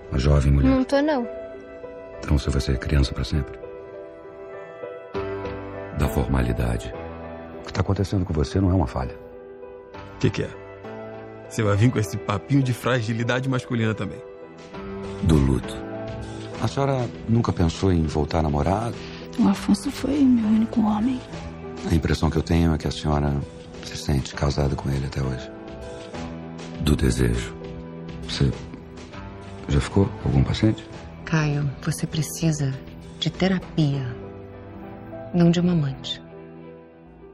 uma 0.10 0.20
jovem 0.20 0.52
mulher. 0.52 0.70
Não 0.70 0.84
tô, 0.84 1.02
não. 1.02 1.28
Então 2.20 2.38
você 2.38 2.50
vai 2.50 2.62
ser 2.62 2.78
criança 2.78 3.14
para 3.14 3.24
sempre. 3.24 3.58
Da 5.98 6.08
formalidade. 6.10 6.94
O 7.62 7.66
que 7.66 7.74
tá 7.74 7.82
acontecendo 7.82 8.26
com 8.26 8.34
você 8.34 8.60
não 8.60 8.72
é 8.72 8.74
uma 8.74 8.88
falha. 8.88 9.16
O 10.16 10.20
que, 10.20 10.30
que 10.30 10.44
é? 10.44 10.50
Você 11.48 11.64
vai 11.64 11.76
vir 11.78 11.92
com 11.92 12.00
esse 12.00 12.18
papinho 12.18 12.62
de 12.62 12.74
fragilidade 12.74 13.48
masculina 13.48 13.94
também. 13.94 14.22
Do 15.24 15.36
luto. 15.36 15.76
A 16.62 16.68
senhora 16.68 17.08
nunca 17.30 17.54
pensou 17.54 17.94
em 17.94 18.04
voltar 18.04 18.40
a 18.40 18.44
namorar? 18.44 18.92
O 19.40 19.48
Afonso 19.48 19.92
foi 19.92 20.20
meu 20.20 20.48
único 20.48 20.82
homem. 20.82 21.22
A 21.90 21.94
impressão 21.94 22.30
que 22.30 22.38
eu 22.38 22.44
tenho 22.44 22.74
é 22.74 22.78
que 22.78 22.88
a 22.88 22.92
senhora 22.92 23.34
se 23.86 23.96
sente 23.96 24.34
casada 24.34 24.76
com 24.76 24.90
ele 24.90 25.06
até 25.06 25.22
hoje. 25.22 25.57
Do 26.82 26.96
desejo. 26.96 27.56
Você 28.24 28.52
já 29.68 29.82
ficou 29.82 30.06
com 30.06 30.30
algum 30.30 30.44
paciente? 30.44 30.86
Caio, 31.26 31.70
você 31.82 32.08
precisa 32.08 32.74
de 33.20 33.30
terapia, 33.30 34.16
não 35.34 35.52
de 35.52 35.60
uma 35.60 35.74
amante. 35.74 36.22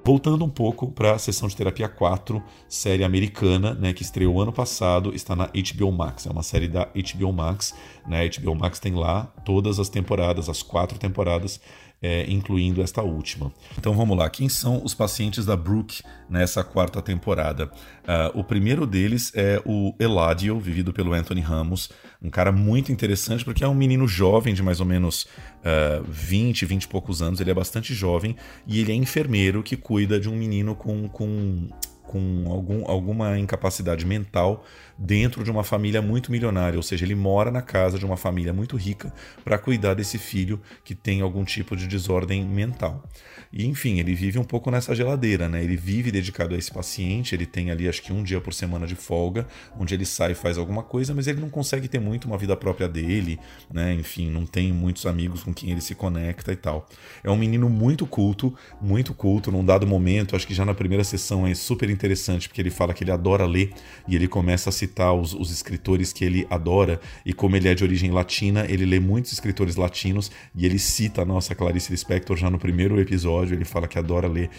Voltando 0.05 0.43
um 0.43 0.49
pouco 0.49 0.91
para 0.91 1.13
a 1.13 1.17
sessão 1.17 1.47
de 1.47 1.55
terapia 1.55 1.87
4, 1.87 2.43
série 2.67 3.05
americana, 3.05 3.73
né, 3.73 3.93
que 3.93 4.03
estreou 4.03 4.41
ano 4.41 4.51
passado, 4.51 5.15
está 5.15 5.33
na 5.33 5.45
HBO 5.45 5.91
Max. 5.93 6.25
É 6.25 6.29
uma 6.29 6.43
série 6.43 6.67
da 6.67 6.85
HBO 6.87 7.31
Max. 7.31 7.73
Né? 8.05 8.21
A 8.21 8.41
HBO 8.41 8.53
Max 8.53 8.79
tem 8.79 8.93
lá 8.95 9.31
todas 9.45 9.79
as 9.79 9.87
temporadas, 9.87 10.49
as 10.49 10.61
quatro 10.61 10.99
temporadas 10.99 11.61
é, 12.03 12.29
incluindo 12.29 12.81
esta 12.81 13.01
última. 13.01 13.53
Então 13.77 13.93
vamos 13.93 14.17
lá, 14.17 14.29
quem 14.29 14.49
são 14.49 14.83
os 14.83 14.93
pacientes 14.93 15.45
da 15.45 15.55
Brooke 15.55 16.03
nessa 16.29 16.61
quarta 16.61 17.01
temporada? 17.01 17.71
Uh, 18.03 18.39
o 18.39 18.43
primeiro 18.43 18.85
deles 18.85 19.31
é 19.33 19.61
o 19.65 19.95
Eladio, 19.97 20.59
vivido 20.59 20.91
pelo 20.91 21.13
Anthony 21.13 21.39
Ramos, 21.39 21.89
um 22.21 22.29
cara 22.29 22.51
muito 22.51 22.91
interessante 22.91 23.45
porque 23.45 23.63
é 23.63 23.67
um 23.67 23.73
menino 23.73 24.05
jovem 24.05 24.53
de 24.53 24.61
mais 24.61 24.81
ou 24.81 24.85
menos 24.85 25.23
uh, 25.23 26.03
20, 26.09 26.65
20 26.65 26.83
e 26.83 26.87
poucos 26.89 27.21
anos, 27.21 27.39
ele 27.39 27.51
é 27.51 27.53
bastante 27.53 27.93
jovem 27.93 28.35
e 28.67 28.81
ele 28.81 28.91
é 28.91 28.95
enfermeiro 28.95 29.63
que 29.63 29.77
cuida 29.77 30.19
de 30.19 30.27
um 30.27 30.35
menino 30.35 30.75
com, 30.75 31.07
com 31.07 31.69
com 32.03 32.45
algum, 32.51 32.83
alguma 32.85 33.39
incapacidade 33.39 34.05
mental 34.05 34.63
dentro 34.97 35.43
de 35.43 35.51
uma 35.51 35.63
família 35.63 36.01
muito 36.01 36.31
milionária, 36.31 36.77
ou 36.77 36.83
seja, 36.83 37.05
ele 37.05 37.15
mora 37.15 37.51
na 37.51 37.61
casa 37.61 37.97
de 37.97 38.05
uma 38.05 38.17
família 38.17 38.53
muito 38.53 38.75
rica 38.77 39.13
para 39.43 39.57
cuidar 39.57 39.93
desse 39.93 40.17
filho 40.17 40.61
que 40.83 40.95
tem 40.95 41.21
algum 41.21 41.43
tipo 41.43 41.75
de 41.75 41.87
desordem 41.87 42.45
mental. 42.45 43.03
E 43.51 43.67
enfim, 43.67 43.99
ele 43.99 44.15
vive 44.15 44.39
um 44.39 44.43
pouco 44.43 44.71
nessa 44.71 44.95
geladeira, 44.95 45.47
né? 45.47 45.63
Ele 45.63 45.77
vive 45.77 46.11
dedicado 46.11 46.55
a 46.55 46.57
esse 46.57 46.71
paciente, 46.71 47.35
ele 47.35 47.45
tem 47.45 47.69
ali 47.69 47.87
acho 47.87 48.01
que 48.01 48.11
um 48.11 48.23
dia 48.23 48.41
por 48.41 48.53
semana 48.53 48.87
de 48.87 48.95
folga, 48.95 49.47
onde 49.77 49.93
ele 49.93 50.05
sai 50.05 50.31
e 50.31 50.35
faz 50.35 50.57
alguma 50.57 50.81
coisa, 50.81 51.13
mas 51.13 51.27
ele 51.27 51.39
não 51.39 51.49
consegue 51.49 51.87
ter 51.87 51.99
muito 51.99 52.25
uma 52.25 52.37
vida 52.37 52.55
própria 52.55 52.87
dele, 52.87 53.39
né? 53.71 53.93
Enfim, 53.93 54.29
não 54.31 54.45
tem 54.45 54.73
muitos 54.73 55.05
amigos 55.05 55.43
com 55.43 55.53
quem 55.53 55.69
ele 55.69 55.81
se 55.81 55.93
conecta 55.93 56.51
e 56.51 56.55
tal. 56.55 56.87
É 57.23 57.29
um 57.29 57.37
menino 57.37 57.69
muito 57.69 58.07
culto, 58.07 58.55
muito 58.81 59.13
culto, 59.13 59.51
num 59.51 59.63
dado 59.63 59.85
momento, 59.85 60.35
acho 60.35 60.47
que 60.47 60.53
já 60.53 60.65
na 60.65 60.73
primeira 60.73 61.03
sessão 61.03 61.45
é 61.45 61.53
super 61.53 61.89
interessante, 61.89 62.47
porque 62.47 62.61
ele 62.61 62.71
fala 62.71 62.93
que 62.93 63.03
ele 63.03 63.11
adora 63.11 63.45
ler 63.45 63.71
e 64.07 64.15
ele 64.15 64.27
começa 64.27 64.69
a 64.69 64.73
citar 64.83 65.13
os, 65.13 65.33
os 65.33 65.51
escritores 65.51 66.11
que 66.11 66.25
ele 66.25 66.45
adora, 66.49 66.99
e 67.25 67.33
como 67.33 67.55
ele 67.55 67.67
é 67.67 67.73
de 67.73 67.83
origem 67.83 68.11
latina, 68.11 68.65
ele 68.69 68.85
lê 68.85 68.99
muitos 68.99 69.31
escritores 69.31 69.75
latinos 69.75 70.31
e 70.55 70.65
ele 70.65 70.77
cita 70.77 71.21
a 71.21 71.25
nossa 71.25 71.55
Clarice 71.55 71.91
Lispector 71.91 72.35
já 72.37 72.49
no 72.49 72.59
primeiro 72.59 72.99
episódio 72.99 73.55
ele 73.55 73.65
fala 73.65 73.87
que 73.87 73.97
adora 73.97 74.27
ler 74.27 74.49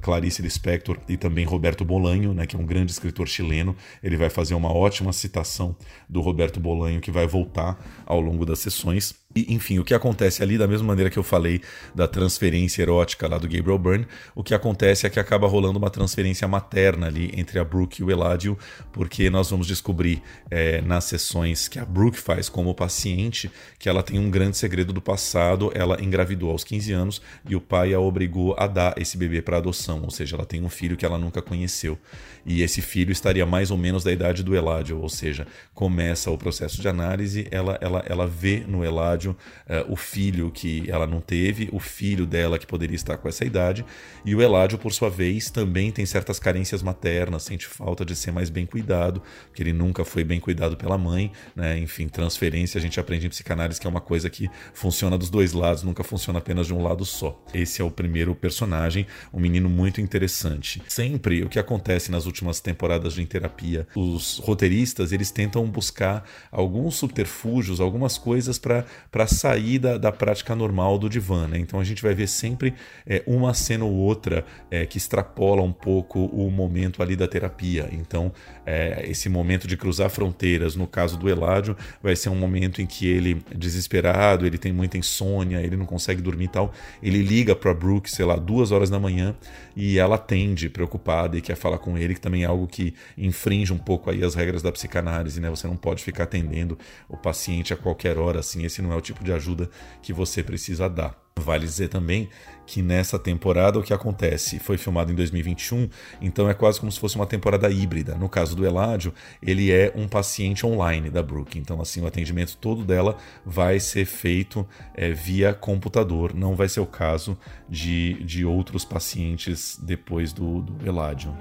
Clarice 0.00 0.42
Lispector 0.42 0.98
e 1.08 1.16
também 1.16 1.44
Roberto 1.44 1.84
Bolanho, 1.84 2.32
né, 2.32 2.46
que 2.46 2.56
é 2.56 2.58
um 2.58 2.66
grande 2.66 2.92
escritor 2.92 3.28
chileno. 3.28 3.76
Ele 4.02 4.16
vai 4.16 4.30
fazer 4.30 4.54
uma 4.54 4.72
ótima 4.72 5.12
citação 5.12 5.76
do 6.08 6.20
Roberto 6.20 6.58
Bolanho 6.58 7.00
que 7.00 7.10
vai 7.10 7.26
voltar 7.26 7.78
ao 8.04 8.20
longo 8.20 8.44
das 8.46 8.58
sessões. 8.60 9.14
E, 9.36 9.52
enfim, 9.52 9.78
o 9.78 9.84
que 9.84 9.92
acontece 9.92 10.42
ali, 10.42 10.56
da 10.56 10.66
mesma 10.66 10.86
maneira 10.86 11.10
que 11.10 11.18
eu 11.18 11.22
falei 11.22 11.60
da 11.94 12.08
transferência 12.08 12.80
erótica 12.80 13.28
lá 13.28 13.36
do 13.36 13.46
Gabriel 13.46 13.78
Byrne, 13.78 14.06
o 14.34 14.42
que 14.42 14.54
acontece 14.54 15.06
é 15.06 15.10
que 15.10 15.20
acaba 15.20 15.46
rolando 15.46 15.78
uma 15.78 15.90
transferência 15.90 16.48
materna 16.48 17.06
ali 17.06 17.30
entre 17.36 17.58
a 17.58 17.64
Brooke 17.64 18.00
e 18.00 18.04
o 18.04 18.10
Eladio, 18.10 18.58
porque 18.92 19.28
nós 19.28 19.50
vamos 19.50 19.66
descobrir 19.66 20.22
é, 20.50 20.80
nas 20.80 21.04
sessões 21.04 21.68
que 21.68 21.78
a 21.78 21.84
Brooke 21.84 22.18
faz 22.18 22.48
como 22.48 22.74
paciente 22.74 23.50
que 23.78 23.88
ela 23.88 24.02
tem 24.02 24.18
um 24.18 24.30
grande 24.30 24.56
segredo 24.56 24.92
do 24.92 25.02
passado, 25.02 25.70
ela 25.74 26.02
engravidou 26.02 26.50
aos 26.50 26.64
15 26.64 26.92
anos 26.92 27.22
e 27.46 27.54
o 27.54 27.60
pai 27.60 27.92
a 27.92 28.00
obrigou 28.00 28.54
a 28.58 28.66
dar 28.66 28.94
esse 28.96 29.18
bebê 29.18 29.42
para 29.42 29.58
adoção, 29.58 30.02
ou 30.02 30.10
seja, 30.10 30.36
ela 30.36 30.46
tem 30.46 30.64
um 30.64 30.70
filho 30.70 30.96
que 30.96 31.04
ela 31.04 31.18
nunca 31.18 31.42
conheceu. 31.42 31.98
E 32.46 32.62
esse 32.62 32.80
filho 32.80 33.10
estaria 33.10 33.44
mais 33.44 33.72
ou 33.72 33.76
menos 33.76 34.04
da 34.04 34.12
idade 34.12 34.44
do 34.44 34.54
Eladio, 34.54 35.00
ou 35.00 35.08
seja, 35.08 35.48
começa 35.74 36.30
o 36.30 36.38
processo 36.38 36.80
de 36.80 36.88
análise, 36.88 37.48
ela, 37.50 37.76
ela, 37.80 38.04
ela 38.06 38.26
vê 38.26 38.62
no 38.66 38.84
Eladio 38.84 39.36
uh, 39.68 39.92
o 39.92 39.96
filho 39.96 40.52
que 40.52 40.88
ela 40.88 41.08
não 41.08 41.20
teve, 41.20 41.68
o 41.72 41.80
filho 41.80 42.24
dela 42.24 42.56
que 42.56 42.66
poderia 42.66 42.94
estar 42.94 43.16
com 43.16 43.28
essa 43.28 43.44
idade, 43.44 43.84
e 44.24 44.32
o 44.32 44.40
Eládio, 44.40 44.78
por 44.78 44.92
sua 44.92 45.10
vez, 45.10 45.50
também 45.50 45.90
tem 45.90 46.06
certas 46.06 46.38
carências 46.38 46.82
maternas, 46.82 47.42
sente 47.42 47.66
falta 47.66 48.04
de 48.04 48.14
ser 48.14 48.30
mais 48.30 48.48
bem 48.48 48.64
cuidado, 48.64 49.20
porque 49.48 49.62
ele 49.62 49.72
nunca 49.72 50.04
foi 50.04 50.22
bem 50.22 50.38
cuidado 50.38 50.76
pela 50.76 50.96
mãe, 50.96 51.32
né? 51.54 51.76
Enfim, 51.78 52.06
transferência 52.06 52.78
a 52.78 52.80
gente 52.80 53.00
aprende 53.00 53.26
em 53.26 53.30
psicanálise 53.30 53.80
que 53.80 53.86
é 53.88 53.90
uma 53.90 54.00
coisa 54.00 54.30
que 54.30 54.48
funciona 54.72 55.18
dos 55.18 55.30
dois 55.30 55.52
lados, 55.52 55.82
nunca 55.82 56.04
funciona 56.04 56.38
apenas 56.38 56.68
de 56.68 56.74
um 56.74 56.82
lado 56.82 57.04
só. 57.04 57.42
Esse 57.52 57.82
é 57.82 57.84
o 57.84 57.90
primeiro 57.90 58.34
personagem, 58.36 59.04
um 59.32 59.40
menino 59.40 59.68
muito 59.68 60.00
interessante. 60.00 60.80
Sempre 60.86 61.42
o 61.42 61.48
que 61.48 61.58
acontece 61.58 62.10
nas 62.10 62.24
últimas 62.24 62.35
temporadas 62.60 63.14
de 63.14 63.26
terapia, 63.26 63.86
os 63.94 64.38
roteiristas 64.38 65.12
eles 65.12 65.30
tentam 65.30 65.66
buscar 65.66 66.24
alguns 66.50 66.96
subterfúgios, 66.96 67.80
algumas 67.80 68.18
coisas 68.18 68.58
para 68.58 69.26
sair 69.26 69.78
da, 69.78 69.98
da, 69.98 70.12
prática 70.12 70.54
normal 70.54 70.98
do 70.98 71.08
divã. 71.08 71.46
Né? 71.46 71.58
Então 71.58 71.78
a 71.78 71.84
gente 71.84 72.02
vai 72.02 72.14
ver 72.14 72.26
sempre 72.28 72.74
é, 73.06 73.22
uma 73.26 73.52
cena 73.54 73.84
ou 73.84 73.92
outra 73.92 74.44
é, 74.70 74.86
que 74.86 74.98
extrapola 74.98 75.62
um 75.62 75.72
pouco 75.72 76.24
o 76.26 76.50
momento 76.50 77.02
ali 77.02 77.16
da 77.16 77.28
terapia. 77.28 77.88
Então 77.92 78.32
é, 78.64 79.04
esse 79.08 79.28
momento 79.28 79.66
de 79.66 79.76
cruzar 79.76 80.10
fronteiras, 80.10 80.74
no 80.76 80.86
caso 80.86 81.16
do 81.16 81.28
Eládio, 81.28 81.76
vai 82.02 82.16
ser 82.16 82.28
um 82.28 82.36
momento 82.36 82.80
em 82.80 82.86
que 82.86 83.06
ele, 83.06 83.42
desesperado, 83.54 84.46
ele 84.46 84.58
tem 84.58 84.72
muita 84.72 84.96
insônia, 84.96 85.60
ele 85.60 85.76
não 85.76 85.86
consegue 85.86 86.22
dormir 86.22 86.46
e 86.46 86.48
tal, 86.48 86.72
ele 87.02 87.22
liga 87.22 87.54
para 87.54 87.74
Brooke, 87.74 88.10
sei 88.10 88.24
lá, 88.24 88.36
duas 88.36 88.70
horas 88.70 88.88
da 88.88 88.98
manhã 88.98 89.36
e 89.74 89.98
ela 89.98 90.16
atende 90.16 90.68
preocupada 90.68 91.36
e 91.36 91.40
quer 91.40 91.56
falar 91.56 91.78
com 91.78 91.98
ele, 91.98 92.14
que 92.14 92.20
também 92.26 92.42
é 92.42 92.46
algo 92.46 92.66
que 92.66 92.92
infringe 93.16 93.72
um 93.72 93.78
pouco 93.78 94.10
aí 94.10 94.24
as 94.24 94.34
regras 94.34 94.60
da 94.60 94.72
psicanálise, 94.72 95.40
né? 95.40 95.48
Você 95.48 95.68
não 95.68 95.76
pode 95.76 96.02
ficar 96.02 96.24
atendendo 96.24 96.76
o 97.08 97.16
paciente 97.16 97.72
a 97.72 97.76
qualquer 97.76 98.18
hora, 98.18 98.40
assim, 98.40 98.64
esse 98.64 98.82
não 98.82 98.92
é 98.92 98.96
o 98.96 99.00
tipo 99.00 99.22
de 99.22 99.32
ajuda 99.32 99.70
que 100.02 100.12
você 100.12 100.42
precisa 100.42 100.88
dar. 100.88 101.16
Vale 101.38 101.66
dizer 101.66 101.88
também 101.88 102.30
que 102.66 102.80
nessa 102.80 103.18
temporada 103.18 103.78
o 103.78 103.82
que 103.82 103.92
acontece 103.92 104.58
foi 104.58 104.78
filmado 104.78 105.12
em 105.12 105.14
2021, 105.14 105.88
então 106.20 106.48
é 106.48 106.54
quase 106.54 106.80
como 106.80 106.90
se 106.90 106.98
fosse 106.98 107.14
uma 107.14 107.26
temporada 107.26 107.70
híbrida. 107.70 108.14
No 108.14 108.26
caso 108.28 108.56
do 108.56 108.66
Eládio, 108.66 109.12
ele 109.42 109.70
é 109.70 109.92
um 109.94 110.08
paciente 110.08 110.66
online 110.66 111.10
da 111.10 111.22
Brooke, 111.22 111.58
então 111.58 111.80
assim 111.80 112.00
o 112.00 112.06
atendimento 112.06 112.56
todo 112.56 112.84
dela 112.84 113.18
vai 113.44 113.78
ser 113.78 114.06
feito 114.06 114.66
é, 114.94 115.12
via 115.12 115.52
computador, 115.52 116.34
não 116.34 116.56
vai 116.56 116.68
ser 116.68 116.80
o 116.80 116.86
caso 116.86 117.38
de, 117.68 118.14
de 118.24 118.44
outros 118.44 118.84
pacientes 118.84 119.78
depois 119.80 120.32
do, 120.32 120.62
do 120.62 120.88
Eládio. 120.88 121.36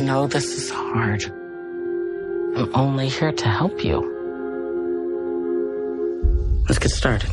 I 0.00 0.02
know 0.02 0.26
this 0.26 0.56
is 0.56 0.70
hard. 0.70 1.22
I'm 1.24 2.74
only 2.74 3.10
here 3.10 3.32
to 3.32 3.48
help 3.48 3.84
you. 3.84 3.98
Let's 6.66 6.78
get 6.78 6.90
started. 6.90 7.28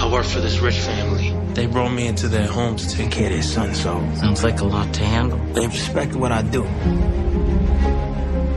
I 0.00 0.10
work 0.10 0.24
for 0.24 0.40
this 0.40 0.60
rich 0.60 0.78
family. 0.78 1.28
They 1.52 1.66
brought 1.66 1.90
me 1.90 2.06
into 2.06 2.28
their 2.28 2.46
home 2.46 2.76
to 2.76 2.88
take 2.88 3.10
care 3.10 3.26
of 3.26 3.32
their 3.34 3.42
son, 3.42 3.74
so. 3.74 4.00
Sounds 4.14 4.42
like 4.42 4.60
a 4.60 4.64
lot 4.64 4.94
to 4.94 5.04
handle. 5.04 5.38
They 5.52 5.66
respect 5.66 6.14
what 6.14 6.32
I 6.32 6.40
do. 6.40 6.62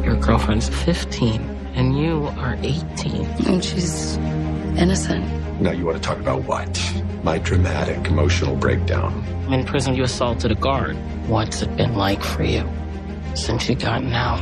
Your 0.05 0.15
girlfriend's 0.15 0.69
15, 0.69 1.41
and 1.75 1.99
you 1.99 2.27
are 2.37 2.55
18. 2.63 3.25
And 3.45 3.61
she's 3.61 4.17
innocent. 4.77 5.25
Now, 5.61 5.71
you 5.71 5.85
want 5.85 5.97
to 5.97 6.03
talk 6.03 6.19
about 6.19 6.43
what? 6.43 6.93
My 7.23 7.39
dramatic 7.39 8.07
emotional 8.07 8.55
breakdown. 8.55 9.23
I'm 9.47 9.53
in 9.53 9.65
prison, 9.65 9.95
you 9.95 10.03
assaulted 10.03 10.51
a 10.51 10.55
guard. 10.55 10.95
What's 11.27 11.61
it 11.61 11.75
been 11.75 11.95
like 11.95 12.23
for 12.23 12.43
you 12.43 12.67
since 13.33 13.67
you 13.67 13.75
gotten 13.75 14.13
out? 14.13 14.39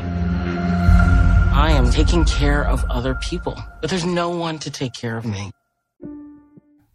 I 1.55 1.71
am 1.71 1.89
taking 1.89 2.25
care 2.25 2.67
of 2.67 2.83
other 2.89 3.15
people, 3.15 3.57
but 3.81 3.89
there's 3.89 4.05
no 4.05 4.29
one 4.29 4.59
to 4.59 4.69
take 4.69 4.93
care 4.93 5.17
of 5.17 5.25
me. 5.25 5.51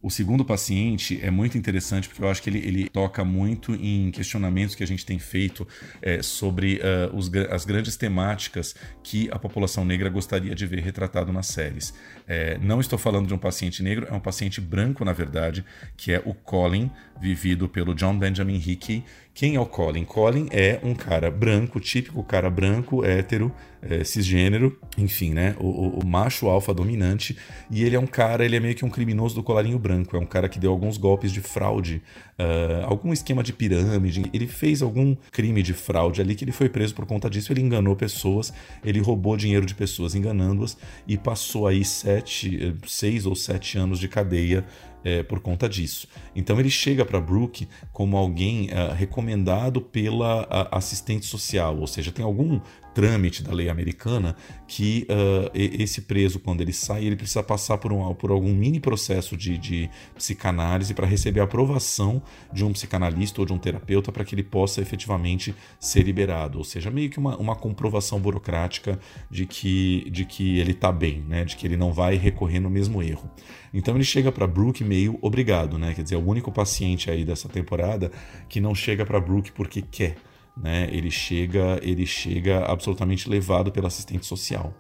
O 0.02 0.08
segundo 0.08 0.42
paciente 0.46 1.20
é 1.22 1.30
muito 1.30 1.58
interessante 1.58 2.08
porque 2.08 2.22
eu 2.22 2.30
acho 2.30 2.42
que 2.42 2.48
ele, 2.48 2.58
ele 2.58 2.88
toca 2.88 3.22
muito 3.22 3.74
em 3.74 4.10
questionamentos 4.10 4.74
que 4.74 4.82
a 4.82 4.86
gente 4.86 5.04
tem 5.04 5.18
feito 5.18 5.68
é, 6.00 6.22
sobre 6.22 6.80
uh, 6.80 7.14
os, 7.14 7.30
as 7.50 7.66
grandes 7.66 7.98
temáticas 7.98 8.74
que 9.02 9.28
a 9.30 9.38
população 9.38 9.84
negra 9.84 10.08
gostaria 10.08 10.54
de 10.54 10.66
ver 10.66 10.80
retratado 10.80 11.30
nas 11.34 11.48
séries. 11.48 11.92
É, 12.26 12.56
não 12.62 12.80
estou 12.80 12.98
falando 12.98 13.26
de 13.26 13.34
um 13.34 13.38
paciente 13.38 13.82
negro, 13.82 14.06
é 14.08 14.14
um 14.14 14.20
paciente 14.20 14.58
branco, 14.58 15.04
na 15.04 15.12
verdade, 15.12 15.62
que 15.98 16.12
é 16.12 16.22
o 16.24 16.32
Colin, 16.32 16.90
vivido 17.20 17.68
pelo 17.68 17.94
John 17.94 18.18
Benjamin 18.18 18.56
Hickey. 18.56 19.04
Quem 19.32 19.54
é 19.54 19.60
o 19.60 19.66
Colin? 19.66 20.04
Colin 20.04 20.48
é 20.50 20.80
um 20.82 20.94
cara 20.94 21.30
branco, 21.30 21.80
típico 21.80 22.22
cara 22.22 22.50
branco, 22.50 23.04
hétero, 23.04 23.52
é, 23.82 24.04
cisgênero, 24.04 24.78
enfim, 24.98 25.32
né? 25.32 25.56
O, 25.58 25.66
o, 25.66 26.00
o, 26.00 26.06
macho 26.06 26.48
alfa 26.48 26.74
dominante. 26.74 27.36
E 27.70 27.82
ele 27.82 27.96
é 27.96 27.98
um 27.98 28.06
cara, 28.06 28.44
ele 28.44 28.56
é 28.56 28.60
meio 28.60 28.74
que 28.74 28.84
um 28.84 28.90
criminoso 28.90 29.34
do 29.34 29.42
colarinho 29.42 29.78
branco. 29.78 30.16
É 30.16 30.20
um 30.20 30.26
cara 30.26 30.48
que 30.48 30.58
deu 30.58 30.70
alguns 30.70 30.98
golpes 30.98 31.32
de 31.32 31.40
fraude, 31.40 32.02
uh, 32.38 32.84
algum 32.84 33.12
esquema 33.12 33.42
de 33.42 33.52
pirâmide. 33.52 34.24
Ele 34.32 34.46
fez 34.46 34.82
algum 34.82 35.16
crime 35.32 35.62
de 35.62 35.72
fraude 35.72 36.20
ali 36.20 36.34
que 36.34 36.44
ele 36.44 36.52
foi 36.52 36.68
preso 36.68 36.94
por 36.94 37.06
conta 37.06 37.30
disso. 37.30 37.52
Ele 37.52 37.62
enganou 37.62 37.96
pessoas, 37.96 38.52
ele 38.84 39.00
roubou 39.00 39.36
dinheiro 39.36 39.64
de 39.64 39.74
pessoas 39.74 40.14
enganando-as 40.14 40.76
e 41.06 41.16
passou 41.16 41.66
aí 41.66 41.84
sete, 41.84 42.58
eh, 42.62 42.74
seis 42.86 43.24
ou 43.24 43.34
sete 43.34 43.78
anos 43.78 43.98
de 43.98 44.08
cadeia 44.08 44.66
é, 45.04 45.22
por 45.22 45.40
conta 45.40 45.68
disso. 45.68 46.06
Então 46.34 46.58
ele 46.58 46.70
chega 46.70 47.04
para 47.04 47.20
Brooke 47.20 47.68
como 47.92 48.16
alguém 48.16 48.66
uh, 48.66 48.92
recomendado 48.94 49.80
pela 49.80 50.42
uh, 50.42 50.68
assistente 50.70 51.26
social, 51.26 51.78
ou 51.78 51.86
seja, 51.86 52.12
tem 52.12 52.24
algum 52.24 52.60
trâmite 53.00 53.42
da 53.42 53.50
lei 53.50 53.70
americana 53.70 54.36
que 54.68 55.06
uh, 55.08 55.50
esse 55.54 56.02
preso, 56.02 56.38
quando 56.38 56.60
ele 56.60 56.72
sai, 56.72 57.06
ele 57.06 57.16
precisa 57.16 57.42
passar 57.42 57.78
por, 57.78 57.94
um, 57.94 58.12
por 58.14 58.30
algum 58.30 58.52
mini 58.54 58.78
processo 58.78 59.38
de, 59.38 59.56
de 59.56 59.88
psicanálise 60.14 60.92
para 60.92 61.06
receber 61.06 61.40
a 61.40 61.44
aprovação 61.44 62.22
de 62.52 62.62
um 62.62 62.74
psicanalista 62.74 63.40
ou 63.40 63.46
de 63.46 63.54
um 63.54 63.58
terapeuta 63.58 64.12
para 64.12 64.22
que 64.22 64.34
ele 64.34 64.42
possa 64.42 64.82
efetivamente 64.82 65.54
ser 65.78 66.02
liberado. 66.02 66.58
Ou 66.58 66.64
seja, 66.64 66.90
meio 66.90 67.08
que 67.08 67.18
uma, 67.18 67.38
uma 67.38 67.56
comprovação 67.56 68.20
burocrática 68.20 69.00
de 69.30 69.46
que, 69.46 70.06
de 70.10 70.26
que 70.26 70.58
ele 70.58 70.72
está 70.72 70.92
bem, 70.92 71.24
né? 71.26 71.46
de 71.46 71.56
que 71.56 71.66
ele 71.66 71.78
não 71.78 71.94
vai 71.94 72.16
recorrer 72.16 72.60
no 72.60 72.68
mesmo 72.68 73.02
erro. 73.02 73.30
Então 73.72 73.94
ele 73.94 74.04
chega 74.04 74.30
para 74.30 74.46
Brooke 74.46 74.84
meio 74.84 75.18
obrigado, 75.22 75.78
né? 75.78 75.94
quer 75.94 76.02
dizer, 76.02 76.16
é 76.16 76.18
o 76.18 76.26
único 76.26 76.52
paciente 76.52 77.10
aí 77.10 77.24
dessa 77.24 77.48
temporada 77.48 78.12
que 78.46 78.60
não 78.60 78.74
chega 78.74 79.06
para 79.06 79.18
Brooke 79.18 79.52
porque 79.52 79.80
quer 79.80 80.16
né? 80.62 80.88
Ele 80.92 81.10
chega, 81.10 81.80
ele 81.82 82.06
chega 82.06 82.64
absolutamente 82.64 83.28
levado 83.28 83.72
pela 83.72 83.88
assistente 83.88 84.26
social. 84.26 84.74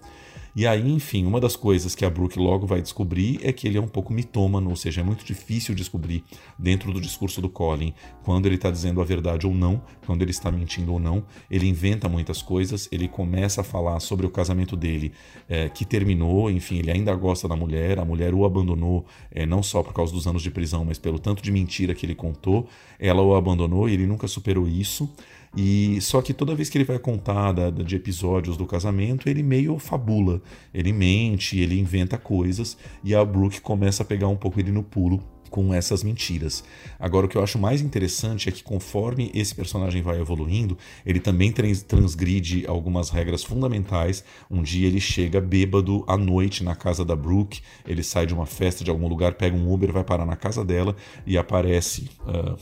E 0.54 0.66
aí, 0.66 0.90
enfim, 0.90 1.24
uma 1.26 1.40
das 1.40 1.54
coisas 1.54 1.94
que 1.94 2.04
a 2.04 2.10
Brooke 2.10 2.38
logo 2.38 2.66
vai 2.66 2.82
descobrir 2.82 3.38
é 3.42 3.52
que 3.52 3.68
ele 3.68 3.78
é 3.78 3.80
um 3.80 3.86
pouco 3.86 4.12
mitômano, 4.12 4.68
ou 4.68 4.74
seja, 4.74 5.00
é 5.00 5.04
muito 5.04 5.24
difícil 5.24 5.76
descobrir 5.76 6.24
dentro 6.58 6.92
do 6.92 7.00
discurso 7.00 7.40
do 7.40 7.48
Colin 7.48 7.94
quando 8.24 8.46
ele 8.46 8.56
está 8.56 8.68
dizendo 8.68 9.00
a 9.00 9.04
verdade 9.04 9.46
ou 9.46 9.54
não, 9.54 9.80
quando 10.04 10.22
ele 10.22 10.32
está 10.32 10.50
mentindo 10.50 10.92
ou 10.92 10.98
não. 10.98 11.24
Ele 11.48 11.68
inventa 11.68 12.08
muitas 12.08 12.42
coisas, 12.42 12.88
ele 12.90 13.06
começa 13.06 13.60
a 13.60 13.64
falar 13.64 14.00
sobre 14.00 14.26
o 14.26 14.30
casamento 14.30 14.76
dele 14.76 15.12
é, 15.48 15.68
que 15.68 15.84
terminou, 15.84 16.50
enfim, 16.50 16.78
ele 16.78 16.90
ainda 16.90 17.14
gosta 17.14 17.46
da 17.46 17.54
mulher, 17.54 18.00
a 18.00 18.04
mulher 18.04 18.34
o 18.34 18.44
abandonou 18.44 19.06
é, 19.30 19.46
não 19.46 19.62
só 19.62 19.84
por 19.84 19.92
causa 19.92 20.12
dos 20.12 20.26
anos 20.26 20.42
de 20.42 20.50
prisão, 20.50 20.84
mas 20.84 20.98
pelo 20.98 21.20
tanto 21.20 21.44
de 21.44 21.52
mentira 21.52 21.94
que 21.94 22.04
ele 22.04 22.14
contou. 22.14 22.68
Ela 22.98 23.22
o 23.22 23.36
abandonou 23.36 23.88
e 23.88 23.94
ele 23.94 24.06
nunca 24.06 24.26
superou 24.26 24.66
isso. 24.66 25.08
E 25.56 26.00
só 26.00 26.22
que 26.22 26.32
toda 26.32 26.54
vez 26.54 26.68
que 26.70 26.78
ele 26.78 26.84
vai 26.84 26.98
contar 26.98 27.52
da, 27.52 27.70
de 27.70 27.96
episódios 27.96 28.56
do 28.56 28.66
casamento, 28.66 29.28
ele 29.28 29.42
meio 29.42 29.78
fabula, 29.78 30.40
ele 30.72 30.92
mente, 30.92 31.58
ele 31.58 31.78
inventa 31.78 32.16
coisas 32.16 32.76
e 33.02 33.14
a 33.14 33.24
Brooke 33.24 33.60
começa 33.60 34.02
a 34.02 34.06
pegar 34.06 34.28
um 34.28 34.36
pouco 34.36 34.60
ele 34.60 34.70
no 34.70 34.82
pulo 34.82 35.20
com 35.50 35.74
essas 35.74 36.02
mentiras. 36.02 36.62
Agora, 36.98 37.26
o 37.26 37.28
que 37.28 37.36
eu 37.36 37.42
acho 37.42 37.58
mais 37.58 37.80
interessante 37.80 38.48
é 38.48 38.52
que, 38.52 38.62
conforme 38.62 39.30
esse 39.34 39.52
personagem 39.54 40.00
vai 40.00 40.20
evoluindo, 40.20 40.78
ele 41.04 41.18
também 41.18 41.52
transgride 41.52 42.64
algumas 42.66 43.10
regras 43.10 43.42
fundamentais. 43.42 44.24
Um 44.48 44.62
dia 44.62 44.86
ele 44.86 45.00
chega 45.00 45.40
bêbado 45.40 46.04
à 46.06 46.16
noite 46.16 46.62
na 46.62 46.76
casa 46.76 47.04
da 47.04 47.16
Brooke, 47.16 47.60
ele 47.84 48.02
sai 48.02 48.26
de 48.26 48.32
uma 48.32 48.46
festa 48.46 48.84
de 48.84 48.90
algum 48.90 49.08
lugar, 49.08 49.34
pega 49.34 49.56
um 49.56 49.72
Uber, 49.72 49.92
vai 49.92 50.04
parar 50.04 50.24
na 50.24 50.36
casa 50.36 50.64
dela 50.64 50.94
e 51.26 51.36
aparece 51.36 52.08
uh, 52.20 52.56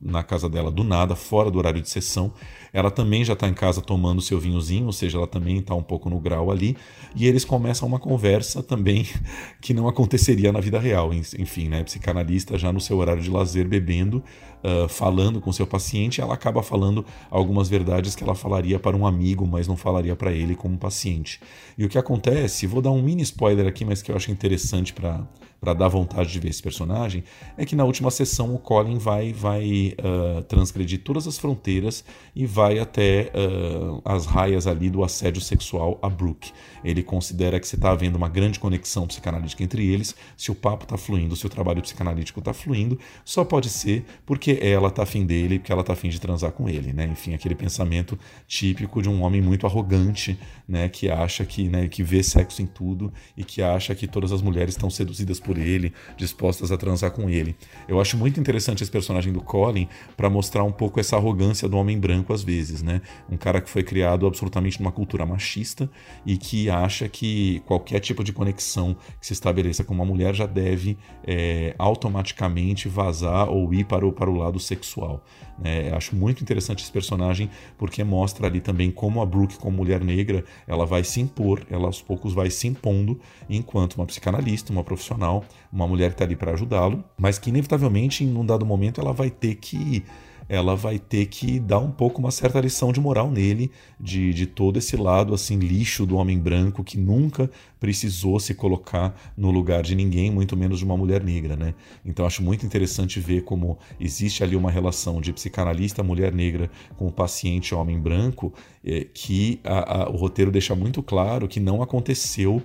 na 0.00 0.22
casa 0.22 0.48
dela 0.48 0.70
do 0.70 0.82
nada, 0.82 1.14
fora 1.14 1.50
do 1.50 1.58
horário 1.58 1.80
de 1.80 1.88
sessão. 1.88 2.32
Ela 2.72 2.90
também 2.90 3.24
já 3.24 3.34
está 3.34 3.48
em 3.48 3.54
casa 3.54 3.82
tomando 3.82 4.22
seu 4.22 4.40
vinhozinho, 4.40 4.86
ou 4.86 4.92
seja, 4.92 5.18
ela 5.18 5.26
também 5.26 5.58
está 5.58 5.74
um 5.74 5.82
pouco 5.82 6.08
no 6.08 6.18
grau 6.18 6.50
ali. 6.50 6.76
E 7.14 7.26
eles 7.26 7.44
começam 7.44 7.86
uma 7.86 7.98
conversa 7.98 8.62
também 8.62 9.06
que 9.60 9.74
não 9.74 9.88
aconteceria 9.88 10.52
na 10.52 10.60
vida 10.60 10.78
real. 10.78 11.12
Enfim, 11.12 11.68
né? 11.68 11.84
Psicanalista 11.84 12.56
já 12.56 12.72
no 12.72 12.80
seu 12.80 12.96
horário 12.98 13.22
de 13.22 13.28
lazer, 13.28 13.68
bebendo, 13.68 14.22
uh, 14.64 14.88
falando 14.88 15.40
com 15.40 15.52
seu 15.52 15.66
paciente, 15.66 16.20
ela 16.20 16.32
acaba 16.32 16.62
falando 16.62 17.04
algumas 17.30 17.68
verdades 17.68 18.14
que 18.14 18.24
ela 18.24 18.34
falaria 18.34 18.78
para 18.78 18.96
um 18.96 19.06
amigo, 19.06 19.46
mas 19.46 19.68
não 19.68 19.76
falaria 19.76 20.16
para 20.16 20.32
ele 20.32 20.54
como 20.54 20.78
paciente. 20.78 21.40
E 21.76 21.84
o 21.84 21.88
que 21.88 21.98
acontece, 21.98 22.66
vou 22.66 22.80
dar 22.80 22.90
um 22.90 23.02
mini 23.02 23.22
spoiler 23.22 23.66
aqui, 23.66 23.84
mas 23.84 24.00
que 24.00 24.10
eu 24.10 24.16
acho 24.16 24.30
interessante 24.30 24.92
para 24.92 25.26
para 25.60 25.74
dar 25.74 25.88
vontade 25.88 26.32
de 26.32 26.40
ver 26.40 26.48
esse 26.48 26.62
personagem, 26.62 27.22
é 27.56 27.66
que 27.66 27.76
na 27.76 27.84
última 27.84 28.10
sessão 28.10 28.54
o 28.54 28.58
Colin 28.58 28.96
vai, 28.96 29.32
vai 29.32 29.94
uh, 29.98 30.42
transgredir 30.44 31.00
todas 31.04 31.26
as 31.26 31.36
fronteiras 31.36 32.02
e 32.34 32.46
vai 32.46 32.78
até 32.78 33.30
uh, 33.34 34.00
as 34.04 34.24
raias 34.24 34.66
ali 34.66 34.88
do 34.88 35.04
assédio 35.04 35.42
sexual 35.42 35.98
a 36.00 36.08
Brooke. 36.08 36.52
Ele 36.82 37.02
considera 37.02 37.60
que 37.60 37.68
você 37.68 37.76
está 37.76 37.90
havendo 37.90 38.16
uma 38.16 38.28
grande 38.28 38.58
conexão 38.58 39.06
psicanalítica 39.06 39.62
entre 39.62 39.86
eles, 39.86 40.14
se 40.36 40.50
o 40.50 40.54
papo 40.54 40.84
está 40.84 40.96
fluindo, 40.96 41.36
se 41.36 41.44
o 41.44 41.50
trabalho 41.50 41.82
psicanalítico 41.82 42.38
está 42.38 42.54
fluindo, 42.54 42.98
só 43.24 43.44
pode 43.44 43.68
ser 43.68 44.04
porque 44.24 44.58
ela 44.62 44.88
está 44.88 45.02
afim 45.02 45.26
dele, 45.26 45.58
porque 45.58 45.72
ela 45.72 45.82
está 45.82 45.92
afim 45.92 46.08
de 46.08 46.18
transar 46.18 46.52
com 46.52 46.68
ele, 46.68 46.92
né? 46.92 47.06
Enfim, 47.06 47.34
aquele 47.34 47.54
pensamento 47.54 48.18
típico 48.46 49.02
de 49.02 49.08
um 49.08 49.22
homem 49.22 49.42
muito 49.42 49.66
arrogante, 49.66 50.38
né? 50.66 50.88
Que 50.88 51.10
acha 51.10 51.44
que, 51.44 51.68
né, 51.68 51.88
que 51.88 52.02
vê 52.02 52.22
sexo 52.22 52.62
em 52.62 52.66
tudo 52.66 53.12
e 53.36 53.44
que 53.44 53.60
acha 53.60 53.94
que 53.94 54.06
todas 54.06 54.32
as 54.32 54.40
mulheres 54.40 54.74
estão 54.74 54.88
seduzidas 54.88 55.38
por 55.38 55.49
por 55.50 55.58
ele, 55.58 55.92
dispostas 56.16 56.70
a 56.70 56.76
transar 56.76 57.10
com 57.10 57.28
ele. 57.28 57.56
Eu 57.88 58.00
acho 58.00 58.16
muito 58.16 58.38
interessante 58.38 58.84
esse 58.84 58.90
personagem 58.90 59.32
do 59.32 59.40
Colin 59.40 59.88
para 60.16 60.30
mostrar 60.30 60.62
um 60.62 60.70
pouco 60.70 61.00
essa 61.00 61.16
arrogância 61.16 61.68
do 61.68 61.76
homem 61.76 61.98
branco 61.98 62.32
às 62.32 62.44
vezes, 62.44 62.84
né? 62.84 63.02
Um 63.28 63.36
cara 63.36 63.60
que 63.60 63.68
foi 63.68 63.82
criado 63.82 64.28
absolutamente 64.28 64.80
numa 64.80 64.92
cultura 64.92 65.26
machista 65.26 65.90
e 66.24 66.36
que 66.38 66.70
acha 66.70 67.08
que 67.08 67.60
qualquer 67.66 67.98
tipo 67.98 68.22
de 68.22 68.32
conexão 68.32 68.96
que 69.20 69.26
se 69.26 69.32
estabeleça 69.32 69.82
com 69.82 69.92
uma 69.92 70.04
mulher 70.04 70.36
já 70.36 70.46
deve 70.46 70.96
é, 71.26 71.74
automaticamente 71.76 72.88
vazar 72.88 73.50
ou 73.50 73.74
ir 73.74 73.84
para 73.86 74.06
o, 74.06 74.12
para 74.12 74.30
o 74.30 74.36
lado 74.36 74.60
sexual. 74.60 75.24
É, 75.62 75.90
acho 75.92 76.16
muito 76.16 76.42
interessante 76.42 76.82
esse 76.82 76.92
personagem 76.92 77.50
porque 77.76 78.02
mostra 78.02 78.46
ali 78.46 78.60
também 78.60 78.90
como 78.90 79.20
a 79.20 79.26
Brooke, 79.26 79.58
como 79.58 79.76
mulher 79.76 80.02
negra, 80.02 80.44
ela 80.66 80.86
vai 80.86 81.04
se 81.04 81.20
impor, 81.20 81.62
ela 81.70 81.86
aos 81.86 82.00
poucos 82.00 82.32
vai 82.32 82.50
se 82.50 82.66
impondo 82.66 83.20
enquanto 83.48 83.94
uma 83.94 84.06
psicanalista, 84.06 84.72
uma 84.72 84.84
profissional, 84.84 85.44
uma 85.72 85.86
mulher 85.86 86.08
que 86.08 86.14
está 86.14 86.24
ali 86.24 86.36
para 86.36 86.52
ajudá-lo, 86.52 87.04
mas 87.18 87.38
que 87.38 87.50
inevitavelmente 87.50 88.24
em 88.24 88.36
um 88.36 88.44
dado 88.44 88.64
momento 88.64 89.00
ela 89.00 89.12
vai 89.12 89.30
ter 89.30 89.56
que 89.56 90.04
ela 90.50 90.74
vai 90.74 90.98
ter 90.98 91.26
que 91.26 91.60
dar 91.60 91.78
um 91.78 91.92
pouco 91.92 92.18
uma 92.18 92.32
certa 92.32 92.60
lição 92.60 92.92
de 92.92 93.00
moral 93.00 93.30
nele, 93.30 93.70
de, 94.00 94.34
de 94.34 94.46
todo 94.46 94.78
esse 94.78 94.96
lado 94.96 95.32
assim 95.32 95.56
lixo 95.56 96.04
do 96.04 96.16
homem 96.16 96.36
branco 96.36 96.82
que 96.82 96.98
nunca 96.98 97.48
precisou 97.78 98.40
se 98.40 98.52
colocar 98.52 99.32
no 99.36 99.52
lugar 99.52 99.84
de 99.84 99.94
ninguém, 99.94 100.28
muito 100.28 100.56
menos 100.56 100.80
de 100.80 100.84
uma 100.84 100.96
mulher 100.96 101.22
negra, 101.22 101.54
né? 101.54 101.72
Então 102.04 102.26
acho 102.26 102.42
muito 102.42 102.66
interessante 102.66 103.20
ver 103.20 103.44
como 103.44 103.78
existe 104.00 104.42
ali 104.42 104.56
uma 104.56 104.72
relação 104.72 105.20
de 105.20 105.32
psicanalista 105.32 106.02
mulher 106.02 106.32
negra 106.34 106.68
com 106.96 107.06
o 107.06 107.12
paciente 107.12 107.72
homem 107.72 108.00
branco, 108.00 108.52
é, 108.84 109.06
que 109.14 109.60
a, 109.62 110.02
a, 110.02 110.10
o 110.10 110.16
roteiro 110.16 110.50
deixa 110.50 110.74
muito 110.74 111.00
claro 111.00 111.46
que 111.46 111.60
não 111.60 111.80
aconteceu 111.80 112.60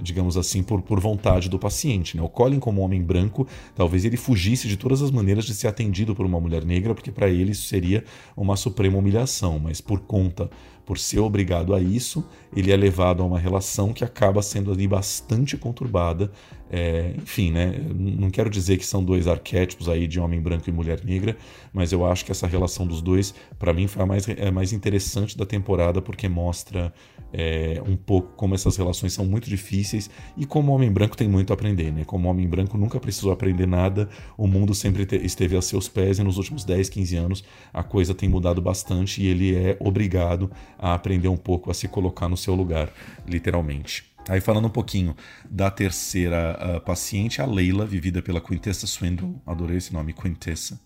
Digamos 0.00 0.36
assim, 0.36 0.62
por, 0.62 0.82
por 0.82 1.00
vontade 1.00 1.48
do 1.48 1.58
paciente. 1.58 2.16
Né? 2.16 2.22
O 2.22 2.28
Colin, 2.28 2.58
como 2.58 2.80
homem 2.82 3.02
branco, 3.02 3.46
talvez 3.74 4.04
ele 4.04 4.16
fugisse 4.16 4.68
de 4.68 4.76
todas 4.76 5.02
as 5.02 5.10
maneiras 5.10 5.44
de 5.44 5.54
ser 5.54 5.68
atendido 5.68 6.14
por 6.14 6.26
uma 6.26 6.40
mulher 6.40 6.64
negra, 6.64 6.94
porque 6.94 7.12
para 7.12 7.28
ele 7.28 7.52
isso 7.52 7.66
seria 7.66 8.04
uma 8.36 8.56
suprema 8.56 8.98
humilhação, 8.98 9.58
mas 9.58 9.80
por 9.80 10.00
conta 10.00 10.50
por 10.84 10.98
ser 10.98 11.20
obrigado 11.20 11.74
a 11.74 11.80
isso, 11.80 12.24
ele 12.54 12.70
é 12.70 12.76
levado 12.76 13.22
a 13.22 13.26
uma 13.26 13.38
relação 13.38 13.92
que 13.92 14.04
acaba 14.04 14.42
sendo 14.42 14.70
ali 14.70 14.86
bastante 14.86 15.56
conturbada. 15.56 16.30
É, 16.70 17.14
enfim, 17.16 17.52
né? 17.52 17.72
Não 17.94 18.30
quero 18.30 18.50
dizer 18.50 18.78
que 18.78 18.86
são 18.86 19.04
dois 19.04 19.28
arquétipos 19.28 19.88
aí 19.88 20.06
de 20.08 20.18
homem 20.18 20.40
branco 20.40 20.68
e 20.68 20.72
mulher 20.72 21.04
negra, 21.04 21.36
mas 21.72 21.92
eu 21.92 22.04
acho 22.04 22.24
que 22.24 22.32
essa 22.32 22.46
relação 22.46 22.86
dos 22.86 23.00
dois, 23.00 23.34
para 23.58 23.72
mim, 23.72 23.86
foi 23.86 24.02
a 24.02 24.06
mais, 24.06 24.28
é 24.28 24.50
mais 24.50 24.72
interessante 24.72 25.36
da 25.38 25.46
temporada 25.46 26.02
porque 26.02 26.28
mostra 26.28 26.92
é, 27.32 27.82
um 27.86 27.96
pouco 27.96 28.32
como 28.36 28.54
essas 28.54 28.76
relações 28.76 29.12
são 29.12 29.24
muito 29.24 29.48
difíceis 29.48 30.08
e 30.36 30.46
como 30.46 30.72
o 30.72 30.74
homem 30.74 30.90
branco 30.90 31.16
tem 31.16 31.28
muito 31.28 31.52
a 31.52 31.54
aprender, 31.54 31.92
né? 31.92 32.04
Como 32.04 32.26
o 32.26 32.30
homem 32.30 32.48
branco 32.48 32.78
nunca 32.78 32.98
precisou 32.98 33.30
aprender 33.30 33.66
nada, 33.66 34.08
o 34.36 34.46
mundo 34.46 34.74
sempre 34.74 35.06
esteve 35.24 35.56
a 35.56 35.62
seus 35.62 35.88
pés 35.88 36.18
e 36.18 36.24
nos 36.24 36.38
últimos 36.38 36.64
10, 36.64 36.88
15 36.88 37.16
anos 37.16 37.44
a 37.72 37.82
coisa 37.82 38.14
tem 38.14 38.28
mudado 38.28 38.60
bastante 38.62 39.22
e 39.22 39.26
ele 39.26 39.54
é 39.54 39.76
obrigado 39.80 40.50
a 40.84 40.92
aprender 40.92 41.28
um 41.28 41.36
pouco 41.36 41.70
a 41.70 41.74
se 41.74 41.88
colocar 41.88 42.28
no 42.28 42.36
seu 42.36 42.54
lugar, 42.54 42.90
literalmente. 43.26 44.04
Aí 44.28 44.38
falando 44.38 44.66
um 44.66 44.70
pouquinho 44.70 45.16
da 45.50 45.70
terceira 45.70 46.58
uh, 46.76 46.80
paciente, 46.82 47.40
a 47.40 47.46
Leila, 47.46 47.86
vivida 47.86 48.20
pela 48.20 48.38
Quintessa 48.38 48.86
Swindle, 48.86 49.40
adorei 49.46 49.78
esse 49.78 49.94
nome, 49.94 50.12
Quintessa. 50.12 50.78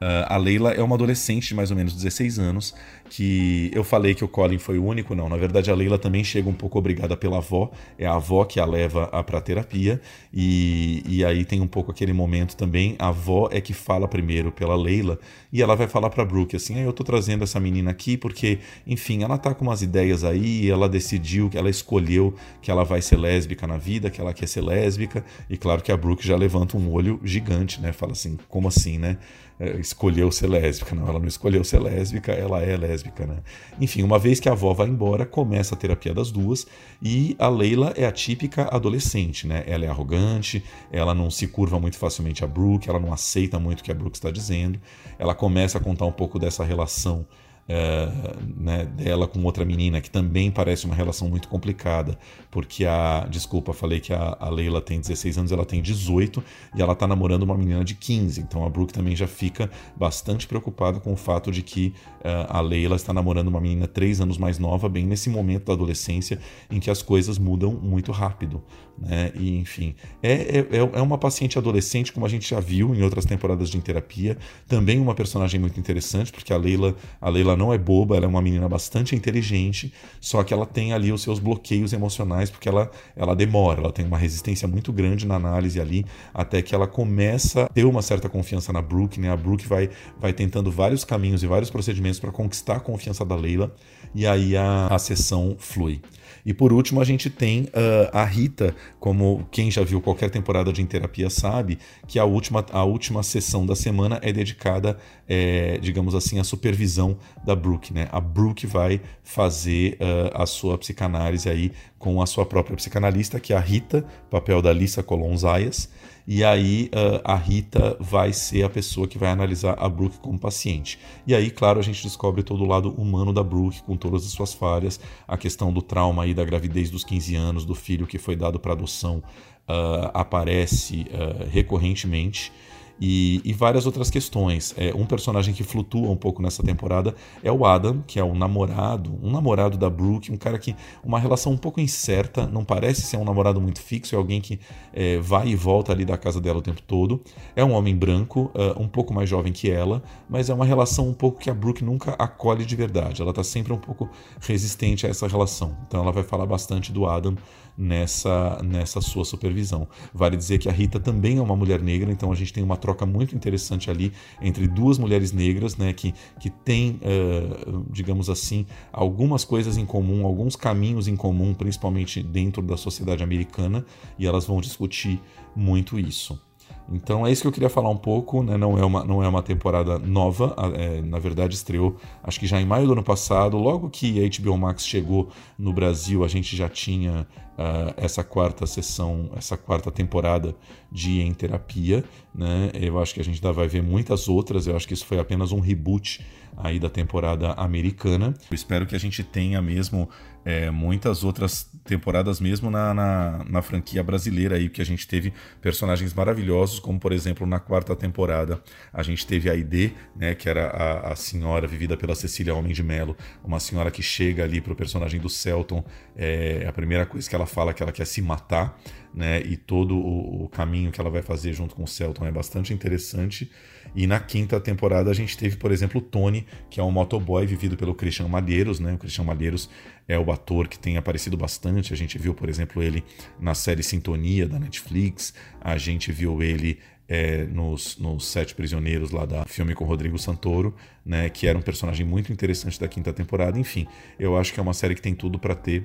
Uh, 0.00 0.24
a 0.28 0.36
Leila 0.36 0.72
é 0.72 0.82
uma 0.82 0.94
adolescente 0.94 1.48
de 1.48 1.54
mais 1.54 1.70
ou 1.70 1.76
menos 1.76 1.92
16 1.92 2.38
anos, 2.38 2.74
que 3.10 3.70
eu 3.74 3.82
falei 3.82 4.14
que 4.14 4.24
o 4.24 4.28
Colin 4.28 4.58
foi 4.58 4.78
o 4.78 4.84
único, 4.84 5.14
não. 5.14 5.28
Na 5.28 5.36
verdade, 5.36 5.70
a 5.70 5.74
Leila 5.74 5.98
também 5.98 6.22
chega 6.22 6.48
um 6.48 6.54
pouco 6.54 6.78
obrigada 6.78 7.16
pela 7.16 7.38
avó, 7.38 7.70
é 7.98 8.06
a 8.06 8.14
avó 8.14 8.44
que 8.44 8.60
a 8.60 8.64
leva 8.64 9.06
para 9.24 9.40
terapia, 9.40 10.00
e, 10.32 11.02
e 11.06 11.24
aí 11.24 11.44
tem 11.44 11.60
um 11.60 11.66
pouco 11.66 11.90
aquele 11.90 12.12
momento 12.12 12.56
também, 12.56 12.94
a 12.98 13.08
avó 13.08 13.48
é 13.50 13.60
que 13.60 13.72
fala 13.72 14.06
primeiro 14.06 14.52
pela 14.52 14.76
Leila, 14.76 15.18
e 15.52 15.62
ela 15.62 15.74
vai 15.74 15.88
falar 15.88 16.10
para 16.10 16.24
Brooke 16.24 16.54
assim: 16.54 16.78
ah, 16.78 16.82
eu 16.82 16.92
tô 16.92 17.02
trazendo 17.02 17.42
essa 17.42 17.58
menina 17.58 17.90
aqui 17.90 18.16
porque, 18.16 18.58
enfim, 18.86 19.22
ela 19.22 19.36
tá 19.36 19.54
com 19.54 19.64
umas 19.64 19.82
ideias 19.82 20.22
aí, 20.22 20.70
ela 20.70 20.88
decidiu, 20.88 21.50
ela 21.54 21.70
escolheu 21.70 22.34
que 22.62 22.70
ela 22.70 22.84
vai 22.84 23.02
ser 23.02 23.16
lésbica 23.16 23.66
na 23.66 23.76
vida, 23.78 24.10
que 24.10 24.20
ela 24.20 24.32
quer 24.32 24.46
ser 24.46 24.60
lésbica, 24.60 25.24
e 25.50 25.56
claro 25.56 25.82
que 25.82 25.90
a 25.90 25.96
Brooke 25.96 26.26
já 26.26 26.36
levanta 26.36 26.76
um 26.76 26.92
olho 26.92 27.20
gigante, 27.24 27.80
né? 27.80 27.92
Fala 27.92 28.12
assim: 28.12 28.38
como 28.48 28.68
assim, 28.68 28.98
né? 28.98 29.18
É, 29.60 29.76
escolheu 29.80 30.30
ser 30.30 30.48
lésbica. 30.48 30.94
Não, 30.94 31.08
ela 31.08 31.18
não 31.18 31.26
escolheu 31.26 31.64
ser 31.64 31.80
lésbica, 31.80 32.32
ela 32.32 32.62
é 32.62 32.76
lésbica, 32.76 33.26
né? 33.26 33.38
Enfim, 33.80 34.02
uma 34.02 34.18
vez 34.18 34.38
que 34.38 34.48
a 34.48 34.52
avó 34.52 34.72
vai 34.72 34.88
embora, 34.88 35.26
começa 35.26 35.74
a 35.74 35.78
terapia 35.78 36.14
das 36.14 36.30
duas 36.30 36.66
e 37.02 37.34
a 37.38 37.48
Leila 37.48 37.92
é 37.96 38.06
a 38.06 38.12
típica 38.12 38.68
adolescente, 38.74 39.46
né? 39.46 39.64
Ela 39.66 39.84
é 39.84 39.88
arrogante, 39.88 40.62
ela 40.92 41.12
não 41.12 41.30
se 41.30 41.48
curva 41.48 41.80
muito 41.80 41.98
facilmente 41.98 42.44
a 42.44 42.46
Brooke, 42.46 42.88
ela 42.88 43.00
não 43.00 43.12
aceita 43.12 43.58
muito 43.58 43.80
o 43.80 43.82
que 43.82 43.90
a 43.90 43.94
Brooke 43.94 44.16
está 44.16 44.30
dizendo. 44.30 44.80
Ela 45.18 45.34
começa 45.34 45.78
a 45.78 45.80
contar 45.80 46.06
um 46.06 46.12
pouco 46.12 46.38
dessa 46.38 46.62
relação 46.62 47.26
é, 47.68 48.08
né, 48.56 48.86
dela 48.86 49.28
com 49.28 49.42
outra 49.44 49.62
menina, 49.62 50.00
que 50.00 50.10
também 50.10 50.50
parece 50.50 50.86
uma 50.86 50.94
relação 50.94 51.28
muito 51.28 51.48
complicada, 51.48 52.18
porque 52.50 52.86
a. 52.86 53.26
Desculpa, 53.28 53.72
falei 53.74 54.00
que 54.00 54.12
a, 54.12 54.36
a 54.40 54.48
Leila 54.48 54.80
tem 54.80 54.98
16 54.98 55.38
anos, 55.38 55.52
ela 55.52 55.66
tem 55.66 55.82
18 55.82 56.42
e 56.74 56.80
ela 56.80 56.94
tá 56.94 57.06
namorando 57.06 57.42
uma 57.42 57.56
menina 57.56 57.84
de 57.84 57.94
15. 57.94 58.40
Então 58.40 58.64
a 58.64 58.70
Brooke 58.70 58.92
também 58.92 59.14
já 59.14 59.26
fica 59.26 59.70
bastante 59.94 60.46
preocupada 60.46 60.98
com 60.98 61.12
o 61.12 61.16
fato 61.16 61.52
de 61.52 61.62
que 61.62 61.92
uh, 62.20 62.46
a 62.48 62.60
Leila 62.60 62.96
está 62.96 63.12
namorando 63.12 63.48
uma 63.48 63.60
menina 63.60 63.86
3 63.86 64.22
anos 64.22 64.38
mais 64.38 64.58
nova, 64.58 64.88
bem 64.88 65.06
nesse 65.06 65.28
momento 65.28 65.66
da 65.66 65.74
adolescência 65.74 66.38
em 66.70 66.80
que 66.80 66.90
as 66.90 67.02
coisas 67.02 67.38
mudam 67.38 67.72
muito 67.72 68.12
rápido. 68.12 68.62
Né? 69.00 69.30
E 69.34 69.56
enfim, 69.58 69.94
é, 70.22 70.58
é, 70.58 70.78
é 70.78 71.02
uma 71.02 71.18
paciente 71.18 71.56
adolescente, 71.56 72.12
como 72.12 72.26
a 72.26 72.28
gente 72.28 72.48
já 72.48 72.58
viu 72.58 72.94
em 72.94 73.02
outras 73.02 73.24
temporadas 73.24 73.70
de 73.70 73.80
terapia, 73.80 74.36
também 74.66 74.98
uma 74.98 75.14
personagem 75.14 75.60
muito 75.60 75.78
interessante, 75.78 76.32
porque 76.32 76.52
a 76.52 76.56
Leila, 76.56 76.96
a 77.20 77.28
Leila 77.28 77.56
não 77.58 77.72
é 77.72 77.76
boba, 77.76 78.16
ela 78.16 78.24
é 78.24 78.28
uma 78.28 78.40
menina 78.40 78.68
bastante 78.68 79.14
inteligente, 79.14 79.92
só 80.20 80.42
que 80.42 80.54
ela 80.54 80.64
tem 80.64 80.92
ali 80.92 81.12
os 81.12 81.22
seus 81.22 81.38
bloqueios 81.38 81.92
emocionais, 81.92 82.50
porque 82.50 82.68
ela, 82.68 82.90
ela 83.16 83.34
demora, 83.34 83.80
ela 83.80 83.92
tem 83.92 84.06
uma 84.06 84.16
resistência 84.16 84.66
muito 84.66 84.92
grande 84.92 85.26
na 85.26 85.34
análise 85.34 85.80
ali, 85.80 86.06
até 86.32 86.62
que 86.62 86.74
ela 86.74 86.86
começa 86.86 87.64
a 87.64 87.68
ter 87.68 87.84
uma 87.84 88.00
certa 88.00 88.28
confiança 88.28 88.72
na 88.72 88.80
Brooke, 88.80 89.20
né? 89.20 89.30
A 89.30 89.36
Brooke 89.36 89.66
vai, 89.66 89.90
vai 90.18 90.32
tentando 90.32 90.70
vários 90.70 91.04
caminhos 91.04 91.42
e 91.42 91.46
vários 91.46 91.68
procedimentos 91.68 92.20
para 92.20 92.30
conquistar 92.30 92.76
a 92.76 92.80
confiança 92.80 93.24
da 93.24 93.34
Leila, 93.36 93.74
e 94.14 94.26
aí 94.26 94.56
a, 94.56 94.86
a 94.86 94.98
sessão 94.98 95.56
flui. 95.58 96.00
E 96.48 96.54
por 96.54 96.72
último, 96.72 96.98
a 96.98 97.04
gente 97.04 97.28
tem 97.28 97.64
uh, 97.64 98.08
a 98.10 98.24
Rita, 98.24 98.74
como 98.98 99.46
quem 99.50 99.70
já 99.70 99.84
viu 99.84 100.00
qualquer 100.00 100.30
temporada 100.30 100.72
de 100.72 100.82
terapia 100.86 101.28
sabe, 101.28 101.78
que 102.06 102.18
a 102.18 102.24
última, 102.24 102.64
a 102.72 102.82
última 102.84 103.22
sessão 103.22 103.66
da 103.66 103.76
semana 103.76 104.18
é 104.22 104.32
dedicada, 104.32 104.96
é, 105.28 105.76
digamos 105.76 106.14
assim, 106.14 106.38
à 106.38 106.44
supervisão 106.44 107.18
da 107.44 107.54
Brooke. 107.54 107.92
Né? 107.92 108.08
A 108.10 108.18
Brooke 108.18 108.66
vai 108.66 108.98
fazer 109.22 109.98
uh, 110.00 110.42
a 110.42 110.46
sua 110.46 110.78
psicanálise 110.78 111.50
aí 111.50 111.70
com 111.98 112.22
a 112.22 112.24
sua 112.24 112.46
própria 112.46 112.74
psicanalista, 112.76 113.38
que 113.38 113.52
é 113.52 113.56
a 113.56 113.60
Rita, 113.60 114.02
papel 114.30 114.62
da 114.62 114.72
Lisa 114.72 115.02
Colon 115.02 115.36
Zayas. 115.36 115.90
E 116.30 116.44
aí 116.44 116.90
uh, 116.92 117.22
a 117.24 117.34
Rita 117.34 117.96
vai 117.98 118.34
ser 118.34 118.62
a 118.62 118.68
pessoa 118.68 119.08
que 119.08 119.16
vai 119.16 119.30
analisar 119.30 119.74
a 119.78 119.88
Brooke 119.88 120.18
como 120.18 120.38
paciente. 120.38 120.98
E 121.26 121.34
aí, 121.34 121.50
claro, 121.50 121.80
a 121.80 121.82
gente 121.82 122.02
descobre 122.02 122.42
todo 122.42 122.64
o 122.64 122.66
lado 122.66 122.90
humano 122.90 123.32
da 123.32 123.42
Brooke, 123.42 123.82
com 123.82 123.96
todas 123.96 124.26
as 124.26 124.32
suas 124.32 124.52
falhas, 124.52 125.00
a 125.26 125.38
questão 125.38 125.72
do 125.72 125.80
trauma 125.80 126.24
aí 126.24 126.34
da 126.34 126.44
gravidez 126.44 126.90
dos 126.90 127.02
15 127.02 127.34
anos, 127.34 127.64
do 127.64 127.74
filho 127.74 128.06
que 128.06 128.18
foi 128.18 128.36
dado 128.36 128.60
para 128.60 128.72
adoção, 128.72 129.22
uh, 129.66 130.10
aparece 130.12 131.06
uh, 131.08 131.48
recorrentemente 131.50 132.52
e, 133.00 133.40
e 133.44 133.52
várias 133.52 133.86
outras 133.86 134.10
questões. 134.10 134.74
É, 134.76 134.94
um 134.94 135.06
personagem 135.06 135.54
que 135.54 135.62
flutua 135.62 136.10
um 136.10 136.16
pouco 136.16 136.42
nessa 136.42 136.62
temporada 136.62 137.14
é 137.42 137.50
o 137.50 137.64
Adam, 137.64 138.02
que 138.06 138.18
é 138.18 138.24
o 138.24 138.34
namorado, 138.34 139.18
um 139.22 139.30
namorado 139.30 139.76
da 139.76 139.88
Brooke, 139.88 140.32
um 140.32 140.36
cara 140.36 140.58
que 140.58 140.74
uma 141.02 141.18
relação 141.18 141.52
um 141.52 141.56
pouco 141.56 141.80
incerta, 141.80 142.46
não 142.46 142.64
parece 142.64 143.02
ser 143.02 143.16
um 143.16 143.24
namorado 143.24 143.60
muito 143.60 143.80
fixo, 143.80 144.14
é 144.14 144.18
alguém 144.18 144.40
que 144.40 144.58
é, 144.92 145.18
vai 145.18 145.48
e 145.48 145.54
volta 145.54 145.92
ali 145.92 146.04
da 146.04 146.16
casa 146.16 146.40
dela 146.40 146.58
o 146.58 146.62
tempo 146.62 146.82
todo. 146.82 147.20
É 147.54 147.64
um 147.64 147.72
homem 147.72 147.96
branco, 147.96 148.50
uh, 148.54 148.80
um 148.80 148.88
pouco 148.88 149.12
mais 149.12 149.28
jovem 149.28 149.52
que 149.52 149.70
ela, 149.70 150.02
mas 150.28 150.50
é 150.50 150.54
uma 150.54 150.64
relação 150.64 151.08
um 151.08 151.14
pouco 151.14 151.38
que 151.38 151.50
a 151.50 151.54
Brooke 151.54 151.84
nunca 151.84 152.12
acolhe 152.18 152.64
de 152.64 152.76
verdade. 152.76 153.22
Ela 153.22 153.30
está 153.30 153.44
sempre 153.44 153.72
um 153.72 153.78
pouco 153.78 154.08
resistente 154.40 155.06
a 155.06 155.10
essa 155.10 155.26
relação. 155.26 155.76
Então 155.86 156.02
ela 156.02 156.12
vai 156.12 156.22
falar 156.22 156.46
bastante 156.46 156.92
do 156.92 157.06
Adam 157.06 157.36
nessa, 157.78 158.60
nessa 158.62 159.00
sua 159.00 159.24
supervisão. 159.24 159.86
Vale 160.12 160.36
dizer 160.36 160.58
que 160.58 160.68
a 160.68 160.72
Rita 160.72 160.98
também 160.98 161.38
é 161.38 161.40
uma 161.40 161.54
mulher 161.54 161.80
negra, 161.80 162.10
então 162.10 162.32
a 162.32 162.34
gente 162.34 162.52
tem 162.52 162.64
uma 162.64 162.76
troca 162.76 163.06
muito 163.06 163.36
interessante 163.36 163.88
ali 163.88 164.12
entre 164.42 164.66
duas 164.66 164.98
mulheres 164.98 165.32
negras, 165.32 165.76
né, 165.76 165.92
que, 165.92 166.12
que 166.40 166.50
têm, 166.50 166.98
uh, 167.02 167.86
digamos 167.90 168.28
assim, 168.28 168.66
algumas 168.92 169.44
coisas 169.44 169.76
em 169.76 169.86
comum, 169.86 170.26
alguns 170.26 170.56
caminhos 170.56 171.06
em 171.06 171.14
comum, 171.14 171.54
principalmente 171.54 172.22
dentro 172.22 172.60
da 172.62 172.76
sociedade 172.76 173.22
americana, 173.22 173.86
e 174.18 174.26
elas 174.26 174.44
vão 174.44 174.60
discutir 174.60 175.20
muito 175.54 175.98
isso. 175.98 176.47
Então 176.90 177.26
é 177.26 177.30
isso 177.30 177.42
que 177.42 177.48
eu 177.48 177.52
queria 177.52 177.68
falar 177.68 177.90
um 177.90 177.96
pouco, 177.96 178.42
né? 178.42 178.56
não, 178.56 178.78
é 178.78 178.84
uma, 178.84 179.04
não 179.04 179.22
é 179.22 179.28
uma 179.28 179.42
temporada 179.42 179.98
nova, 179.98 180.54
é, 180.74 181.02
na 181.02 181.18
verdade 181.18 181.54
estreou 181.54 181.96
acho 182.22 182.40
que 182.40 182.46
já 182.46 182.60
em 182.60 182.64
maio 182.64 182.86
do 182.86 182.92
ano 182.92 183.02
passado, 183.02 183.58
logo 183.58 183.90
que 183.90 184.24
a 184.24 184.28
HBO 184.28 184.56
Max 184.56 184.86
chegou 184.86 185.28
no 185.58 185.72
Brasil, 185.72 186.24
a 186.24 186.28
gente 186.28 186.56
já 186.56 186.68
tinha 186.68 187.26
uh, 187.58 187.94
essa 187.96 188.22
quarta 188.22 188.66
sessão, 188.66 189.30
essa 189.36 189.56
quarta 189.56 189.90
temporada 189.90 190.54
de 190.90 191.20
Em 191.20 191.34
Terapia, 191.34 192.04
né? 192.34 192.70
Eu 192.74 192.98
acho 192.98 193.12
que 193.12 193.20
a 193.20 193.24
gente 193.24 193.36
ainda 193.36 193.52
vai 193.52 193.68
ver 193.68 193.82
muitas 193.82 194.28
outras, 194.28 194.66
eu 194.66 194.76
acho 194.76 194.86
que 194.86 194.94
isso 194.94 195.04
foi 195.04 195.18
apenas 195.18 195.52
um 195.52 195.60
reboot 195.60 196.24
aí 196.58 196.78
da 196.78 196.90
temporada 196.90 197.52
americana. 197.52 198.34
Eu 198.50 198.54
espero 198.54 198.86
que 198.86 198.96
a 198.96 199.00
gente 199.00 199.22
tenha 199.22 199.62
mesmo 199.62 200.08
é, 200.44 200.70
muitas 200.70 201.24
outras 201.24 201.70
temporadas 201.84 202.40
mesmo 202.40 202.70
na, 202.70 202.94
na, 202.94 203.44
na, 203.48 203.62
franquia 203.62 204.02
brasileira 204.02 204.56
aí, 204.56 204.68
que 204.68 204.80
a 204.80 204.84
gente 204.84 205.06
teve 205.06 205.32
personagens 205.60 206.12
maravilhosos, 206.14 206.78
como 206.78 206.98
por 206.98 207.12
exemplo 207.12 207.46
na 207.46 207.58
quarta 207.58 207.94
temporada 207.96 208.62
a 208.92 209.02
gente 209.02 209.26
teve 209.26 209.50
a 209.50 209.54
ID, 209.54 209.92
né, 210.16 210.34
que 210.34 210.48
era 210.48 210.68
a, 210.68 211.12
a 211.12 211.16
senhora 211.16 211.66
vivida 211.66 211.96
pela 211.96 212.14
Cecília 212.14 212.54
Homem 212.54 212.72
de 212.72 212.82
Mello, 212.82 213.16
uma 213.44 213.60
senhora 213.60 213.90
que 213.90 214.02
chega 214.02 214.44
ali 214.44 214.60
pro 214.60 214.74
personagem 214.74 215.20
do 215.20 215.28
Celton, 215.28 215.84
é 216.16 216.66
a 216.68 216.72
primeira 216.72 217.04
coisa 217.04 217.28
que 217.28 217.34
ela 217.34 217.46
fala 217.46 217.74
que 217.74 217.82
ela 217.82 217.92
quer 217.92 218.06
se 218.06 218.22
matar, 218.22 218.78
né, 219.14 219.40
e 219.40 219.56
todo 219.56 219.96
o, 219.96 220.44
o 220.44 220.48
caminho 220.48 220.90
que 220.90 221.00
ela 221.00 221.10
vai 221.10 221.22
fazer 221.22 221.52
junto 221.52 221.74
com 221.74 221.84
o 221.84 221.88
Celton 221.88 222.26
é 222.26 222.32
bastante 222.32 222.72
interessante. 222.72 223.50
E 223.94 224.06
na 224.06 224.20
quinta 224.20 224.60
temporada 224.60 225.10
a 225.10 225.14
gente 225.14 225.36
teve, 225.36 225.56
por 225.56 225.72
exemplo, 225.72 226.00
o 226.00 226.02
Tony, 226.02 226.46
que 226.70 226.80
é 226.80 226.82
um 226.82 226.90
motoboy 226.90 227.46
vivido 227.46 227.76
pelo 227.76 227.94
Christian 227.94 228.28
Malheiros, 228.28 228.80
né? 228.80 228.94
O 228.94 228.98
Christian 228.98 229.24
Malheiros 229.24 229.68
é 230.06 230.18
o 230.18 230.30
ator 230.30 230.68
que 230.68 230.78
tem 230.78 230.96
aparecido 230.96 231.36
bastante. 231.36 231.92
A 231.92 231.96
gente 231.96 232.18
viu, 232.18 232.34
por 232.34 232.48
exemplo, 232.48 232.82
ele 232.82 233.02
na 233.38 233.54
série 233.54 233.82
Sintonia 233.82 234.48
da 234.48 234.58
Netflix, 234.58 235.34
a 235.60 235.76
gente 235.76 236.12
viu 236.12 236.42
ele 236.42 236.78
é, 237.08 237.46
nos, 237.46 237.96
nos 237.98 238.26
Sete 238.26 238.54
Prisioneiros 238.54 239.10
lá 239.10 239.24
da 239.24 239.44
filme 239.46 239.74
com 239.74 239.84
Rodrigo 239.84 240.18
Santoro, 240.18 240.74
né? 241.04 241.30
Que 241.30 241.46
era 241.46 241.58
um 241.58 241.62
personagem 241.62 242.06
muito 242.06 242.32
interessante 242.32 242.78
da 242.78 242.86
quinta 242.86 243.12
temporada. 243.12 243.58
Enfim, 243.58 243.86
eu 244.18 244.36
acho 244.36 244.52
que 244.52 244.60
é 244.60 244.62
uma 244.62 244.74
série 244.74 244.94
que 244.94 245.02
tem 245.02 245.14
tudo 245.14 245.38
para 245.38 245.54
ter 245.54 245.84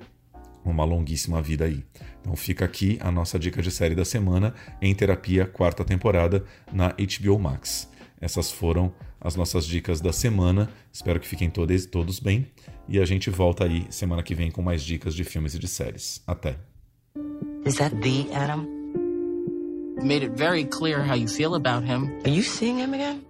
uma 0.66 0.86
longuíssima 0.86 1.42
vida 1.42 1.66
aí. 1.66 1.84
Então 2.22 2.36
fica 2.36 2.66
aqui 2.66 2.98
a 3.02 3.12
nossa 3.12 3.38
dica 3.38 3.62
de 3.62 3.72
série 3.72 3.96
da 3.96 4.06
semana 4.06 4.54
em 4.82 4.94
terapia, 4.94 5.46
quarta 5.46 5.84
temporada 5.84 6.46
na 6.72 6.90
HBO 6.90 7.40
Max. 7.40 7.90
Essas 8.24 8.50
foram 8.50 8.94
as 9.20 9.36
nossas 9.36 9.66
dicas 9.66 10.00
da 10.00 10.14
semana. 10.14 10.70
Espero 10.94 11.20
que 11.20 11.28
fiquem 11.28 11.50
todos, 11.50 11.86
todos 11.86 12.22
bem. 12.22 12.48
E 12.88 12.98
a 12.98 13.04
gente 13.04 13.30
volta 13.30 13.66
aí 13.66 13.86
semana 13.90 14.24
que 14.24 14.34
vem 14.34 14.50
com 14.50 14.62
mais 14.62 14.82
dicas 14.82 15.14
de 15.14 15.26
filmes 15.26 15.56
e 15.56 15.60
de 15.60 15.68
séries. 15.68 16.22
Até. 16.26 16.56
Is 17.66 17.76
that 17.76 17.94
the 17.98 18.34
Adam? 18.34 18.66
You 19.98 20.06
made 20.06 20.24
it 20.24 20.38
very 20.38 20.64
clear 20.64 21.04
how 21.06 21.16
you 21.16 21.28
feel 21.28 21.54
about 21.56 21.84
him. 21.86 22.18
Are 22.24 22.34
you 22.34 22.44
seeing 22.44 22.80
him 22.80 22.94
again? 22.94 23.26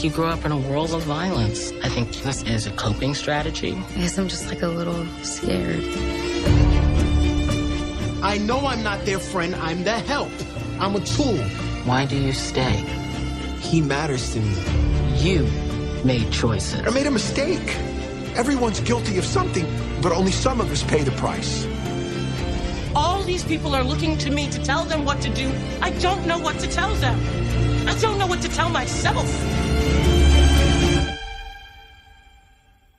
You 0.00 0.10
grew 0.10 0.28
up 0.28 0.44
in 0.44 0.52
a 0.52 0.56
world 0.70 0.94
of 0.94 1.02
violence. 1.02 1.72
I 1.82 1.88
think 1.88 2.12
this 2.22 2.44
is 2.44 2.68
a 2.68 2.72
coping 2.76 3.14
strategy. 3.14 3.72
I 3.96 4.02
guess 4.02 4.18
I'm 4.18 4.28
just 4.28 4.46
like 4.46 4.62
a 4.62 4.68
little 4.68 5.04
scared. 5.24 5.82
I 8.22 8.38
know 8.38 8.64
I'm 8.64 8.84
not 8.84 9.04
their 9.04 9.18
friend. 9.18 9.52
I'm 9.56 9.82
their 9.82 9.98
help. 9.98 10.30
I'm 10.78 10.94
a 10.94 11.00
tool. 11.00 11.40
Why 11.86 12.04
do 12.04 12.16
you 12.16 12.32
stay? 12.32 12.82
He 13.60 13.80
matters 13.80 14.32
to 14.32 14.40
me. 14.40 14.56
You 15.18 15.44
made 16.02 16.32
choices. 16.32 16.80
I 16.80 16.90
made 16.90 17.06
a 17.06 17.12
mistake. 17.12 17.76
Everyone's 18.34 18.80
guilty 18.80 19.18
of 19.18 19.24
something, 19.24 19.64
but 20.02 20.10
only 20.10 20.32
some 20.32 20.60
of 20.60 20.68
us 20.72 20.82
pay 20.82 21.04
the 21.04 21.12
price. 21.12 21.64
All 22.96 23.22
these 23.22 23.44
people 23.44 23.72
are 23.76 23.84
looking 23.84 24.18
to 24.18 24.30
me 24.32 24.50
to 24.50 24.60
tell 24.64 24.84
them 24.84 25.04
what 25.04 25.20
to 25.20 25.30
do. 25.32 25.48
I 25.80 25.90
don't 26.00 26.26
know 26.26 26.40
what 26.40 26.58
to 26.58 26.66
tell 26.66 26.92
them. 26.96 27.20
I 27.86 27.94
don't 28.00 28.18
know 28.18 28.26
what 28.26 28.42
to 28.42 28.48
tell 28.48 28.68
myself. 28.68 29.24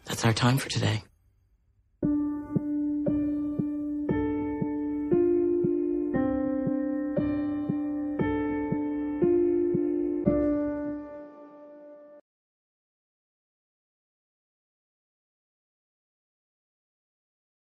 That's 0.05 0.23
our 0.23 0.31
time 0.31 0.57
for 0.57 0.69
today. 0.69 1.03